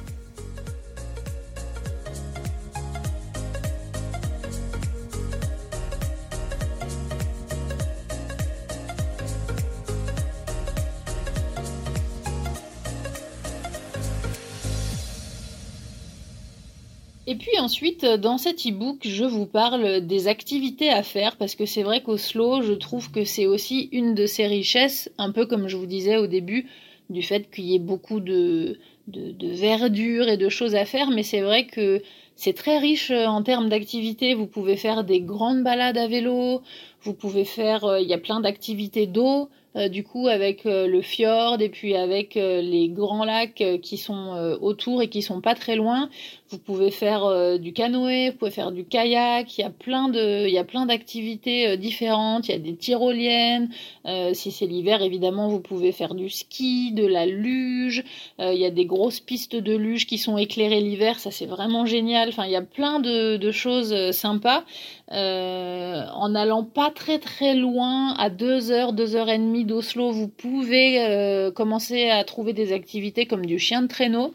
Et 17.36 17.38
puis 17.38 17.60
ensuite, 17.60 18.06
dans 18.06 18.38
cet 18.38 18.66
e-book, 18.66 19.00
je 19.04 19.26
vous 19.26 19.46
parle 19.46 20.00
des 20.08 20.30
activités 20.30 20.90
à 20.90 21.04
faire 21.04 21.36
parce 21.36 21.56
que 21.56 21.66
c'est 21.66 21.84
vrai 21.84 22.02
qu'Oslo, 22.02 22.62
je 22.62 22.72
trouve 22.72 23.12
que 23.12 23.26
c'est 23.26 23.46
aussi 23.46 23.90
une 23.92 24.16
de 24.16 24.26
ses 24.26 24.48
richesses, 24.48 25.12
un 25.18 25.34
peu 25.34 25.46
comme 25.46 25.68
je 25.68 25.76
vous 25.76 25.86
disais 25.86 26.16
au 26.16 26.28
début, 26.28 26.66
du 27.10 27.22
fait 27.22 27.52
qu'il 27.52 27.66
y 27.66 27.76
ait 27.76 27.80
beaucoup 27.80 28.22
de, 28.22 28.80
verdure 29.10 30.30
et 30.30 30.38
de 30.38 30.48
choses 30.48 30.76
à 30.76 30.86
faire, 30.86 31.10
mais 31.12 31.24
c'est 31.24 31.42
vrai 31.42 31.66
que 31.66 32.02
c'est 32.38 32.54
très 32.54 32.78
riche 32.78 33.12
en 33.12 33.44
termes 33.44 33.68
d'activités. 33.68 34.34
Vous 34.34 34.48
pouvez 34.48 34.78
faire 34.78 35.04
des 35.04 35.20
grandes 35.20 35.62
balades 35.62 35.98
à 35.98 36.08
vélo, 36.08 36.62
vous 37.02 37.14
pouvez 37.14 37.44
faire, 37.44 37.84
euh, 37.84 38.00
il 38.00 38.08
y 38.08 38.14
a 38.14 38.18
plein 38.18 38.40
d'activités 38.40 39.08
d'eau, 39.08 39.50
euh, 39.76 39.90
du 39.90 40.06
coup 40.06 40.30
avec 40.30 40.66
euh, 40.66 40.88
le 40.88 41.02
fjord 41.02 41.60
et 41.60 41.68
puis 41.68 41.96
avec 41.96 42.36
les 42.36 42.88
grands 42.88 43.26
lacs 43.26 43.62
qui 43.82 43.98
sont 43.98 44.58
autour 44.62 45.02
et 45.02 45.10
qui 45.10 45.22
sont 45.22 45.42
pas 45.42 45.54
très 45.54 45.76
loin 45.76 46.10
Vous 46.56 46.62
pouvez 46.62 46.90
faire 46.90 47.26
euh, 47.26 47.58
du 47.58 47.74
canoë, 47.74 48.30
vous 48.30 48.38
pouvez 48.38 48.50
faire 48.50 48.72
du 48.72 48.86
kayak. 48.86 49.58
Il 49.58 49.62
y 49.62 49.64
a 49.66 49.70
plein 49.70 50.08
de, 50.08 50.48
il 50.48 50.54
y 50.54 50.58
a 50.58 50.64
plein 50.64 50.86
d'activités 50.86 51.68
euh, 51.68 51.76
différentes. 51.76 52.48
Il 52.48 52.52
y 52.54 52.56
a 52.56 52.60
des 52.60 52.78
tyroliennes. 52.78 53.70
Euh, 54.06 54.34
si 54.34 54.52
c'est 54.52 54.66
l'hiver, 54.66 55.02
évidemment, 55.02 55.50
vous 55.50 55.60
pouvez 55.60 55.92
faire 55.92 56.16
du 56.16 56.30
ski, 56.30 56.94
de 56.94 57.06
la 57.06 57.26
luge. 57.26 58.06
il 58.40 58.58
y 58.58 58.64
a 58.64 58.72
des 58.72 58.86
grosses 58.86 59.20
pistes 59.20 59.58
de 59.58 59.76
luge 59.76 60.08
qui 60.08 60.18
sont 60.18 60.38
éclairées 60.38 60.80
l'hiver. 60.80 61.20
Ça, 61.20 61.30
c'est 61.30 61.46
vraiment 61.46 61.86
génial. 61.86 62.30
Enfin, 62.30 62.46
il 62.46 62.52
y 62.52 62.56
a 62.56 62.62
plein 62.62 63.02
de, 63.02 63.52
choses 63.52 64.12
sympas. 64.12 64.64
en 65.10 66.36
allant 66.36 66.64
pas 66.64 66.90
très 66.90 67.20
très 67.20 67.54
loin, 67.54 68.14
à 68.14 68.30
deux 68.30 68.72
heures, 68.72 68.94
deux 68.94 69.18
heures 69.18 69.30
et 69.30 69.38
demie 69.38 69.66
d'Oslo, 69.66 70.12
vous 70.12 70.30
pouvez 70.30 71.52
commencer 71.54 72.10
à 72.10 72.24
trouver 72.24 72.54
des 72.54 72.72
activités 72.72 73.26
comme 73.26 73.46
du 73.46 73.60
chien 73.60 73.82
de 73.82 73.88
traîneau. 73.88 74.34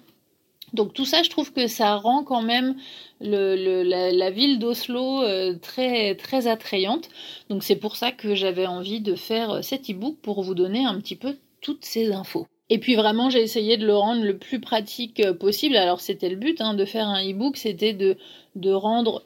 Donc 0.72 0.94
tout 0.94 1.04
ça, 1.04 1.22
je 1.22 1.30
trouve 1.30 1.52
que 1.52 1.66
ça 1.66 1.96
rend 1.96 2.22
quand 2.22 2.42
même 2.42 2.76
la, 3.20 4.30
ville 4.30 4.58
d'Oslo 4.58 5.22
euh, 5.22 5.56
très, 5.60 6.14
très 6.14 6.46
attrayante. 6.46 7.08
Donc 7.48 7.62
c'est 7.62 7.76
pour 7.76 7.96
ça 7.96 8.12
que 8.12 8.34
j'avais 8.34 8.66
envie 8.66 9.00
de 9.00 9.14
faire 9.14 9.50
euh, 9.50 9.62
cet 9.62 9.90
e-book 9.90 10.16
pour 10.22 10.42
vous 10.42 10.54
donner 10.54 10.84
un 10.84 10.98
petit 11.00 11.16
peu 11.16 11.36
toutes 11.60 11.84
ces 11.84 12.12
infos. 12.12 12.46
Et 12.68 12.78
puis 12.78 12.94
vraiment, 12.94 13.30
j'ai 13.30 13.42
essayé 13.42 13.76
de 13.76 13.86
le 13.86 13.96
rendre 13.96 14.22
le 14.22 14.38
plus 14.38 14.60
pratique 14.60 15.20
euh, 15.20 15.34
possible. 15.34 15.76
Alors 15.76 16.00
c'était 16.00 16.28
le 16.28 16.36
but 16.36 16.60
hein, 16.60 16.74
de 16.74 16.84
faire 16.84 17.08
un 17.08 17.22
e-book, 17.22 17.56
c'était 17.56 17.92
de, 17.94 18.16
de 18.54 18.70
rendre 18.70 19.24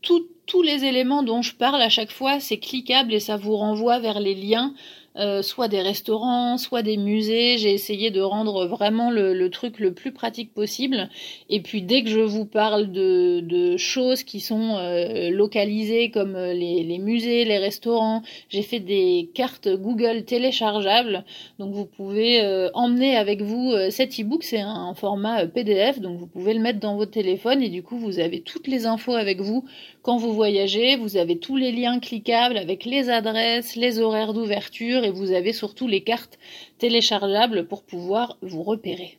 tous 0.00 0.62
les 0.62 0.84
éléments 0.84 1.22
dont 1.22 1.42
je 1.42 1.54
parle 1.54 1.82
à 1.82 1.90
chaque 1.90 2.10
fois, 2.10 2.40
c'est 2.40 2.58
cliquable 2.58 3.12
et 3.12 3.20
ça 3.20 3.36
vous 3.36 3.56
renvoie 3.56 3.98
vers 3.98 4.18
les 4.18 4.34
liens 4.34 4.72
euh, 5.18 5.42
soit 5.42 5.66
des 5.66 5.80
restaurants, 5.80 6.58
soit 6.58 6.82
des 6.82 6.96
musées. 6.96 7.58
J'ai 7.58 7.72
essayé 7.72 8.12
de 8.12 8.20
rendre 8.20 8.66
vraiment 8.66 9.10
le, 9.10 9.48
truc 9.50 9.80
le 9.80 9.92
plus 9.92 10.12
pratique 10.12 10.54
possible. 10.54 11.08
Et 11.50 11.60
puis 11.60 11.82
dès 11.82 12.04
que 12.04 12.08
je 12.08 12.20
vous 12.20 12.44
parle 12.44 12.92
de, 12.92 13.76
choses 13.76 14.22
qui 14.22 14.40
sont 14.40 14.76
euh, 14.76 15.30
localisées 15.30 16.10
comme 16.10 16.36
euh, 16.36 16.52
les, 16.52 16.98
musées, 16.98 17.44
les 17.44 17.58
restaurants, 17.58 18.22
j'ai 18.48 18.62
fait 18.62 18.78
des 18.78 19.30
cartes 19.34 19.68
Google 19.68 20.24
téléchargeables. 20.24 21.24
Donc 21.58 21.72
vous 21.72 21.86
pouvez 21.86 22.68
emmener 22.74 23.16
avec 23.16 23.42
vous 23.42 23.74
cet 23.90 24.18
e-book. 24.20 24.44
C'est 24.44 24.60
un 24.60 24.94
format 24.94 25.46
PDF, 25.46 26.00
donc 26.00 26.18
vous 26.18 26.26
pouvez 26.26 26.54
le 26.54 26.60
mettre 26.60 26.80
dans 26.80 26.96
votre 26.96 27.10
téléphone 27.10 27.62
et 27.62 27.68
du 27.68 27.82
coup 27.82 27.98
vous 27.98 28.20
avez 28.20 28.40
toutes 28.40 28.68
les 28.68 28.86
infos 28.86 29.14
avec 29.14 29.40
vous 29.40 29.64
quand 30.02 30.16
vous 30.16 30.32
voyagez. 30.32 30.96
Vous 30.96 31.16
avez 31.16 31.38
tous 31.38 31.56
les 31.56 31.72
liens 31.72 31.98
cliquables 31.98 32.56
avec 32.56 32.84
les 32.84 33.10
adresses, 33.10 33.76
les 33.76 33.98
horaires 33.98 34.32
d'ouverture 34.32 35.04
vous 35.10 35.32
avez 35.32 35.52
surtout 35.52 35.86
les 35.86 36.02
cartes 36.02 36.38
téléchargeables 36.78 37.66
pour 37.66 37.82
pouvoir 37.82 38.38
vous 38.42 38.62
repérer. 38.62 39.18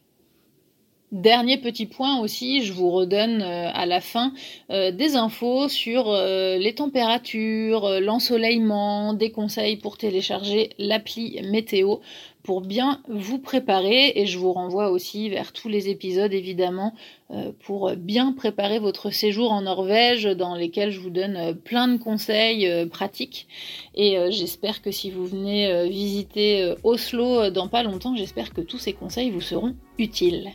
Dernier 1.12 1.58
petit 1.58 1.88
point 1.88 2.20
aussi, 2.20 2.64
je 2.64 2.72
vous 2.72 2.92
redonne 2.92 3.42
euh, 3.42 3.72
à 3.74 3.88
la 3.88 4.00
fin 4.00 4.32
euh, 4.70 4.92
des 4.92 5.16
infos 5.16 5.68
sur 5.68 6.08
euh, 6.08 6.58
les 6.58 6.76
températures, 6.76 8.00
l'ensoleillement, 8.00 9.16
des 9.16 9.32
conseils 9.32 9.78
pour 9.78 9.98
télécharger 9.98 10.70
l'appli 10.78 11.42
météo 11.50 11.96
pour 12.44 12.62
bien 12.62 13.02
vous 13.08 13.40
préparer 13.40 14.14
et 14.16 14.26
je 14.26 14.38
vous 14.38 14.54
renvoie 14.54 14.90
aussi 14.92 15.30
vers 15.30 15.52
tous 15.52 15.68
les 15.68 15.90
épisodes 15.90 16.34
évidemment 16.34 16.94
pour 17.60 17.92
bien 17.96 18.32
préparer 18.32 18.80
votre 18.80 19.12
séjour 19.12 19.52
en 19.52 19.62
Norvège 19.62 20.24
dans 20.24 20.56
lesquels 20.56 20.92
je 20.92 21.00
vous 21.00 21.10
donne 21.10 21.56
plein 21.56 21.88
de 21.88 21.98
conseils 21.98 22.88
pratiques 22.88 23.48
et 23.94 24.18
j'espère 24.32 24.82
que 24.82 24.92
si 24.92 25.12
vous 25.12 25.26
venez 25.26 25.88
visiter 25.90 26.74
Oslo 26.84 27.50
dans 27.50 27.68
pas 27.68 27.84
longtemps, 27.84 28.16
j'espère 28.16 28.54
que 28.54 28.62
tous 28.62 28.80
ces 28.80 28.94
conseils 28.94 29.30
vous 29.32 29.42
seront 29.42 29.76
utiles. 29.98 30.52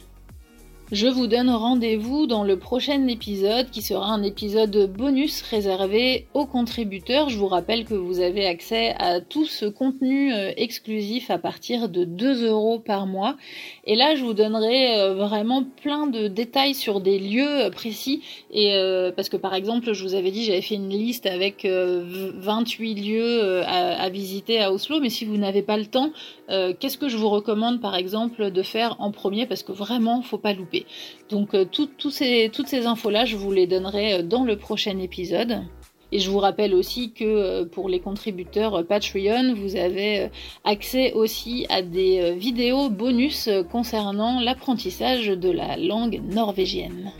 Je 0.94 1.08
vous 1.08 1.26
donne 1.26 1.50
rendez-vous 1.50 2.28
dans 2.28 2.44
le 2.44 2.56
prochain 2.56 3.08
épisode 3.08 3.68
qui 3.68 3.82
sera 3.82 4.12
un 4.12 4.22
épisode 4.22 4.88
bonus 4.96 5.42
réservé 5.42 6.28
aux 6.34 6.46
contributeurs. 6.46 7.30
Je 7.30 7.36
vous 7.36 7.48
rappelle 7.48 7.84
que 7.84 7.94
vous 7.94 8.20
avez 8.20 8.46
accès 8.46 8.94
à 9.00 9.20
tout 9.20 9.44
ce 9.44 9.66
contenu 9.66 10.32
euh, 10.32 10.52
exclusif 10.56 11.32
à 11.32 11.38
partir 11.38 11.88
de 11.88 12.04
2 12.04 12.46
euros 12.46 12.78
par 12.78 13.08
mois. 13.08 13.34
Et 13.86 13.96
là, 13.96 14.14
je 14.14 14.22
vous 14.22 14.34
donnerai 14.34 15.00
euh, 15.00 15.14
vraiment 15.14 15.64
plein 15.82 16.06
de 16.06 16.28
détails 16.28 16.74
sur 16.74 17.00
des 17.00 17.18
lieux 17.18 17.70
précis. 17.72 18.22
Et 18.52 18.74
euh, 18.74 19.10
parce 19.10 19.28
que 19.28 19.36
par 19.36 19.54
exemple, 19.54 19.94
je 19.94 20.04
vous 20.04 20.14
avais 20.14 20.30
dit, 20.30 20.44
j'avais 20.44 20.62
fait 20.62 20.76
une 20.76 20.90
liste 20.90 21.26
avec 21.26 21.66
28 21.66 22.94
lieux 22.94 23.62
à, 23.62 24.00
à, 24.00 24.10
visiter 24.10 24.62
à 24.62 24.72
Oslo. 24.72 25.00
Mais 25.00 25.10
si 25.10 25.24
vous 25.24 25.38
n'avez 25.38 25.62
pas 25.62 25.76
le 25.76 25.86
temps, 25.86 26.12
qu'est-ce 26.48 26.98
que 26.98 27.08
je 27.08 27.16
vous 27.16 27.30
recommande 27.30 27.80
par 27.80 27.96
exemple 27.96 28.52
de 28.52 28.62
faire 28.62 28.94
en 29.00 29.10
premier? 29.10 29.46
Parce 29.46 29.64
que 29.64 29.72
vraiment, 29.72 30.22
faut 30.22 30.38
pas 30.38 30.52
louper. 30.52 30.83
Donc 31.30 31.54
euh, 31.54 31.64
toutes 31.64 32.10
ces 32.12 32.86
infos-là, 32.86 33.24
je 33.24 33.36
vous 33.36 33.52
les 33.52 33.66
donnerai 33.66 34.14
euh, 34.14 34.22
dans 34.22 34.44
le 34.44 34.56
prochain 34.56 34.98
épisode. 34.98 35.62
Et 36.12 36.20
je 36.20 36.30
vous 36.30 36.38
rappelle 36.38 36.74
aussi 36.74 37.12
que 37.12 37.24
euh, 37.24 37.64
pour 37.64 37.88
les 37.88 37.98
contributeurs 37.98 38.86
Patreon, 38.86 39.54
vous 39.54 39.76
avez 39.76 40.30
accès 40.62 41.12
aussi 41.12 41.66
à 41.70 41.82
des 41.82 42.34
vidéos 42.36 42.88
bonus 42.88 43.48
concernant 43.72 44.40
l'apprentissage 44.40 45.26
de 45.26 45.50
la 45.50 45.76
langue 45.76 46.20
norvégienne. 46.30 47.12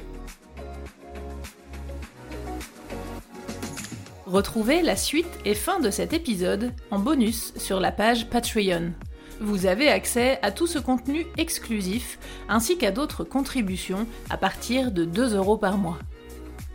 Retrouvez 4.27 4.83
la 4.83 4.97
suite 4.97 5.27
et 5.45 5.55
fin 5.55 5.81
de 5.81 5.91
cet 5.91 6.13
épisode 6.13 6.73
en 6.91 6.99
bonus 6.99 7.53
sur 7.57 7.79
la 7.79 7.93
page 7.93 8.29
Patreon. 8.31 8.93
Vous 9.41 9.67
avez 9.67 9.89
accès 9.89 10.39
à 10.43 10.51
tout 10.51 10.67
ce 10.67 10.79
contenu 10.79 11.27
exclusif 11.37 12.19
ainsi 12.49 12.79
qu'à 12.79 12.91
d'autres 12.91 13.25
contributions 13.25 14.07
à 14.31 14.37
partir 14.37 14.93
de 14.93 15.05
2 15.05 15.35
euros 15.35 15.57
par 15.57 15.79
mois. 15.79 15.99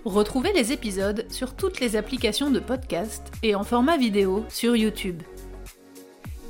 Retrouvez 0.05 0.53
les 0.53 0.72
épisodes 0.72 1.26
sur 1.30 1.55
toutes 1.55 1.80
les 1.80 1.95
applications 1.95 2.51
de 2.51 2.60
podcast 2.60 3.32
et 3.43 3.55
en 3.55 3.64
format 3.64 3.97
vidéo 3.97 4.45
sur 4.49 4.76
YouTube. 4.76 5.22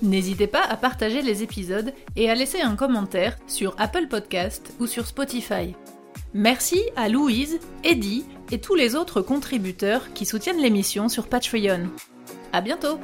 N'hésitez 0.01 0.47
pas 0.47 0.63
à 0.63 0.77
partager 0.77 1.21
les 1.21 1.43
épisodes 1.43 1.93
et 2.15 2.29
à 2.29 2.35
laisser 2.35 2.61
un 2.61 2.75
commentaire 2.75 3.37
sur 3.47 3.75
Apple 3.77 4.07
Podcast 4.07 4.73
ou 4.79 4.87
sur 4.87 5.05
Spotify. 5.05 5.75
Merci 6.33 6.81
à 6.95 7.09
Louise, 7.09 7.59
Eddie 7.83 8.23
et 8.51 8.61
tous 8.61 8.75
les 8.75 8.95
autres 8.95 9.21
contributeurs 9.21 10.13
qui 10.13 10.25
soutiennent 10.25 10.61
l'émission 10.61 11.09
sur 11.09 11.27
Patreon. 11.27 11.89
À 12.53 12.61
bientôt! 12.61 12.99